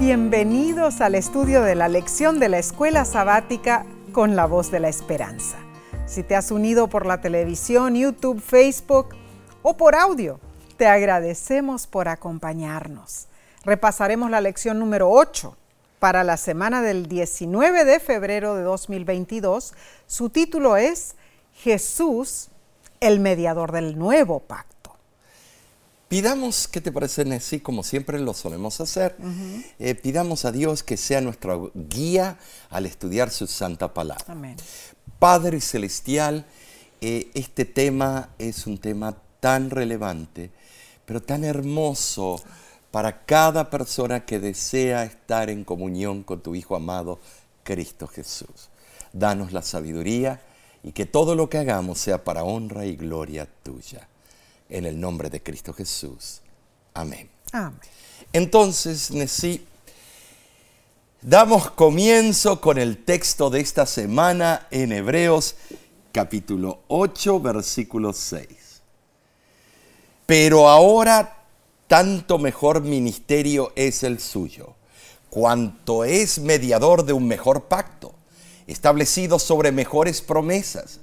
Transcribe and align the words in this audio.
Bienvenidos 0.00 1.02
al 1.02 1.14
estudio 1.14 1.60
de 1.60 1.74
la 1.74 1.86
lección 1.86 2.38
de 2.38 2.48
la 2.48 2.58
escuela 2.58 3.04
sabática 3.04 3.84
con 4.12 4.34
la 4.34 4.46
voz 4.46 4.70
de 4.70 4.80
la 4.80 4.88
esperanza. 4.88 5.58
Si 6.06 6.22
te 6.22 6.34
has 6.34 6.50
unido 6.50 6.88
por 6.88 7.04
la 7.04 7.20
televisión, 7.20 7.94
YouTube, 7.94 8.40
Facebook 8.40 9.10
o 9.60 9.76
por 9.76 9.94
audio, 9.94 10.40
te 10.78 10.86
agradecemos 10.86 11.86
por 11.86 12.08
acompañarnos. 12.08 13.28
Repasaremos 13.62 14.30
la 14.30 14.40
lección 14.40 14.78
número 14.78 15.10
8 15.10 15.54
para 15.98 16.24
la 16.24 16.38
semana 16.38 16.80
del 16.80 17.06
19 17.06 17.84
de 17.84 18.00
febrero 18.00 18.54
de 18.54 18.62
2022. 18.62 19.74
Su 20.06 20.30
título 20.30 20.78
es 20.78 21.14
Jesús, 21.52 22.48
el 23.00 23.20
mediador 23.20 23.70
del 23.70 23.98
nuevo 23.98 24.40
pacto. 24.40 24.79
Pidamos, 26.10 26.66
¿qué 26.66 26.80
te 26.80 26.90
parece, 26.90 27.24
Nessie? 27.24 27.62
Como 27.62 27.84
siempre 27.84 28.18
lo 28.18 28.34
solemos 28.34 28.80
hacer, 28.80 29.14
eh, 29.78 29.94
pidamos 29.94 30.44
a 30.44 30.50
Dios 30.50 30.82
que 30.82 30.96
sea 30.96 31.20
nuestra 31.20 31.56
guía 31.72 32.36
al 32.68 32.86
estudiar 32.86 33.30
su 33.30 33.46
santa 33.46 33.94
palabra. 33.94 34.24
Amén. 34.26 34.56
Padre 35.20 35.60
Celestial, 35.60 36.46
eh, 37.00 37.30
este 37.34 37.64
tema 37.64 38.30
es 38.40 38.66
un 38.66 38.78
tema 38.78 39.18
tan 39.38 39.70
relevante, 39.70 40.50
pero 41.06 41.22
tan 41.22 41.44
hermoso 41.44 42.42
para 42.90 43.24
cada 43.24 43.70
persona 43.70 44.26
que 44.26 44.40
desea 44.40 45.04
estar 45.04 45.48
en 45.48 45.62
comunión 45.62 46.24
con 46.24 46.40
tu 46.40 46.56
Hijo 46.56 46.74
amado, 46.74 47.20
Cristo 47.62 48.08
Jesús. 48.08 48.70
Danos 49.12 49.52
la 49.52 49.62
sabiduría 49.62 50.40
y 50.82 50.90
que 50.90 51.06
todo 51.06 51.36
lo 51.36 51.48
que 51.48 51.58
hagamos 51.58 52.00
sea 52.00 52.24
para 52.24 52.42
honra 52.42 52.84
y 52.84 52.96
gloria 52.96 53.46
tuya 53.62 54.08
en 54.70 54.86
el 54.86 54.98
nombre 54.98 55.28
de 55.28 55.42
Cristo 55.42 55.72
Jesús. 55.72 56.40
Amén. 56.94 57.28
Amén. 57.52 57.78
Entonces, 58.32 59.10
Nesí, 59.10 59.66
damos 61.20 61.70
comienzo 61.70 62.60
con 62.60 62.78
el 62.78 63.04
texto 63.04 63.50
de 63.50 63.60
esta 63.60 63.86
semana 63.86 64.66
en 64.70 64.92
Hebreos 64.92 65.56
capítulo 66.12 66.80
8, 66.88 67.40
versículo 67.40 68.12
6. 68.12 68.46
Pero 70.26 70.68
ahora 70.68 71.44
tanto 71.88 72.38
mejor 72.38 72.82
ministerio 72.82 73.72
es 73.74 74.04
el 74.04 74.20
suyo, 74.20 74.74
cuanto 75.28 76.04
es 76.04 76.38
mediador 76.38 77.04
de 77.04 77.12
un 77.12 77.26
mejor 77.26 77.64
pacto, 77.64 78.14
establecido 78.68 79.40
sobre 79.40 79.72
mejores 79.72 80.22
promesas 80.22 81.00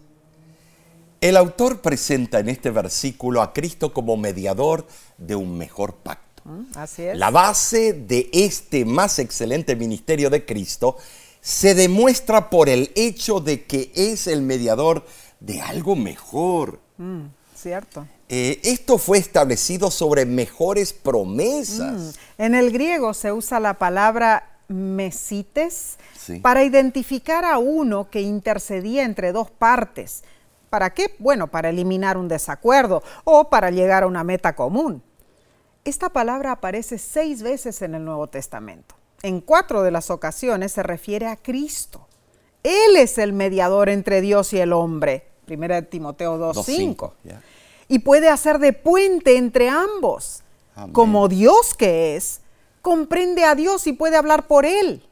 el 1.22 1.38
autor 1.38 1.82
presenta 1.82 2.40
en 2.40 2.50
este 2.50 2.70
versículo 2.70 3.42
a 3.42 3.54
Cristo 3.54 3.94
como 3.94 4.18
mediador 4.18 4.88
de 5.18 5.36
un 5.36 5.58
mejor 5.58 5.96
pacto. 5.96 6.44
Mm, 6.46 6.64
así 6.76 7.04
es. 7.04 7.18
La 7.18 7.32
base 7.32 7.94
de 7.94 8.30
este 8.34 8.86
más 8.86 9.20
excelente 9.20 9.76
ministerio 9.76 10.30
de 10.30 10.46
Cristo 10.46 10.98
se 11.42 11.76
demuestra 11.76 12.50
por 12.50 12.70
el 12.70 12.92
hecho 12.96 13.40
de 13.40 13.66
que 13.66 13.92
es 13.96 14.28
el 14.28 14.42
mediador 14.42 15.06
de 15.40 15.62
algo 15.62 15.96
mejor. 15.96 16.80
Mm, 16.98 17.26
cierto. 17.56 18.08
Eh, 18.30 18.60
esto 18.64 18.98
fue 18.98 19.18
establecido 19.18 19.90
sobre 19.90 20.26
mejores 20.26 20.92
promesas. 20.94 22.18
Mm, 22.38 22.42
en 22.44 22.56
el 22.56 22.72
griego 22.72 23.14
se 23.14 23.32
usa 23.32 23.60
la 23.60 23.76
palabra 23.76 24.58
mesites 24.68 25.98
Sí. 26.20 26.40
para 26.42 26.64
identificar 26.66 27.46
a 27.46 27.58
uno 27.58 28.10
que 28.10 28.20
intercedía 28.22 29.04
entre 29.06 29.32
dos 29.32 29.50
partes 29.50 30.24
¿Para 30.70 30.94
qué? 30.94 31.16
Bueno, 31.20 31.48
para 31.48 31.70
eliminar 31.70 32.18
un 32.18 32.28
desacuerdo 32.28 33.04
o 33.24 33.50
para 33.50 33.72
llegar 33.72 34.04
a 34.04 34.08
una 34.08 34.24
meta 34.24 34.56
común. 34.56 35.02
Esta 35.86 36.10
palabra 36.10 36.52
aparece 36.52 36.98
seis 36.98 37.42
veces 37.42 37.82
en 37.82 37.96
el 37.96 38.04
Nuevo 38.04 38.28
Testamento. 38.28 38.96
En 39.24 39.40
cuatro 39.42 39.84
de 39.84 39.92
las 39.92 40.10
ocasiones 40.10 40.74
se 40.74 40.84
refiere 40.84 41.28
a 41.28 41.38
Cristo. 41.38 42.08
Él 42.64 42.98
es 42.98 43.18
el 43.18 43.34
mediador 43.34 43.90
entre 43.90 44.20
Dios 44.22 44.52
y 44.54 44.60
el 44.60 44.74
hombre. 44.74 45.26
Primera 45.46 45.76
de 45.76 45.84
Timoteo 45.84 46.38
2.5. 46.38 47.14
ya. 47.24 47.42
Y 47.88 48.00
puede 48.00 48.28
hacer 48.28 48.60
de 48.60 48.74
puente 48.74 49.38
entre 49.38 49.70
ambos. 49.70 50.44
Amén. 50.76 50.92
Como 50.92 51.30
Dios 51.30 51.74
que 51.74 52.18
es, 52.18 52.42
comprende 52.82 53.46
a 53.46 53.56
Dios 53.56 53.88
y 53.88 53.94
puede 53.94 54.18
hablar 54.18 54.48
por 54.48 54.66
él. 54.66 55.08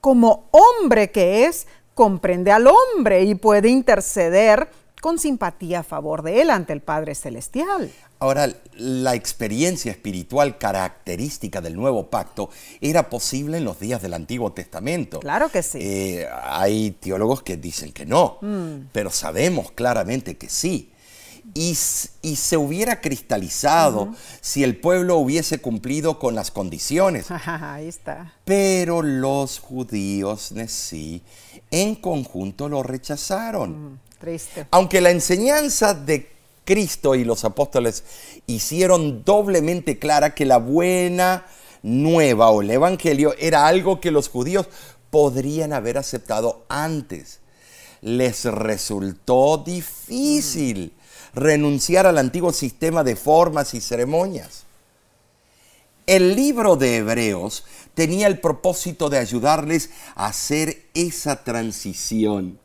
Como 0.00 0.48
hombre 0.50 1.12
que 1.12 1.44
es, 1.44 1.68
comprende 1.94 2.50
al 2.50 2.66
hombre 2.66 3.22
y 3.22 3.36
puede 3.36 3.68
interceder 3.68 4.68
con 5.00 5.18
simpatía 5.18 5.80
a 5.80 5.82
favor 5.82 6.22
de 6.22 6.42
él 6.42 6.50
ante 6.50 6.72
el 6.72 6.80
Padre 6.80 7.14
Celestial. 7.14 7.90
Ahora, 8.20 8.48
la 8.74 9.14
experiencia 9.14 9.92
espiritual 9.92 10.58
característica 10.58 11.60
del 11.60 11.76
nuevo 11.76 12.10
pacto 12.10 12.50
era 12.80 13.08
posible 13.10 13.58
en 13.58 13.64
los 13.64 13.78
días 13.78 14.02
del 14.02 14.14
Antiguo 14.14 14.52
Testamento. 14.52 15.20
Claro 15.20 15.48
que 15.50 15.62
sí. 15.62 15.78
Eh, 15.80 16.26
hay 16.42 16.90
teólogos 16.92 17.42
que 17.42 17.56
dicen 17.56 17.92
que 17.92 18.06
no, 18.06 18.38
Mm. 18.42 18.88
pero 18.92 19.10
sabemos 19.10 19.70
claramente 19.70 20.36
que 20.36 20.48
sí. 20.48 20.90
Y, 21.54 21.70
y 22.22 22.36
se 22.36 22.56
hubiera 22.58 23.00
cristalizado 23.00 24.12
si 24.42 24.64
el 24.64 24.76
pueblo 24.76 25.16
hubiese 25.16 25.58
cumplido 25.60 26.18
con 26.18 26.34
las 26.34 26.50
condiciones. 26.50 27.26
Ahí 27.46 27.88
está. 27.88 28.34
Pero 28.44 29.00
los 29.02 29.58
judíos, 29.60 30.52
sí, 30.66 31.22
en 31.70 31.94
conjunto 31.94 32.68
lo 32.68 32.82
rechazaron. 32.82 33.92
Mm, 33.94 33.98
Aunque 34.70 35.00
la 35.00 35.10
enseñanza 35.10 35.94
de 35.94 36.30
Cristo 36.64 37.14
y 37.14 37.24
los 37.24 37.44
apóstoles 37.44 38.04
hicieron 38.46 39.24
doblemente 39.24 39.98
clara 39.98 40.34
que 40.34 40.44
la 40.44 40.58
buena 40.58 41.46
nueva 41.82 42.50
o 42.50 42.62
el 42.62 42.70
evangelio 42.70 43.34
era 43.38 43.66
algo 43.66 44.00
que 44.00 44.10
los 44.10 44.28
judíos 44.28 44.68
podrían 45.10 45.72
haber 45.72 45.98
aceptado 45.98 46.64
antes. 46.68 47.40
Les 48.00 48.44
resultó 48.44 49.58
difícil 49.58 50.92
renunciar 51.34 52.06
al 52.06 52.18
antiguo 52.18 52.52
sistema 52.52 53.04
de 53.04 53.16
formas 53.16 53.74
y 53.74 53.80
ceremonias. 53.80 54.64
El 56.06 56.36
libro 56.36 56.76
de 56.76 56.96
Hebreos 56.96 57.64
tenía 57.94 58.26
el 58.28 58.40
propósito 58.40 59.10
de 59.10 59.18
ayudarles 59.18 59.90
a 60.14 60.26
hacer 60.26 60.86
esa 60.94 61.44
transición. 61.44 62.58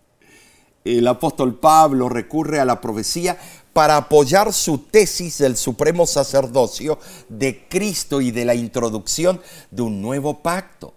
El 0.83 1.07
apóstol 1.07 1.55
Pablo 1.59 2.09
recurre 2.09 2.59
a 2.59 2.65
la 2.65 2.81
profecía 2.81 3.37
para 3.73 3.97
apoyar 3.97 4.53
su 4.53 4.77
tesis 4.77 5.39
del 5.39 5.57
supremo 5.57 6.05
sacerdocio 6.05 6.99
de 7.29 7.67
Cristo 7.67 8.21
y 8.21 8.31
de 8.31 8.45
la 8.45 8.55
introducción 8.55 9.41
de 9.71 9.81
un 9.81 10.01
nuevo 10.01 10.41
pacto. 10.41 10.93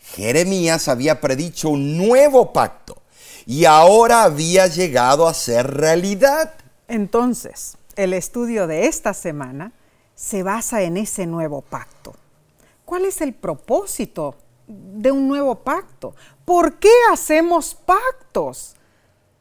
Jeremías 0.00 0.88
había 0.88 1.20
predicho 1.20 1.70
un 1.70 1.96
nuevo 1.96 2.52
pacto 2.52 3.02
y 3.46 3.64
ahora 3.64 4.24
había 4.24 4.66
llegado 4.66 5.26
a 5.26 5.34
ser 5.34 5.66
realidad. 5.74 6.54
Entonces, 6.88 7.76
el 7.96 8.12
estudio 8.12 8.66
de 8.66 8.86
esta 8.86 9.14
semana 9.14 9.72
se 10.14 10.42
basa 10.42 10.82
en 10.82 10.96
ese 10.96 11.26
nuevo 11.26 11.62
pacto. 11.62 12.14
¿Cuál 12.84 13.06
es 13.06 13.20
el 13.20 13.32
propósito 13.32 14.36
de 14.66 15.10
un 15.10 15.26
nuevo 15.28 15.56
pacto? 15.56 16.14
¿Por 16.44 16.78
qué 16.78 16.92
hacemos 17.10 17.74
pactos? 17.74 18.76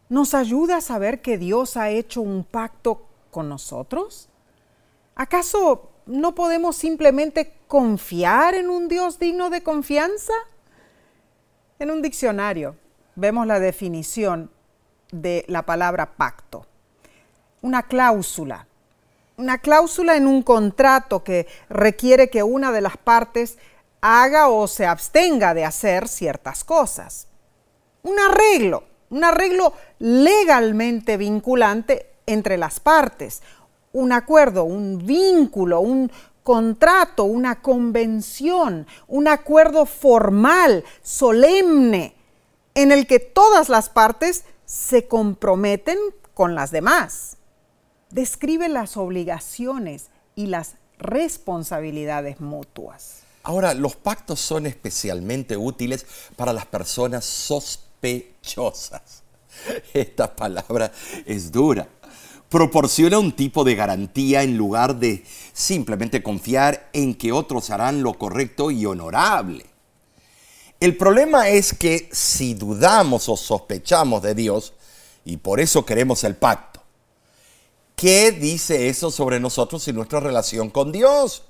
¿Nos 0.09 0.33
ayuda 0.33 0.77
a 0.77 0.81
saber 0.81 1.21
que 1.21 1.37
Dios 1.37 1.75
ha 1.75 1.89
hecho 1.89 2.21
un 2.21 2.43
pacto 2.43 3.05
con 3.31 3.49
nosotros? 3.49 4.29
¿Acaso 5.15 5.89
no 6.05 6.35
podemos 6.35 6.75
simplemente 6.75 7.53
confiar 7.67 8.55
en 8.55 8.69
un 8.69 8.87
Dios 8.87 9.19
digno 9.19 9.49
de 9.49 9.63
confianza? 9.63 10.33
En 11.79 11.91
un 11.91 12.01
diccionario 12.01 12.75
vemos 13.15 13.47
la 13.47 13.59
definición 13.59 14.49
de 15.11 15.45
la 15.47 15.63
palabra 15.63 16.15
pacto. 16.15 16.65
Una 17.61 17.83
cláusula. 17.83 18.67
Una 19.35 19.57
cláusula 19.57 20.15
en 20.15 20.27
un 20.27 20.43
contrato 20.43 21.23
que 21.23 21.47
requiere 21.69 22.29
que 22.29 22.43
una 22.43 22.71
de 22.71 22.81
las 22.81 22.97
partes 22.97 23.57
haga 24.05 24.49
o 24.49 24.67
se 24.67 24.85
abstenga 24.85 25.53
de 25.53 25.63
hacer 25.63 26.09
ciertas 26.09 26.65
cosas. 26.65 27.27
Un 28.01 28.19
arreglo, 28.19 28.83
un 29.09 29.23
arreglo 29.23 29.71
legalmente 29.97 31.15
vinculante 31.15 32.11
entre 32.25 32.57
las 32.57 32.81
partes. 32.81 33.41
Un 33.93 34.11
acuerdo, 34.11 34.65
un 34.65 35.05
vínculo, 35.05 35.79
un 35.79 36.11
contrato, 36.43 37.23
una 37.23 37.61
convención, 37.61 38.87
un 39.07 39.29
acuerdo 39.29 39.85
formal, 39.85 40.83
solemne, 41.01 42.13
en 42.75 42.91
el 42.91 43.07
que 43.07 43.19
todas 43.19 43.69
las 43.69 43.87
partes 43.87 44.43
se 44.65 45.07
comprometen 45.07 45.97
con 46.33 46.55
las 46.55 46.71
demás. 46.71 47.37
Describe 48.09 48.67
las 48.67 48.97
obligaciones 48.97 50.09
y 50.35 50.47
las 50.47 50.75
responsabilidades 50.97 52.41
mutuas. 52.41 53.22
Ahora, 53.43 53.73
los 53.73 53.97
pactos 53.97 54.39
son 54.39 54.65
especialmente 54.65 55.57
útiles 55.57 56.05
para 56.37 56.53
las 56.53 56.65
personas 56.65 57.25
sospechosas. 57.25 59.23
Esta 59.93 60.33
palabra 60.33 60.93
es 61.25 61.51
dura, 61.51 61.87
proporciona 62.47 63.19
un 63.19 63.33
tipo 63.33 63.65
de 63.65 63.75
garantía 63.75 64.43
en 64.43 64.57
lugar 64.57 64.95
de 64.95 65.25
simplemente 65.51 66.23
confiar 66.23 66.89
en 66.93 67.15
que 67.15 67.33
otros 67.33 67.69
harán 67.69 68.01
lo 68.01 68.13
correcto 68.13 68.71
y 68.71 68.85
honorable. 68.85 69.65
El 70.79 70.95
problema 70.95 71.49
es 71.49 71.73
que 71.73 72.09
si 72.11 72.53
dudamos 72.53 73.27
o 73.27 73.37
sospechamos 73.37 74.21
de 74.21 74.35
Dios, 74.35 74.73
y 75.25 75.37
por 75.37 75.59
eso 75.59 75.85
queremos 75.85 76.23
el 76.23 76.35
pacto, 76.35 76.81
¿qué 77.95 78.31
dice 78.31 78.89
eso 78.89 79.11
sobre 79.11 79.39
nosotros 79.39 79.87
y 79.87 79.93
nuestra 79.93 80.19
relación 80.19 80.69
con 80.69 80.91
Dios? 80.91 81.43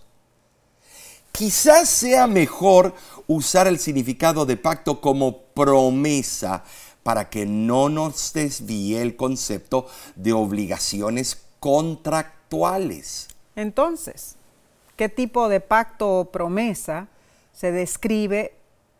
Quizás 1.35 1.89
sea 1.89 2.27
mejor 2.27 2.93
usar 3.25 3.65
el 3.65 3.79
significado 3.79 4.45
de 4.45 4.55
pacto 4.55 5.01
como 5.01 5.39
promesa 5.55 6.63
para 7.01 7.27
que 7.27 7.47
no 7.47 7.89
nos 7.89 8.33
desvíe 8.33 9.01
el 9.01 9.15
concepto 9.15 9.87
de 10.15 10.31
obligaciones 10.31 11.41
contractuales. 11.59 13.29
Entonces, 13.55 14.35
¿qué 14.95 15.09
tipo 15.09 15.49
de 15.49 15.59
pacto 15.59 16.19
o 16.19 16.25
promesa 16.25 17.07
se 17.51 17.71
describe 17.71 18.53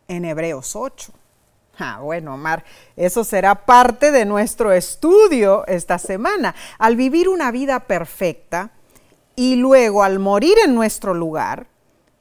en 0.08 0.24
Hebreos 0.24 0.74
8? 0.74 1.12
Ah, 1.78 2.00
bueno, 2.02 2.34
Omar, 2.34 2.64
eso 2.96 3.22
será 3.22 3.64
parte 3.64 4.10
de 4.10 4.24
nuestro 4.24 4.72
estudio 4.72 5.64
esta 5.68 6.00
semana. 6.00 6.56
Al 6.78 6.96
vivir 6.96 7.28
una 7.28 7.52
vida 7.52 7.78
perfecta 7.78 8.72
y 9.36 9.54
luego 9.54 10.02
al 10.02 10.18
morir 10.18 10.56
en 10.64 10.74
nuestro 10.74 11.14
lugar, 11.14 11.68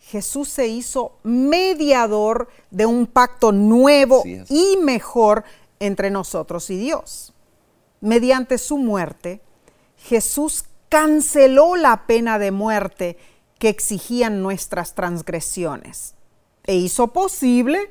Jesús 0.04 0.50
se 0.50 0.68
hizo 0.68 1.14
mediador 1.24 2.50
de 2.72 2.86
un 2.86 3.08
pacto 3.08 3.52
nuevo 3.52 4.24
y 4.26 4.78
mejor 4.82 5.46
entre 5.80 6.12
nosotros 6.12 6.70
y 6.70 6.78
Dios. 6.78 7.34
Mediante 8.02 8.58
su 8.58 8.78
muerte, 8.78 9.42
Jesús 9.98 10.66
canceló 10.90 11.78
la 11.78 12.06
pena 12.06 12.38
de 12.38 12.52
muerte 12.52 13.18
que 13.58 13.70
exigían 13.70 14.42
nuestras 14.42 14.94
transgresiones 14.94 16.16
e 16.66 16.76
hizo 16.76 17.08
posible 17.08 17.90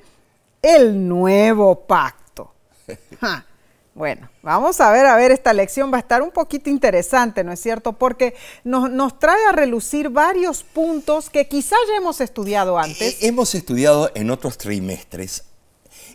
el 0.60 1.08
nuevo 1.08 1.86
pacto. 1.86 2.52
Bueno, 3.94 4.30
vamos 4.42 4.80
a 4.80 4.90
ver, 4.90 5.04
a 5.04 5.16
ver, 5.16 5.32
esta 5.32 5.52
lección 5.52 5.92
va 5.92 5.98
a 5.98 6.00
estar 6.00 6.22
un 6.22 6.30
poquito 6.30 6.70
interesante, 6.70 7.44
¿no 7.44 7.52
es 7.52 7.60
cierto? 7.60 7.92
Porque 7.92 8.34
nos, 8.64 9.18
trae 9.18 9.44
a 9.46 9.52
relucir 9.52 10.08
varios 10.08 10.62
puntos 10.62 11.28
que 11.28 11.46
quizás 11.46 11.78
ya 11.88 11.96
hemos 11.96 12.22
estudiado 12.22 12.78
antes. 12.78 13.22
Hemos 13.22 13.54
estudiado 13.54 14.10
en 14.14 14.30
otros 14.30 14.56
trimestres 14.56 15.44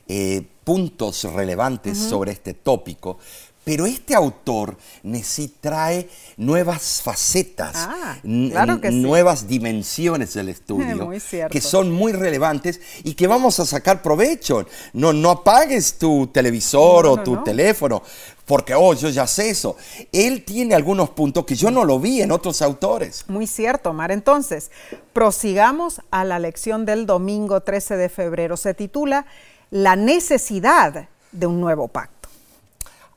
eh, 0.07 0.43
puntos 0.63 1.23
relevantes 1.25 1.99
sobre 1.99 2.31
este 2.31 2.55
tópico, 2.55 3.19
pero 3.67 3.85
este 3.85 4.15
autor 4.15 4.77
sí 5.23 5.53
trae 5.59 6.07
nuevas 6.37 7.01
facetas, 7.03 7.75
ah, 7.75 8.17
nuevas 8.23 9.45
dimensiones 9.45 10.33
del 10.35 10.47
estudio 10.47 11.09
que 11.51 11.59
son 11.59 11.91
muy 11.91 12.13
relevantes 12.13 12.79
y 13.03 13.13
que 13.13 13.27
vamos 13.27 13.59
a 13.59 13.65
sacar 13.65 14.01
provecho. 14.01 14.65
No, 14.93 15.11
no 15.11 15.31
apagues 15.31 15.97
tu 15.97 16.27
televisor 16.27 17.07
o 17.07 17.17
tu 17.17 17.43
teléfono 17.43 18.01
porque, 18.45 18.73
oh, 18.73 18.93
yo 18.93 19.09
ya 19.09 19.27
sé 19.27 19.49
eso. 19.49 19.75
Él 20.13 20.45
tiene 20.45 20.73
algunos 20.73 21.09
puntos 21.09 21.43
que 21.43 21.55
yo 21.55 21.69
no 21.69 21.83
lo 21.83 21.99
vi 21.99 22.21
en 22.21 22.31
otros 22.31 22.61
autores. 22.61 23.25
Muy 23.27 23.47
cierto, 23.47 23.91
Mar. 23.91 24.13
Entonces, 24.13 24.71
prosigamos 25.11 26.01
a 26.09 26.23
la 26.23 26.39
lección 26.39 26.85
del 26.85 27.05
domingo 27.05 27.59
13 27.59 27.97
de 27.97 28.07
febrero. 28.07 28.55
Se 28.55 28.73
titula 28.73 29.25
La 29.71 29.97
necesidad 29.97 31.09
de 31.33 31.47
un 31.47 31.59
nuevo 31.59 31.89
pacto. 31.89 32.16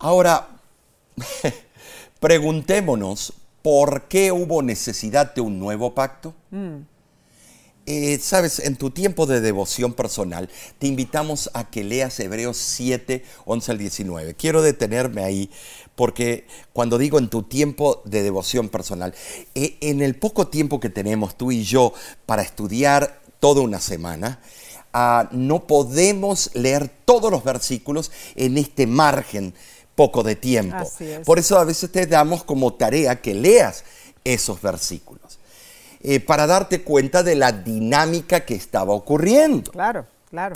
Ahora, 0.03 0.49
preguntémonos, 2.21 3.35
¿por 3.61 4.09
qué 4.09 4.33
hubo 4.33 4.63
necesidad 4.63 5.35
de 5.35 5.43
un 5.43 5.59
nuevo 5.59 5.95
pacto? 5.95 6.35
Mm. 6.51 6.77
Eh, 7.85 8.19
Sabes, 8.19 8.61
en 8.61 8.77
tu 8.77 8.91
tiempo 8.91 9.27
de 9.27 9.43
devoción 9.43 9.93
personal, 9.93 10.49
te 10.79 10.87
invitamos 10.87 11.51
a 11.53 11.69
que 11.69 11.85
leas 11.85 12.19
Hebreos 12.19 12.57
7, 12.57 13.23
11 13.45 13.73
al 13.73 13.77
19. 13.77 14.35
Quiero 14.37 14.63
detenerme 14.63 15.23
ahí 15.23 15.51
porque 15.97 16.47
cuando 16.73 16.97
digo 16.97 17.19
en 17.19 17.29
tu 17.29 17.43
tiempo 17.43 18.01
de 18.07 18.23
devoción 18.23 18.71
personal, 18.71 19.15
eh, 19.55 19.77
en 19.83 20.01
el 20.01 20.17
poco 20.17 20.49
tiempo 20.49 20.81
que 20.81 20.89
tenemos 20.89 21.37
tú 21.37 21.53
y 21.53 21.63
yo 21.63 21.93
para 22.25 22.41
estudiar 22.41 23.21
toda 23.39 23.61
una 23.61 23.81
semana, 23.81 24.41
ah, 24.95 25.29
no 25.31 25.67
podemos 25.67 26.53
leer 26.55 26.89
todos 27.05 27.31
los 27.31 27.45
versículos 27.45 28.11
en 28.35 28.57
este 28.57 28.87
margen 28.87 29.53
poco 30.01 30.23
de 30.23 30.35
tiempo. 30.35 30.91
Por 31.27 31.39
eso 31.39 31.59
a 31.59 31.65
veces 31.65 31.93
te 31.93 32.07
damos 32.07 32.43
como 32.43 32.73
tarea 32.73 33.21
que 33.21 33.35
leas 33.35 33.85
esos 34.25 34.63
versículos, 34.63 35.39
eh, 36.01 36.21
para 36.21 36.47
darte 36.47 36.81
cuenta 36.81 37.23
de 37.23 37.35
la 37.35 37.53
dinámica 37.53 38.47
que 38.47 38.55
estaba 38.55 38.95
ocurriendo. 38.95 39.71
Claro, 39.71 40.07
claro. 40.31 40.55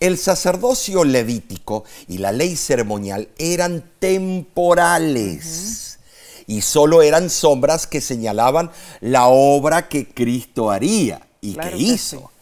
El 0.00 0.18
sacerdocio 0.18 1.04
levítico 1.04 1.84
y 2.08 2.18
la 2.18 2.32
ley 2.32 2.56
ceremonial 2.56 3.28
eran 3.38 3.84
temporales. 4.00 6.00
Y 6.48 6.62
solo 6.62 7.02
eran 7.02 7.30
sombras 7.30 7.86
que 7.86 8.00
señalaban 8.00 8.72
la 9.00 9.28
obra 9.28 9.86
que 9.86 10.08
Cristo 10.08 10.72
haría 10.72 11.28
y 11.40 11.54
que 11.54 11.76
hizo. 11.76 12.32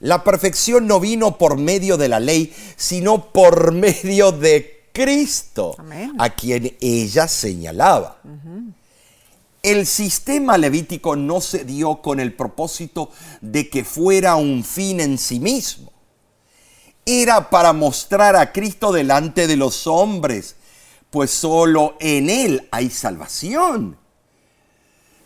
La 0.00 0.24
perfección 0.24 0.86
no 0.86 1.00
vino 1.00 1.38
por 1.38 1.56
medio 1.56 1.96
de 1.96 2.08
la 2.08 2.20
ley, 2.20 2.54
sino 2.76 3.32
por 3.32 3.72
medio 3.72 4.30
de 4.30 4.79
Cristo, 4.92 5.76
a 6.18 6.30
quien 6.30 6.76
ella 6.80 7.28
señalaba. 7.28 8.20
El 9.62 9.86
sistema 9.86 10.56
levítico 10.56 11.16
no 11.16 11.40
se 11.40 11.64
dio 11.64 12.00
con 12.00 12.18
el 12.18 12.32
propósito 12.34 13.10
de 13.40 13.68
que 13.68 13.84
fuera 13.84 14.36
un 14.36 14.64
fin 14.64 15.00
en 15.00 15.18
sí 15.18 15.38
mismo. 15.38 15.92
Era 17.04 17.50
para 17.50 17.72
mostrar 17.72 18.36
a 18.36 18.52
Cristo 18.52 18.92
delante 18.92 19.46
de 19.46 19.56
los 19.56 19.86
hombres, 19.86 20.56
pues 21.10 21.30
solo 21.30 21.96
en 22.00 22.30
Él 22.30 22.68
hay 22.70 22.88
salvación. 22.88 23.98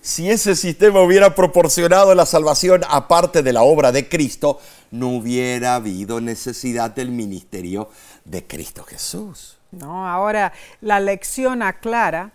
Si 0.01 0.29
ese 0.29 0.55
sistema 0.55 1.01
hubiera 1.01 1.35
proporcionado 1.35 2.15
la 2.15 2.27
salvación 2.27 2.83
aparte 2.89 3.43
de 3.43 3.55
la 3.55 3.63
obra 3.63 3.91
de 3.91 4.07
Cristo, 4.09 4.61
no 4.91 5.09
hubiera 5.09 5.77
habido 5.77 6.21
necesidad 6.21 6.91
del 6.91 7.11
ministerio 7.11 7.89
de 8.25 8.47
Cristo 8.47 8.85
Jesús. 8.85 9.54
No, 9.79 10.09
ahora 10.09 10.53
la 10.81 11.01
lección 11.01 11.63
aclara 11.63 12.33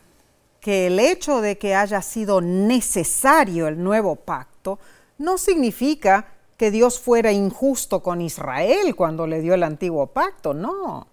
que 0.60 0.88
el 0.88 1.00
hecho 1.00 1.42
de 1.42 1.58
que 1.58 1.76
haya 1.76 2.02
sido 2.02 2.42
necesario 2.42 3.68
el 3.68 3.81
nuevo 3.81 4.16
pacto 4.16 4.80
no 5.18 5.38
significa 5.38 6.28
que 6.58 6.72
Dios 6.72 7.00
fuera 7.00 7.31
injusto 7.31 8.04
con 8.04 8.22
Israel 8.22 8.96
cuando 8.96 9.26
le 9.26 9.42
dio 9.42 9.54
el 9.54 9.64
antiguo 9.64 10.08
pacto, 10.08 10.54
no. 10.54 11.08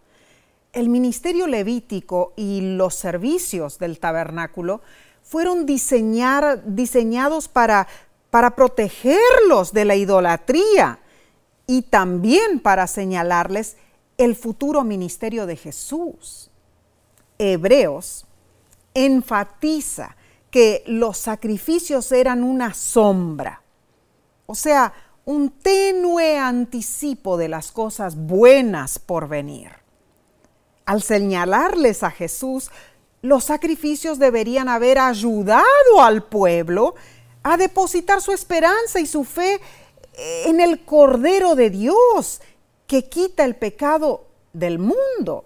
El 0.73 0.89
ministerio 0.89 1.47
levítico 1.47 2.33
y 2.37 2.77
los 2.77 2.97
servicios 2.97 3.79
del 3.79 4.01
tabernáculo 4.01 4.81
fueron 5.23 5.65
diseñados 5.67 7.49
para, 7.49 7.87
para 8.31 8.57
protegerlos 8.57 9.73
de 9.73 9.85
la 9.85 9.97
idolatría 9.97 10.99
y 11.67 11.83
también 11.83 12.61
para 12.61 12.87
señalarles 12.87 13.77
el 14.19 14.35
futuro 14.35 14.85
ministerio 14.85 15.47
de 15.47 15.57
Jesús. 15.57 16.51
Hebreos 17.39 18.27
enfatiza 18.95 20.17
que 20.51 20.83
los 20.87 21.19
sacrificios 21.19 22.11
eran 22.13 22.43
una 22.43 22.73
sombra, 22.73 23.63
o 24.47 24.55
sea, 24.55 24.93
un 25.27 25.51
tenue 25.51 26.39
anticipo 26.39 27.37
de 27.37 27.49
las 27.49 27.73
cosas 27.73 28.17
buenas 28.17 28.99
por 28.99 29.29
venir. 29.29 29.71
Al 30.87 31.03
señalarles 31.03 32.05
a 32.05 32.11
Jesús, 32.11 32.71
los 33.23 33.45
sacrificios 33.45 34.21
deberían 34.21 34.69
haber 34.69 34.99
ayudado 34.99 35.65
al 36.01 36.23
pueblo 36.23 36.95
a 37.43 37.57
depositar 37.57 38.23
su 38.23 38.33
esperanza 38.33 39.01
y 39.01 39.07
su 39.07 39.25
fe 39.25 39.61
en 40.45 40.61
el 40.61 40.85
Cordero 40.85 41.57
de 41.57 41.71
Dios 41.71 42.41
que 42.87 43.09
quita 43.09 43.45
el 43.45 43.57
pecado 43.57 44.27
del 44.53 44.79
mundo. 44.79 45.45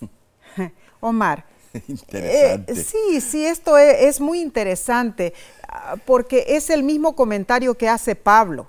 Omar. 1.00 1.44
Interesante. 1.88 2.72
Eh, 2.72 2.76
sí, 2.76 3.20
sí, 3.20 3.44
esto 3.44 3.76
es, 3.76 4.02
es, 4.02 4.20
muy 4.20 4.40
interesante 4.40 5.34
ah, 5.68 5.96
porque 6.06 6.44
es 6.48 6.70
el 6.70 6.82
mismo 6.82 7.14
comentario 7.14 7.74
que 7.76 7.88
hace 7.88 8.14
Pablo 8.14 8.66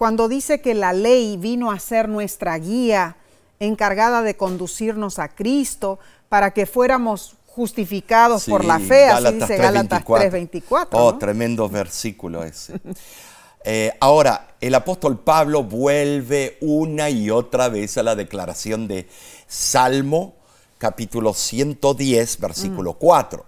cuando 0.00 0.28
dice 0.28 0.62
que 0.62 0.72
la 0.72 0.94
ley 0.94 1.36
vino 1.36 1.70
a 1.70 1.78
ser 1.78 2.08
nuestra 2.08 2.56
guía 2.56 3.16
encargada 3.58 4.22
de 4.22 4.34
conducirnos 4.34 5.18
a 5.18 5.28
Cristo 5.28 5.98
para 6.30 6.52
que 6.52 6.64
fuéramos 6.64 7.36
justificados 7.44 8.46
por 8.46 8.64
la 8.64 8.78
fe, 8.78 9.08
así 9.08 9.34
dice 9.34 9.58
Gálatas 9.58 10.02
3.24. 10.02 10.88
Oh, 10.92 11.18
tremendo 11.18 11.68
versículo 11.68 12.42
ese. 12.42 12.80
Eh, 13.64 13.92
ahora, 14.00 14.54
el 14.60 14.74
apóstol 14.74 15.18
Pablo 15.18 15.64
vuelve 15.64 16.56
una 16.60 17.10
y 17.10 17.30
otra 17.30 17.68
vez 17.68 17.96
a 17.98 18.02
la 18.02 18.14
declaración 18.14 18.88
de 18.88 19.06
Salmo 19.46 20.34
capítulo 20.80 21.34
110, 21.34 22.40
versículo 22.40 22.94
4. 22.94 23.44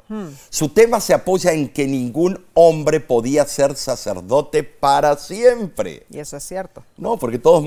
Su 0.51 0.69
tema 0.69 1.01
se 1.01 1.15
apoya 1.15 1.53
en 1.53 1.71
que 1.71 1.87
ningún 1.87 2.45
hombre 2.53 3.01
podía 3.01 3.47
ser 3.47 3.75
sacerdote 3.75 4.63
para 4.63 5.17
siempre. 5.17 6.05
Y 6.11 6.19
eso 6.19 6.37
es 6.37 6.45
cierto. 6.45 6.85
No, 6.99 7.17
porque 7.17 7.39
todos 7.39 7.65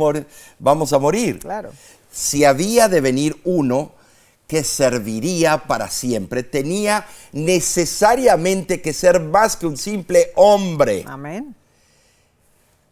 vamos 0.60 0.94
a 0.94 1.00
morir. 1.00 1.40
Claro. 1.40 1.72
Si 2.12 2.46
había 2.46 2.88
de 2.88 3.02
venir 3.02 3.42
uno 3.44 3.92
que 4.48 4.64
serviría 4.64 5.64
para 5.64 5.90
siempre, 5.90 6.44
tenía 6.44 7.08
necesariamente 7.32 8.84
que 8.84 8.94
ser 8.94 9.20
más 9.20 9.58
que 9.58 9.66
un 9.66 9.78
simple 9.78 10.32
hombre. 10.36 11.04
Amén. 11.08 11.56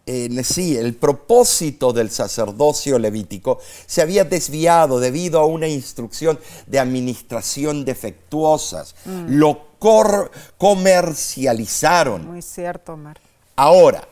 Sí, 0.06 0.76
el 0.76 0.96
propósito 0.96 1.94
del 1.94 2.10
sacerdocio 2.12 3.00
levítico 3.00 3.60
se 3.86 4.02
había 4.02 4.26
desviado 4.26 5.00
debido 5.00 5.40
a 5.40 5.46
una 5.46 5.68
instrucción 5.68 6.38
de 6.68 6.80
administración 6.80 7.86
defectuosas. 7.86 8.96
Lo 9.28 9.62
cor- 9.80 10.30
comercializaron. 10.58 12.28
Muy 12.28 12.42
cierto, 12.42 12.94
Omar. 12.94 13.20
Ahora, 13.56 14.06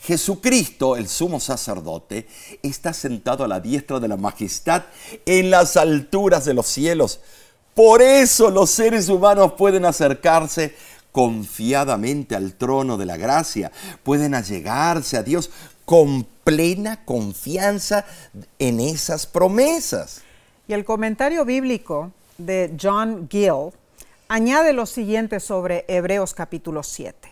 Jesucristo, 0.00 0.96
el 0.96 1.08
sumo 1.08 1.38
sacerdote, 1.40 2.26
está 2.62 2.94
sentado 2.94 3.44
a 3.44 3.48
la 3.48 3.60
diestra 3.60 4.00
de 4.00 4.08
la 4.08 4.16
majestad 4.16 4.84
en 5.26 5.50
las 5.50 5.76
alturas 5.76 6.46
de 6.46 6.54
los 6.54 6.66
cielos. 6.66 7.20
Por 7.74 8.00
eso 8.00 8.50
los 8.50 8.70
seres 8.70 9.08
humanos 9.08 9.54
pueden 9.58 9.84
acercarse 9.84 10.74
confiadamente 11.14 12.34
al 12.34 12.54
trono 12.54 12.96
de 12.96 13.06
la 13.06 13.16
gracia, 13.16 13.70
pueden 14.02 14.34
allegarse 14.34 15.16
a 15.16 15.22
Dios 15.22 15.48
con 15.84 16.24
plena 16.42 17.04
confianza 17.04 18.04
en 18.58 18.80
esas 18.80 19.24
promesas. 19.24 20.22
Y 20.66 20.72
el 20.72 20.84
comentario 20.84 21.44
bíblico 21.44 22.10
de 22.36 22.76
John 22.82 23.28
Gill 23.30 23.70
añade 24.26 24.72
lo 24.72 24.86
siguiente 24.86 25.38
sobre 25.38 25.84
Hebreos 25.86 26.34
capítulo 26.34 26.82
7. 26.82 27.30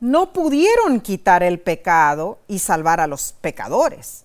No 0.00 0.32
pudieron 0.32 1.00
quitar 1.00 1.44
el 1.44 1.60
pecado 1.60 2.40
y 2.48 2.58
salvar 2.58 2.98
a 3.00 3.06
los 3.06 3.34
pecadores, 3.40 4.24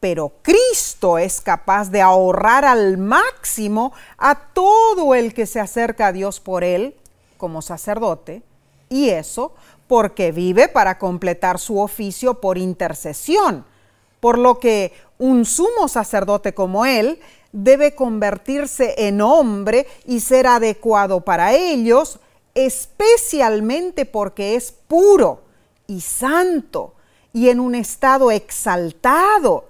pero 0.00 0.32
Cristo 0.40 1.18
es 1.18 1.42
capaz 1.42 1.90
de 1.90 2.00
ahorrar 2.00 2.64
al 2.64 2.96
máximo 2.96 3.92
a 4.16 4.36
todo 4.54 5.14
el 5.14 5.34
que 5.34 5.44
se 5.44 5.60
acerca 5.60 6.06
a 6.06 6.12
Dios 6.12 6.40
por 6.40 6.64
él 6.64 6.94
como 7.36 7.62
sacerdote, 7.62 8.42
y 8.88 9.10
eso 9.10 9.54
porque 9.86 10.32
vive 10.32 10.68
para 10.68 10.98
completar 10.98 11.58
su 11.58 11.78
oficio 11.78 12.40
por 12.40 12.58
intercesión, 12.58 13.64
por 14.20 14.38
lo 14.38 14.58
que 14.58 14.92
un 15.18 15.44
sumo 15.44 15.88
sacerdote 15.88 16.54
como 16.54 16.84
él 16.84 17.20
debe 17.52 17.94
convertirse 17.94 18.94
en 19.06 19.20
hombre 19.20 19.86
y 20.04 20.20
ser 20.20 20.46
adecuado 20.46 21.22
para 21.22 21.54
ellos, 21.54 22.18
especialmente 22.54 24.04
porque 24.04 24.56
es 24.56 24.72
puro 24.72 25.42
y 25.86 26.00
santo 26.00 26.94
y 27.32 27.48
en 27.48 27.60
un 27.60 27.74
estado 27.74 28.30
exaltado. 28.30 29.64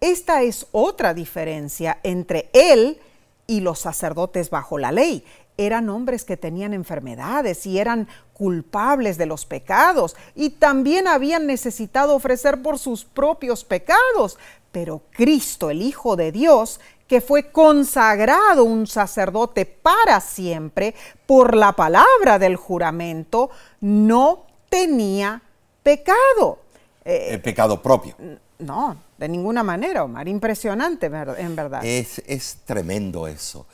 Esta 0.00 0.42
es 0.42 0.66
otra 0.72 1.14
diferencia 1.14 1.98
entre 2.02 2.50
él 2.52 3.00
y 3.46 3.60
los 3.60 3.78
sacerdotes 3.78 4.50
bajo 4.50 4.78
la 4.78 4.92
ley. 4.92 5.24
Eran 5.58 5.88
hombres 5.88 6.24
que 6.24 6.36
tenían 6.36 6.74
enfermedades 6.74 7.66
y 7.66 7.78
eran 7.78 8.08
culpables 8.32 9.16
de 9.16 9.26
los 9.26 9.46
pecados 9.46 10.14
y 10.34 10.50
también 10.50 11.08
habían 11.08 11.46
necesitado 11.46 12.14
ofrecer 12.14 12.60
por 12.62 12.78
sus 12.78 13.04
propios 13.04 13.64
pecados. 13.64 14.38
Pero 14.72 15.02
Cristo, 15.10 15.70
el 15.70 15.80
Hijo 15.80 16.16
de 16.16 16.32
Dios, 16.32 16.80
que 17.08 17.20
fue 17.20 17.50
consagrado 17.50 18.64
un 18.64 18.86
sacerdote 18.86 19.64
para 19.64 20.20
siempre 20.20 20.94
por 21.24 21.56
la 21.56 21.72
palabra 21.72 22.38
del 22.38 22.56
juramento, 22.56 23.50
no 23.80 24.44
tenía 24.68 25.40
pecado. 25.82 26.58
El 27.04 27.40
pecado 27.40 27.80
propio. 27.80 28.16
No, 28.58 28.96
de 29.18 29.28
ninguna 29.28 29.62
manera, 29.62 30.04
Omar. 30.04 30.28
Impresionante, 30.28 31.06
en 31.06 31.56
verdad. 31.56 31.84
Es, 31.84 32.22
es 32.26 32.58
tremendo 32.64 33.26
eso. 33.26 33.66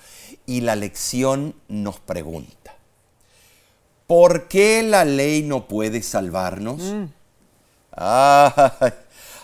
Y 0.47 0.61
la 0.61 0.77
lección 0.77 1.55
nos 1.69 2.01
pregunta, 2.01 2.75
¿por 4.07 4.49
qué 4.49 4.83
la 4.83 5.05
ley 5.05 5.43
no 5.43 5.69
puede 5.69 6.03
salvarnos? 6.03 6.83
Ay, 7.93 8.93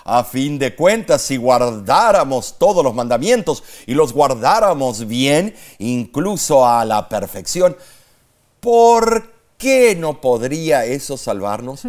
a 0.05 0.25
fin 0.25 0.59
de 0.59 0.75
cuentas, 0.75 1.23
si 1.23 1.37
guardáramos 1.37 2.57
todos 2.59 2.83
los 2.83 2.95
mandamientos 2.95 3.63
y 3.87 3.93
los 3.93 4.13
guardáramos 4.13 5.07
bien, 5.07 5.55
incluso 5.79 6.67
a 6.67 6.85
la 6.87 7.09
perfección, 7.09 7.77
¿por 8.59 9.33
qué 9.59 9.95
no 9.95 10.21
podría 10.21 10.87
eso 10.87 11.19
salvarnos? 11.19 11.83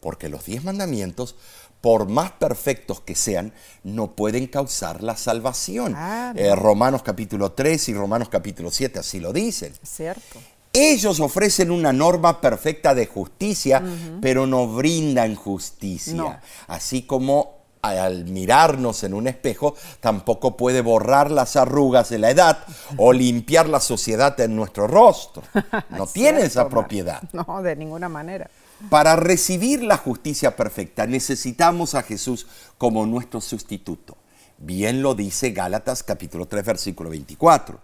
Porque 0.00 0.30
los 0.30 0.46
diez 0.46 0.64
mandamientos, 0.64 1.36
por 1.80 2.08
más 2.08 2.32
perfectos 2.32 3.00
que 3.00 3.14
sean, 3.14 3.52
no 3.84 4.12
pueden 4.12 4.46
causar 4.46 5.02
la 5.02 5.16
salvación. 5.16 5.94
Ah. 5.96 6.32
Eh, 6.36 6.54
Romanos 6.54 7.02
capítulo 7.02 7.52
3 7.52 7.88
y 7.88 7.94
Romanos 7.94 8.28
capítulo 8.28 8.70
7 8.70 8.98
así 8.98 9.20
lo 9.20 9.32
dicen. 9.32 9.72
Cierto. 9.82 10.38
Ellos 10.72 11.18
ofrecen 11.18 11.70
una 11.70 11.92
norma 11.92 12.40
perfecta 12.40 12.94
de 12.94 13.06
justicia, 13.06 13.82
pero 14.20 14.46
no 14.46 14.68
brindan 14.68 15.34
justicia. 15.34 16.14
No. 16.14 16.38
Así 16.68 17.02
como 17.02 17.60
al 17.82 18.26
mirarnos 18.26 19.02
en 19.04 19.14
un 19.14 19.26
espejo, 19.26 19.74
tampoco 20.00 20.56
puede 20.56 20.82
borrar 20.82 21.30
las 21.30 21.56
arrugas 21.56 22.10
de 22.10 22.18
la 22.18 22.30
edad 22.30 22.58
o 22.96 23.12
limpiar 23.14 23.68
la 23.68 23.80
suciedad 23.80 24.38
en 24.40 24.54
nuestro 24.56 24.86
rostro. 24.86 25.42
No 25.90 26.06
tiene 26.06 26.42
esa 26.42 26.68
propiedad. 26.68 27.22
No, 27.32 27.62
de 27.62 27.76
ninguna 27.76 28.08
manera. 28.08 28.48
Para 28.88 29.14
recibir 29.14 29.82
la 29.82 29.98
justicia 29.98 30.56
perfecta 30.56 31.06
necesitamos 31.06 31.94
a 31.94 32.02
Jesús 32.02 32.46
como 32.78 33.04
nuestro 33.04 33.40
sustituto. 33.40 34.16
Bien 34.56 35.02
lo 35.02 35.14
dice 35.14 35.50
Gálatas 35.50 36.02
capítulo 36.02 36.46
3 36.46 36.64
versículo 36.64 37.10
24. 37.10 37.78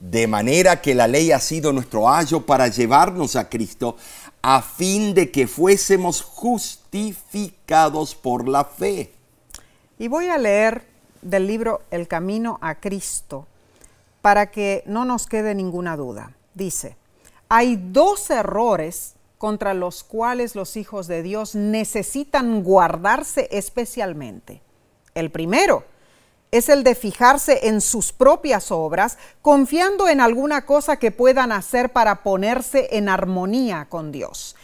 De 0.00 0.26
manera 0.26 0.80
que 0.80 0.94
la 0.94 1.06
ley 1.06 1.32
ha 1.32 1.40
sido 1.40 1.72
nuestro 1.72 2.08
ayo 2.08 2.46
para 2.46 2.68
llevarnos 2.68 3.36
a 3.36 3.48
Cristo 3.48 3.96
a 4.40 4.62
fin 4.62 5.12
de 5.12 5.30
que 5.30 5.46
fuésemos 5.46 6.22
justificados 6.22 8.14
por 8.14 8.48
la 8.48 8.64
fe. 8.64 9.12
Y 9.98 10.08
voy 10.08 10.28
a 10.28 10.38
leer 10.38 10.86
del 11.20 11.46
libro 11.46 11.82
El 11.90 12.08
Camino 12.08 12.58
a 12.62 12.76
Cristo 12.76 13.46
para 14.22 14.50
que 14.50 14.82
no 14.86 15.04
nos 15.04 15.26
quede 15.26 15.54
ninguna 15.54 15.96
duda. 15.96 16.32
Dice, 16.54 16.96
hay 17.48 17.76
dos 17.76 18.30
errores 18.30 19.15
contra 19.38 19.74
los 19.74 20.02
cuales 20.02 20.54
los 20.54 20.76
hijos 20.76 21.06
de 21.06 21.22
Dios 21.22 21.54
necesitan 21.54 22.62
guardarse 22.62 23.48
especialmente. 23.50 24.62
El 25.14 25.30
primero 25.30 25.84
es 26.50 26.68
el 26.68 26.84
de 26.84 26.94
fijarse 26.94 27.68
en 27.68 27.80
sus 27.80 28.12
propias 28.12 28.70
obras, 28.70 29.18
confiando 29.42 30.08
en 30.08 30.20
alguna 30.20 30.64
cosa 30.64 30.98
que 30.98 31.10
puedan 31.10 31.52
hacer 31.52 31.92
para 31.92 32.22
ponerse 32.22 32.88
en 32.92 33.08
armonía 33.08 33.86
con 33.88 34.12
Dios. 34.12 34.56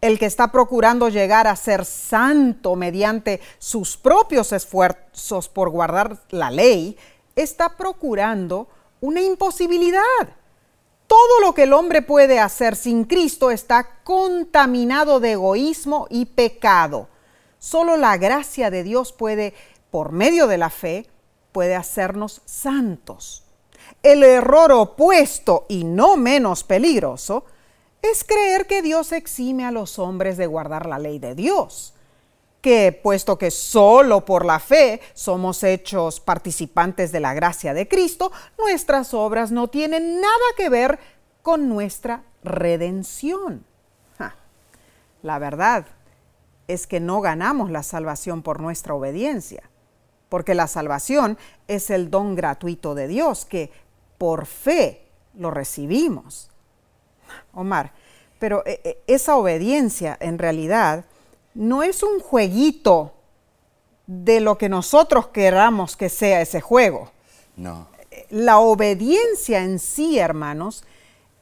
El 0.00 0.18
que 0.18 0.26
está 0.26 0.52
procurando 0.52 1.08
llegar 1.08 1.46
a 1.46 1.56
ser 1.56 1.84
santo 1.84 2.76
mediante 2.76 3.40
sus 3.58 3.96
propios 3.96 4.52
esfuerzos 4.52 5.48
por 5.48 5.70
guardar 5.70 6.18
la 6.28 6.50
ley, 6.50 6.96
está 7.34 7.70
procurando 7.70 8.68
una 9.00 9.22
imposibilidad. 9.22 10.02
Todo 11.06 11.40
lo 11.40 11.54
que 11.54 11.64
el 11.64 11.72
hombre 11.72 12.02
puede 12.02 12.40
hacer 12.40 12.76
sin 12.76 13.04
Cristo 13.04 13.50
está 13.50 14.00
contaminado 14.04 15.20
de 15.20 15.32
egoísmo 15.32 16.06
y 16.10 16.26
pecado. 16.26 17.08
Solo 17.58 17.96
la 17.96 18.16
gracia 18.16 18.70
de 18.70 18.82
Dios 18.82 19.12
puede, 19.12 19.54
por 19.90 20.12
medio 20.12 20.46
de 20.46 20.58
la 20.58 20.70
fe, 20.70 21.06
puede 21.52 21.74
hacernos 21.74 22.42
santos. 22.44 23.44
El 24.02 24.22
error 24.22 24.72
opuesto 24.72 25.66
y 25.68 25.84
no 25.84 26.16
menos 26.16 26.64
peligroso 26.64 27.44
es 28.02 28.24
creer 28.24 28.66
que 28.66 28.82
Dios 28.82 29.12
exime 29.12 29.64
a 29.64 29.70
los 29.70 29.98
hombres 29.98 30.36
de 30.36 30.46
guardar 30.46 30.86
la 30.86 30.98
ley 30.98 31.18
de 31.18 31.34
Dios, 31.34 31.93
que 32.64 32.98
puesto 33.02 33.36
que 33.36 33.50
solo 33.50 34.24
por 34.24 34.46
la 34.46 34.58
fe 34.58 35.02
somos 35.12 35.62
hechos 35.62 36.18
participantes 36.18 37.12
de 37.12 37.20
la 37.20 37.34
gracia 37.34 37.74
de 37.74 37.86
Cristo, 37.86 38.32
nuestras 38.58 39.12
obras 39.12 39.52
no 39.52 39.68
tienen 39.68 40.18
nada 40.18 40.32
que 40.56 40.70
ver 40.70 40.98
con 41.42 41.68
nuestra 41.68 42.22
redención. 42.42 43.66
La 45.20 45.38
verdad 45.38 45.84
es 46.66 46.86
que 46.86 47.00
no 47.00 47.20
ganamos 47.20 47.70
la 47.70 47.82
salvación 47.82 48.40
por 48.40 48.60
nuestra 48.60 48.94
obediencia, 48.94 49.68
porque 50.30 50.54
la 50.54 50.66
salvación 50.66 51.36
es 51.68 51.90
el 51.90 52.10
don 52.10 52.34
gratuito 52.34 52.94
de 52.94 53.08
Dios 53.08 53.44
que 53.44 53.72
por 54.16 54.46
fe 54.46 55.04
lo 55.34 55.50
recibimos. 55.50 56.50
Omar, 57.52 57.92
pero 58.38 58.62
eh, 58.64 58.80
eh, 58.84 59.02
esa 59.06 59.36
obediencia 59.36 60.16
en 60.18 60.38
realidad 60.38 61.04
no 61.54 61.82
es 61.82 62.02
un 62.02 62.20
jueguito 62.20 63.14
de 64.06 64.40
lo 64.40 64.58
que 64.58 64.68
nosotros 64.68 65.28
queramos 65.28 65.96
que 65.96 66.08
sea 66.08 66.40
ese 66.40 66.60
juego. 66.60 67.10
No. 67.56 67.88
La 68.30 68.58
obediencia 68.58 69.62
en 69.62 69.78
sí, 69.78 70.18
hermanos, 70.18 70.84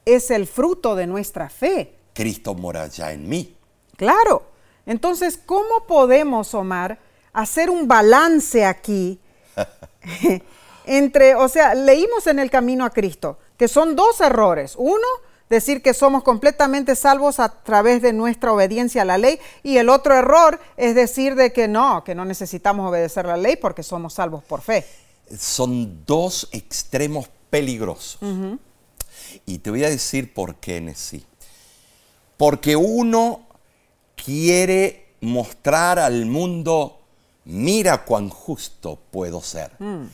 es 0.04 0.30
el 0.30 0.46
fruto 0.46 0.94
de 0.94 1.06
nuestra 1.06 1.48
fe. 1.48 1.94
Cristo 2.14 2.54
mora 2.54 2.86
ya 2.86 3.12
en 3.12 3.28
mí. 3.28 3.56
Claro. 3.96 4.44
Entonces, 4.86 5.38
¿cómo 5.44 5.86
podemos, 5.86 6.54
Omar, 6.54 6.98
hacer 7.32 7.70
un 7.70 7.88
balance 7.88 8.64
aquí 8.64 9.20
entre, 10.86 11.34
o 11.34 11.48
sea, 11.48 11.74
leímos 11.74 12.26
en 12.26 12.38
el 12.38 12.50
camino 12.50 12.84
a 12.84 12.90
Cristo 12.90 13.38
que 13.56 13.68
son 13.68 13.94
dos 13.94 14.20
errores. 14.20 14.74
Uno, 14.76 15.06
decir 15.52 15.82
que 15.82 15.92
somos 15.92 16.22
completamente 16.22 16.96
salvos 16.96 17.38
a 17.38 17.62
través 17.62 18.00
de 18.00 18.12
nuestra 18.12 18.52
obediencia 18.52 19.02
a 19.02 19.04
la 19.04 19.18
ley 19.18 19.38
y 19.62 19.76
el 19.76 19.90
otro 19.90 20.14
error 20.14 20.58
es 20.76 20.94
decir 20.94 21.34
de 21.34 21.52
que 21.52 21.68
no, 21.68 22.02
que 22.04 22.14
no 22.14 22.24
necesitamos 22.24 22.88
obedecer 22.88 23.26
la 23.26 23.36
ley 23.36 23.56
porque 23.56 23.82
somos 23.82 24.14
salvos 24.14 24.42
por 24.42 24.62
fe. 24.62 24.86
Son 25.38 26.04
dos 26.06 26.48
extremos 26.52 27.28
peligrosos. 27.50 28.18
Y 29.46 29.58
te 29.58 29.70
voy 29.70 29.84
a 29.84 29.90
decir 29.90 30.32
por 30.32 30.56
qué, 30.56 30.80
Nessie. 30.80 31.24
Porque 32.38 32.74
uno 32.74 33.42
quiere 34.16 35.08
mostrar 35.20 35.98
al 35.98 36.24
mundo, 36.26 37.00
mira 37.44 38.04
cuán 38.04 38.30
justo 38.30 38.98
puedo 39.10 39.42
ser. 39.42 39.72
Mm. 39.78 40.06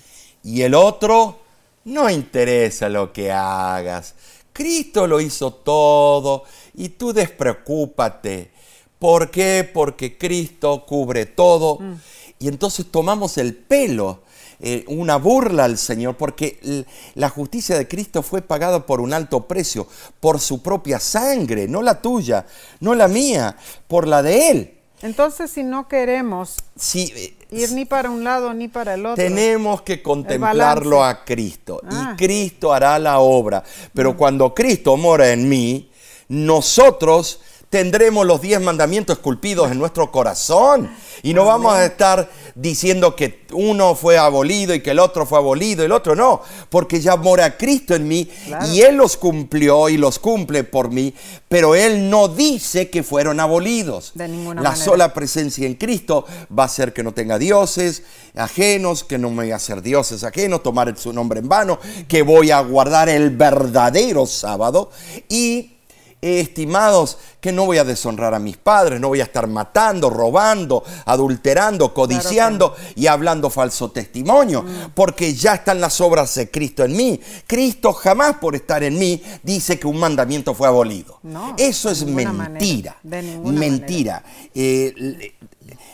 Y 0.42 0.62
el 0.62 0.74
otro, 0.74 1.38
no 1.84 2.10
interesa 2.10 2.88
lo 2.88 3.12
que 3.12 3.32
hagas. 3.32 4.14
Cristo 4.58 5.06
lo 5.06 5.20
hizo 5.20 5.52
todo 5.52 6.42
y 6.74 6.88
tú 6.88 7.12
despreocúpate. 7.12 8.50
¿Por 8.98 9.30
qué? 9.30 9.70
Porque 9.72 10.18
Cristo 10.18 10.84
cubre 10.84 11.26
todo. 11.26 11.78
Mm. 11.78 11.94
Y 12.40 12.48
entonces 12.48 12.86
tomamos 12.90 13.38
el 13.38 13.54
pelo 13.54 14.22
eh, 14.58 14.84
una 14.88 15.14
burla 15.14 15.64
al 15.64 15.78
Señor, 15.78 16.16
porque 16.16 16.84
la 17.14 17.28
justicia 17.28 17.78
de 17.78 17.86
Cristo 17.86 18.24
fue 18.24 18.42
pagada 18.42 18.84
por 18.84 19.00
un 19.00 19.12
alto 19.12 19.46
precio, 19.46 19.86
por 20.18 20.40
su 20.40 20.60
propia 20.60 20.98
sangre, 20.98 21.68
no 21.68 21.80
la 21.80 22.02
tuya, 22.02 22.44
no 22.80 22.96
la 22.96 23.06
mía, 23.06 23.56
por 23.86 24.08
la 24.08 24.24
de 24.24 24.50
Él. 24.50 24.78
Entonces, 25.02 25.52
si 25.52 25.62
no 25.62 25.86
queremos 25.86 26.56
eh, 26.94 27.37
ir 27.50 27.72
ni 27.72 27.84
para 27.84 28.10
un 28.10 28.24
lado 28.24 28.52
ni 28.54 28.68
para 28.68 28.94
el 28.94 29.06
otro, 29.06 29.16
tenemos 29.16 29.82
que 29.82 30.02
contemplarlo 30.02 31.04
a 31.04 31.24
Cristo 31.24 31.80
y 31.84 31.94
ah. 31.94 32.14
Cristo 32.16 32.72
hará 32.72 32.98
la 32.98 33.18
obra. 33.18 33.62
Pero 33.94 34.12
mm. 34.12 34.16
cuando 34.16 34.54
Cristo 34.54 34.96
mora 34.96 35.30
en 35.30 35.48
mí, 35.48 35.90
nosotros 36.28 37.40
tendremos 37.70 38.26
los 38.26 38.40
diez 38.40 38.60
mandamientos 38.60 39.16
esculpidos 39.16 39.70
en 39.70 39.78
nuestro 39.78 40.10
corazón. 40.10 40.90
Y 41.22 41.34
no 41.34 41.44
vamos 41.44 41.74
a 41.74 41.84
estar 41.84 42.30
diciendo 42.54 43.16
que 43.16 43.44
uno 43.52 43.94
fue 43.94 44.16
abolido 44.16 44.74
y 44.74 44.80
que 44.80 44.92
el 44.92 45.00
otro 45.00 45.26
fue 45.26 45.38
abolido, 45.38 45.84
el 45.84 45.92
otro 45.92 46.14
no, 46.14 46.42
porque 46.70 47.00
ya 47.00 47.16
mora 47.16 47.56
Cristo 47.56 47.94
en 47.94 48.06
mí 48.06 48.28
y 48.72 48.80
Él 48.82 48.96
los 48.96 49.16
cumplió 49.16 49.88
y 49.88 49.96
los 49.96 50.18
cumple 50.18 50.62
por 50.64 50.90
mí, 50.90 51.12
pero 51.48 51.74
Él 51.74 52.08
no 52.08 52.28
dice 52.28 52.88
que 52.88 53.02
fueron 53.02 53.40
abolidos. 53.40 54.12
De 54.14 54.28
ninguna 54.28 54.62
La 54.62 54.76
sola 54.76 55.12
presencia 55.12 55.66
en 55.66 55.74
Cristo 55.74 56.24
va 56.56 56.64
a 56.64 56.66
hacer 56.66 56.92
que 56.92 57.02
no 57.02 57.12
tenga 57.12 57.38
dioses 57.38 58.04
ajenos, 58.36 59.02
que 59.02 59.18
no 59.18 59.30
me 59.30 59.44
voy 59.44 59.50
a 59.50 59.56
hacer 59.56 59.82
dioses 59.82 60.22
ajenos, 60.22 60.62
tomar 60.62 60.96
su 60.96 61.12
nombre 61.12 61.40
en 61.40 61.48
vano, 61.48 61.80
que 62.06 62.22
voy 62.22 62.52
a 62.52 62.60
guardar 62.60 63.08
el 63.08 63.30
verdadero 63.30 64.26
sábado 64.26 64.90
y 65.28 65.77
estimados, 66.20 67.18
que 67.40 67.52
no 67.52 67.66
voy 67.66 67.78
a 67.78 67.84
deshonrar 67.84 68.34
a 68.34 68.38
mis 68.38 68.56
padres, 68.56 69.00
no 69.00 69.08
voy 69.08 69.20
a 69.20 69.24
estar 69.24 69.46
matando, 69.46 70.10
robando, 70.10 70.82
adulterando, 71.04 71.94
codiciando 71.94 72.74
y 72.96 73.06
hablando 73.06 73.50
falso 73.50 73.90
testimonio, 73.90 74.62
mm. 74.62 74.90
porque 74.94 75.34
ya 75.34 75.54
están 75.54 75.80
las 75.80 76.00
obras 76.00 76.34
de 76.34 76.50
Cristo 76.50 76.84
en 76.84 76.96
mí. 76.96 77.20
Cristo 77.46 77.92
jamás 77.92 78.36
por 78.38 78.56
estar 78.56 78.82
en 78.82 78.98
mí 78.98 79.22
dice 79.42 79.78
que 79.78 79.86
un 79.86 79.98
mandamiento 79.98 80.54
fue 80.54 80.66
abolido. 80.66 81.20
Eso 81.56 81.90
es 81.90 82.04
mentira. 82.04 82.96
mentira. 83.02 84.24
Eh, 84.54 85.34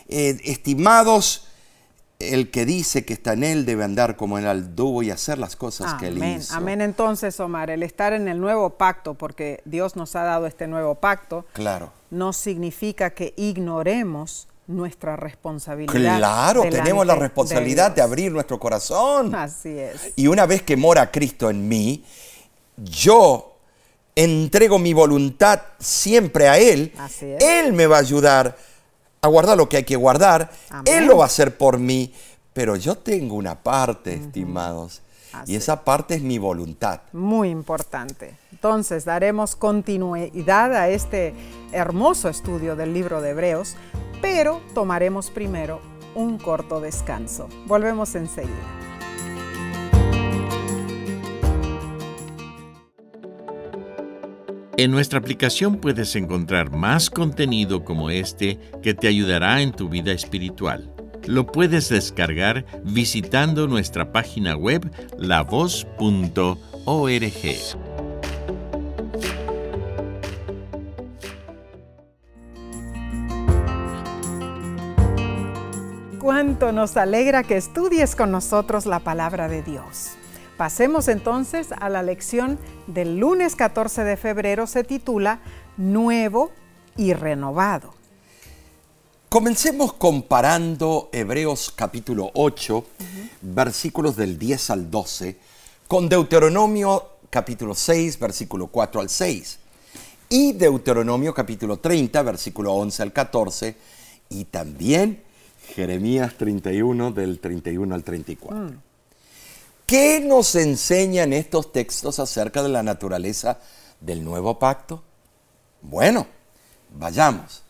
eh, 0.09 0.39
estimados, 0.45 1.49
el 2.33 2.51
que 2.51 2.65
dice 2.65 3.05
que 3.05 3.13
está 3.13 3.35
en 3.35 3.45
él 3.45 3.67
debe 3.67 3.85
andar 3.85 4.17
como 4.17 4.39
él 4.39 4.47
anduvo 4.47 5.03
y 5.03 5.11
hacer 5.11 5.39
las 5.39 5.57
cosas 5.57 5.95
que 5.95 6.09
él 6.09 6.23
hizo. 6.23 6.55
Amén. 6.55 6.81
Entonces, 6.81 7.39
Omar, 7.41 7.71
el 7.71 7.83
estar 7.83 8.13
en 8.13 8.29
el 8.29 8.41
nuevo 8.41 8.71
pacto, 8.71 9.15
porque 9.15 9.61
Dios 9.65 9.97
nos 9.97 10.17
ha 10.17 10.23
dado 10.23 10.47
este 10.47 10.67
nuevo 10.67 10.95
pacto, 10.95 11.45
claro. 11.53 11.93
no 12.11 12.33
significa 12.33 13.11
que 13.11 13.35
ignoremos 13.37 14.49
nuestra 14.67 15.17
responsabilidad. 15.17 16.19
Claro, 16.19 16.63
tenemos 16.63 17.07
la 17.07 17.15
responsabilidad 17.15 17.91
de, 17.93 18.03
abrir 18.03 18.33
nuestro 18.33 18.59
corazón. 18.59 19.35
Así 19.35 19.79
es. 19.79 20.13
Y 20.17 20.27
una 20.27 20.47
vez 20.47 20.63
que 20.63 20.77
mora 20.77 21.11
Cristo 21.11 21.51
en 21.51 21.69
mí, 21.69 22.05
yo 22.77 23.57
entrego 24.17 24.79
mi 24.79 24.93
voluntad 24.93 25.61
siempre 25.79 26.49
a 26.49 26.59
Él. 26.59 26.93
Así 26.99 27.27
es. 27.27 27.43
Él 27.43 27.73
me 27.73 27.87
va 27.87 27.97
a 27.97 28.01
ayudar 28.01 28.57
a 29.25 29.29
guardar 29.29 29.57
lo 29.57 29.69
que 29.69 29.79
hay 29.79 29.85
que 29.85 29.97
guardar. 29.97 30.51
Él 30.85 31.07
lo 31.07 31.19
va 31.19 31.25
a 31.25 31.27
hacer 31.27 31.57
por 31.57 31.79
mí. 31.79 32.13
Pero 32.53 32.77
yo 32.77 32.97
tengo 32.97 33.35
una 33.35 33.63
parte, 33.63 34.15
estimados. 34.15 35.03
Y 35.47 35.57
esa 35.57 35.83
parte 35.83 36.15
es 36.15 36.23
mi 36.23 36.39
voluntad. 36.39 37.01
Muy 37.13 37.51
importante. 37.51 38.37
Entonces 38.53 39.05
daremos 39.05 39.57
continuidad 39.57 40.73
a 40.75 40.89
este 40.89 41.35
hermoso 41.73 42.29
estudio 42.29 42.77
del 42.77 42.95
libro 42.95 43.21
de 43.21 43.31
Hebreos, 43.31 43.77
pero 44.23 44.63
tomaremos 44.75 45.31
primero 45.31 45.81
un 46.15 46.39
corto 46.39 46.81
descanso. 46.81 47.49
Volvemos 47.67 48.15
enseguida. 48.15 48.94
En 54.77 54.91
nuestra 54.91 55.21
aplicación 55.21 55.77
puedes 55.77 56.17
encontrar 56.17 56.73
más 56.73 57.09
contenido 57.09 57.85
como 57.85 58.11
este 58.11 58.59
que 58.83 58.93
te 58.93 59.07
ayudará 59.07 59.63
en 59.63 59.71
tu 59.71 59.89
vida 59.89 60.11
espiritual. 60.11 60.93
Lo 61.27 61.47
puedes 61.47 61.91
descargar 61.91 62.67
visitando 62.83 63.69
nuestra 63.69 64.11
página 64.11 64.57
web 64.57 64.91
lavoz.org. 65.17 66.59
Cuánto 76.21 76.73
nos 76.73 76.97
alegra 76.97 77.45
que 77.45 77.57
estudies 77.57 78.17
con 78.17 78.33
nosotros 78.33 78.87
la 78.87 78.99
palabra 78.99 79.47
de 79.47 79.63
Dios. 79.63 80.17
Pasemos 80.57 81.09
entonces 81.09 81.69
a 81.73 81.88
la 81.88 82.05
lección 82.05 82.59
del 82.87 83.19
lunes 83.19 83.57
14 83.57 84.05
de 84.05 84.17
febrero, 84.17 84.69
se 84.69 84.85
titula 84.85 85.40
Nuevo 85.77 86.53
y 86.97 87.12
renovado. 87.12 87.93
Comencemos 89.29 89.95
comparando 89.95 91.09
Hebreos 91.12 91.73
capítulo 91.75 92.31
8, 92.35 92.85
versículos 93.43 94.14
del 94.14 94.38
10 94.38 94.71
al 94.71 94.90
12, 94.93 95.37
con 95.88 96.09
Deuteronomio 96.09 97.09
capítulo 97.31 97.75
6, 97.75 98.21
versículo 98.21 98.69
4 98.69 99.01
al 99.01 99.09
6, 99.09 99.59
y 100.29 100.53
Deuteronomio 100.53 101.35
capítulo 101.35 101.79
30, 101.81 102.23
versículo 102.23 102.75
11 102.75 103.03
al 103.03 103.12
14, 103.12 103.77
y 104.29 104.45
también 104.45 105.21
Jeremías 105.75 106.35
31 106.35 107.11
del 107.11 107.40
31 107.40 107.93
al 107.93 108.05
34. 108.05 108.84
¿Qué 109.87 110.20
nos 110.20 110.55
enseñan 110.55 111.33
estos 111.33 111.73
textos 111.73 112.18
acerca 112.18 112.62
de 112.62 112.70
la 112.70 112.83
naturaleza 112.83 113.59
del 114.01 114.25
nuevo 114.25 114.59
pacto? 114.59 115.03
Bueno, 115.83 116.27
vayamos. 116.90 117.62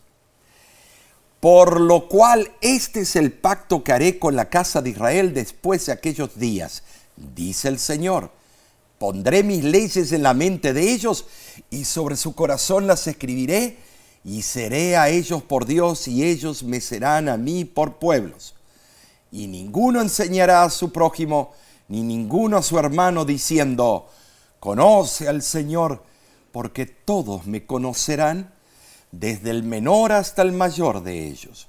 Por 1.39 1.81
lo 1.81 2.07
cual 2.07 2.51
este 2.61 3.01
es 3.01 3.15
el 3.15 3.31
pacto 3.31 3.83
que 3.83 3.91
haré 3.91 4.17
con 4.17 4.35
la 4.35 4.49
casa 4.49 4.81
de 4.81 4.91
Israel 4.91 5.33
después 5.33 5.85
de 5.85 5.91
aquellos 5.91 6.39
días, 6.39 6.83
dice 7.15 7.67
el 7.67 7.79
Señor. 7.79 8.31
Pondré 8.97 9.43
mis 9.43 9.63
leyes 9.63 10.11
en 10.13 10.23
la 10.23 10.33
mente 10.33 10.73
de 10.73 10.93
ellos 10.93 11.25
y 11.69 11.83
sobre 11.83 12.15
su 12.15 12.33
corazón 12.33 12.87
las 12.87 13.05
escribiré 13.07 13.77
y 14.23 14.41
seré 14.41 14.95
a 14.95 15.09
ellos 15.09 15.43
por 15.43 15.65
Dios 15.65 16.07
y 16.07 16.23
ellos 16.23 16.63
me 16.63 16.79
serán 16.79 17.27
a 17.29 17.37
mí 17.37 17.65
por 17.65 17.97
pueblos. 17.97 18.55
Y 19.31 19.47
ninguno 19.47 20.01
enseñará 20.01 20.63
a 20.63 20.69
su 20.69 20.91
prójimo, 20.91 21.53
ni 21.87 22.01
ninguno 22.01 22.57
a 22.57 22.61
su 22.61 22.77
hermano 22.79 23.25
diciendo, 23.25 24.09
conoce 24.59 25.27
al 25.27 25.41
Señor, 25.41 26.03
porque 26.51 26.85
todos 26.85 27.45
me 27.45 27.65
conocerán, 27.65 28.53
desde 29.11 29.51
el 29.51 29.63
menor 29.63 30.11
hasta 30.11 30.41
el 30.41 30.51
mayor 30.51 31.01
de 31.03 31.27
ellos, 31.27 31.67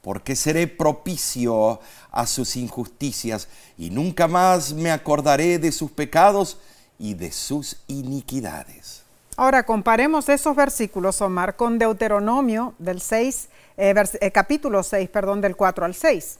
porque 0.00 0.36
seré 0.36 0.66
propicio 0.66 1.80
a 2.10 2.26
sus 2.26 2.56
injusticias 2.56 3.48
y 3.76 3.90
nunca 3.90 4.26
más 4.26 4.72
me 4.72 4.90
acordaré 4.90 5.58
de 5.58 5.70
sus 5.70 5.90
pecados 5.90 6.58
y 6.98 7.14
de 7.14 7.30
sus 7.30 7.76
iniquidades. 7.88 9.02
Ahora 9.36 9.64
comparemos 9.64 10.28
esos 10.28 10.54
versículos, 10.54 11.20
Omar, 11.22 11.56
con 11.56 11.78
Deuteronomio 11.78 12.74
del 12.78 13.00
6, 13.00 13.48
eh, 13.78 13.94
eh, 14.20 14.30
capítulo 14.30 14.82
6, 14.82 15.08
perdón, 15.08 15.40
del 15.40 15.56
4 15.56 15.86
al 15.86 15.94
6. 15.94 16.38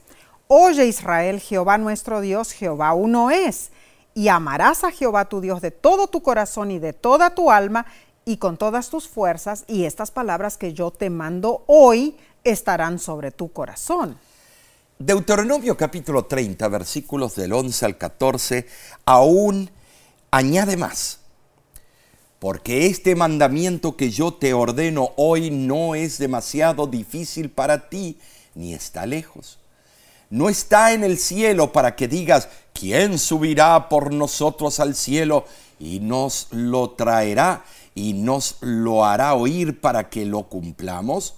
Oye 0.55 0.85
Israel, 0.85 1.39
Jehová 1.39 1.79
nuestro 1.79 2.21
Dios, 2.21 2.51
Jehová 2.51 2.93
uno 2.93 3.31
es. 3.31 3.71
y 4.13 4.27
amarás 4.27 4.83
a 4.83 4.91
Jehová 4.91 5.25
tu 5.25 5.41
Dios 5.41 5.61
de 5.61 5.71
todo 5.71 6.05
tu 6.05 6.21
corazón 6.21 6.69
y 6.69 6.77
de 6.77 6.93
toda 6.93 7.33
tu 7.33 7.49
alma 7.49 7.87
y 8.23 8.37
con 8.37 8.57
todas 8.57 8.91
tus 8.91 9.07
fuerzas, 9.07 9.63
y 9.67 9.85
estas 9.85 10.11
palabras 10.11 10.57
que 10.57 10.71
yo 10.75 10.91
te 10.91 11.09
mando 11.09 11.63
hoy 11.65 12.15
estarán 12.43 12.99
sobre 12.99 13.31
tu 13.31 13.51
corazón. 13.51 14.19
Deuteronomio 14.99 15.75
capítulo 15.75 16.25
30, 16.25 16.67
versículos 16.67 17.35
del 17.35 17.51
11 17.51 17.85
al 17.87 17.97
14, 17.97 18.67
aún 19.05 19.71
añade 20.29 20.77
más. 20.77 21.21
Porque 22.37 22.85
este 22.85 23.15
mandamiento 23.15 23.97
que 23.97 24.11
yo 24.11 24.35
te 24.35 24.53
ordeno 24.53 25.13
hoy 25.15 25.49
no 25.49 25.95
es 25.95 26.19
demasiado 26.19 26.85
difícil 26.85 27.49
para 27.49 27.89
ti, 27.89 28.19
ni 28.53 28.75
está 28.75 29.07
lejos. 29.07 29.57
No 30.29 30.49
está 30.49 30.93
en 30.93 31.03
el 31.03 31.17
cielo 31.17 31.71
para 31.71 31.95
que 31.95 32.07
digas, 32.07 32.49
¿quién 32.73 33.19
subirá 33.19 33.89
por 33.89 34.13
nosotros 34.13 34.79
al 34.79 34.95
cielo 34.95 35.45
y 35.79 35.99
nos 35.99 36.47
lo 36.51 36.91
traerá 36.91 37.63
y 37.95 38.13
nos 38.13 38.57
lo 38.61 39.05
hará 39.05 39.35
oír 39.35 39.79
para 39.79 40.09
que 40.09 40.25
lo 40.25 40.43
cumplamos? 40.43 41.35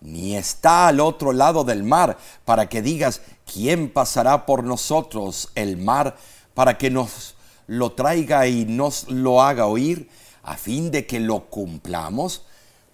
Ni 0.00 0.36
está 0.36 0.88
al 0.88 1.00
otro 1.00 1.32
lado 1.32 1.64
del 1.64 1.82
mar 1.82 2.18
para 2.44 2.68
que 2.68 2.82
digas, 2.82 3.22
¿quién 3.50 3.88
pasará 3.90 4.44
por 4.46 4.64
nosotros 4.64 5.50
el 5.54 5.76
mar 5.76 6.16
para 6.54 6.76
que 6.76 6.90
nos 6.90 7.34
lo 7.66 7.92
traiga 7.92 8.46
y 8.46 8.64
nos 8.66 9.08
lo 9.08 9.42
haga 9.42 9.66
oír, 9.66 10.10
a 10.42 10.56
fin 10.56 10.90
de 10.90 11.06
que 11.06 11.20
lo 11.20 11.46
cumplamos? 11.46 12.42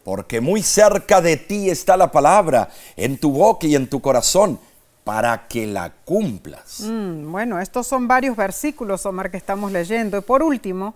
Porque 0.05 0.41
muy 0.41 0.63
cerca 0.63 1.21
de 1.21 1.37
ti 1.37 1.69
está 1.69 1.97
la 1.97 2.13
palabra, 2.13 2.71
en 2.97 3.19
tu 3.19 3.33
boca 3.33 3.67
y 3.67 3.75
en 3.75 3.89
tu 3.89 4.01
corazón, 4.01 4.61
para 5.05 5.49
que 5.49 5.67
la 5.67 5.93
cumplas. 6.05 6.81
Mm, 6.81 7.31
bueno, 7.31 7.61
estos 7.61 7.87
son 7.87 8.07
varios 8.07 8.37
versículos, 8.37 9.07
Omar, 9.07 9.31
que 9.31 9.37
estamos 9.37 9.73
leyendo. 9.73 10.19
Y 10.19 10.21
por 10.21 10.43
último, 10.43 10.95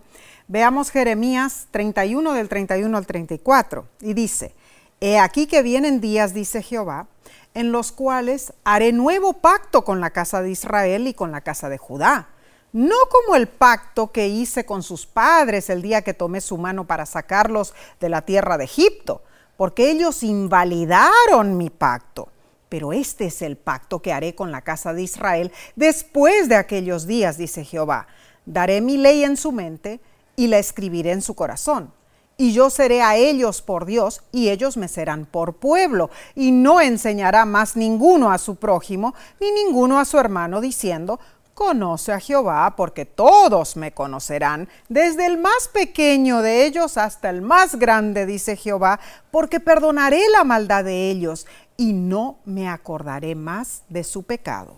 veamos 0.48 0.90
Jeremías 0.90 1.66
31 1.70 2.32
del 2.32 2.48
31 2.48 2.96
al 2.96 3.06
34. 3.06 3.86
Y 4.00 4.14
dice, 4.14 4.54
He 5.00 5.18
aquí 5.18 5.46
que 5.46 5.62
vienen 5.62 6.00
días, 6.00 6.32
dice 6.32 6.62
Jehová, 6.62 7.08
en 7.52 7.72
los 7.72 7.92
cuales 7.92 8.52
haré 8.64 8.92
nuevo 8.92 9.34
pacto 9.34 9.84
con 9.84 10.00
la 10.00 10.10
casa 10.10 10.42
de 10.42 10.50
Israel 10.50 11.06
y 11.06 11.14
con 11.14 11.30
la 11.30 11.40
casa 11.40 11.68
de 11.68 11.78
Judá. 11.78 12.28
No 12.72 12.96
como 13.10 13.36
el 13.36 13.46
pacto 13.46 14.10
que 14.10 14.26
hice 14.26 14.66
con 14.66 14.82
sus 14.82 15.06
padres 15.06 15.70
el 15.70 15.80
día 15.80 16.02
que 16.02 16.14
tomé 16.14 16.40
su 16.40 16.58
mano 16.58 16.86
para 16.86 17.06
sacarlos 17.06 17.72
de 18.00 18.08
la 18.08 18.22
tierra 18.22 18.58
de 18.58 18.64
Egipto, 18.64 19.22
porque 19.56 19.90
ellos 19.90 20.22
invalidaron 20.24 21.56
mi 21.56 21.70
pacto. 21.70 22.28
Pero 22.74 22.92
este 22.92 23.26
es 23.26 23.40
el 23.40 23.56
pacto 23.56 24.02
que 24.02 24.12
haré 24.12 24.34
con 24.34 24.50
la 24.50 24.62
casa 24.62 24.92
de 24.92 25.02
Israel 25.02 25.52
después 25.76 26.48
de 26.48 26.56
aquellos 26.56 27.06
días, 27.06 27.38
dice 27.38 27.64
Jehová. 27.64 28.08
Daré 28.46 28.80
mi 28.80 28.96
ley 28.96 29.22
en 29.22 29.36
su 29.36 29.52
mente 29.52 30.00
y 30.34 30.48
la 30.48 30.58
escribiré 30.58 31.12
en 31.12 31.22
su 31.22 31.36
corazón 31.36 31.92
y 32.36 32.52
yo 32.52 32.70
seré 32.70 33.00
a 33.00 33.14
ellos 33.14 33.62
por 33.62 33.86
Dios, 33.86 34.24
y 34.32 34.48
ellos 34.48 34.76
me 34.76 34.88
serán 34.88 35.24
por 35.24 35.54
pueblo, 35.54 36.10
y 36.34 36.50
no 36.50 36.80
enseñará 36.80 37.44
más 37.44 37.76
ninguno 37.76 38.32
a 38.32 38.38
su 38.38 38.56
prójimo, 38.56 39.14
ni 39.40 39.52
ninguno 39.52 40.00
a 40.00 40.04
su 40.04 40.18
hermano, 40.18 40.60
diciendo, 40.60 41.20
Conoce 41.54 42.10
a 42.10 42.18
Jehová, 42.18 42.74
porque 42.76 43.04
todos 43.04 43.76
me 43.76 43.92
conocerán, 43.92 44.68
desde 44.88 45.26
el 45.26 45.38
más 45.38 45.68
pequeño 45.72 46.42
de 46.42 46.66
ellos 46.66 46.98
hasta 46.98 47.30
el 47.30 47.42
más 47.42 47.76
grande, 47.76 48.26
dice 48.26 48.56
Jehová, 48.56 48.98
porque 49.30 49.60
perdonaré 49.60 50.20
la 50.32 50.42
maldad 50.42 50.82
de 50.82 51.10
ellos, 51.10 51.46
y 51.76 51.92
no 51.92 52.38
me 52.44 52.68
acordaré 52.68 53.34
más 53.34 53.82
de 53.88 54.04
su 54.04 54.22
pecado. 54.22 54.74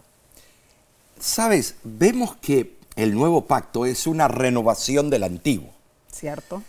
Sabes, 1.19 1.77
vemos 1.85 2.37
que 2.37 2.77
el 2.97 3.15
nuevo 3.15 3.47
pacto 3.47 3.87
es 3.87 4.07
una 4.07 4.29
renovación 4.29 5.11
del 5.11 5.25
antiguo. 5.25 5.71
¿Cierto? 6.11 6.63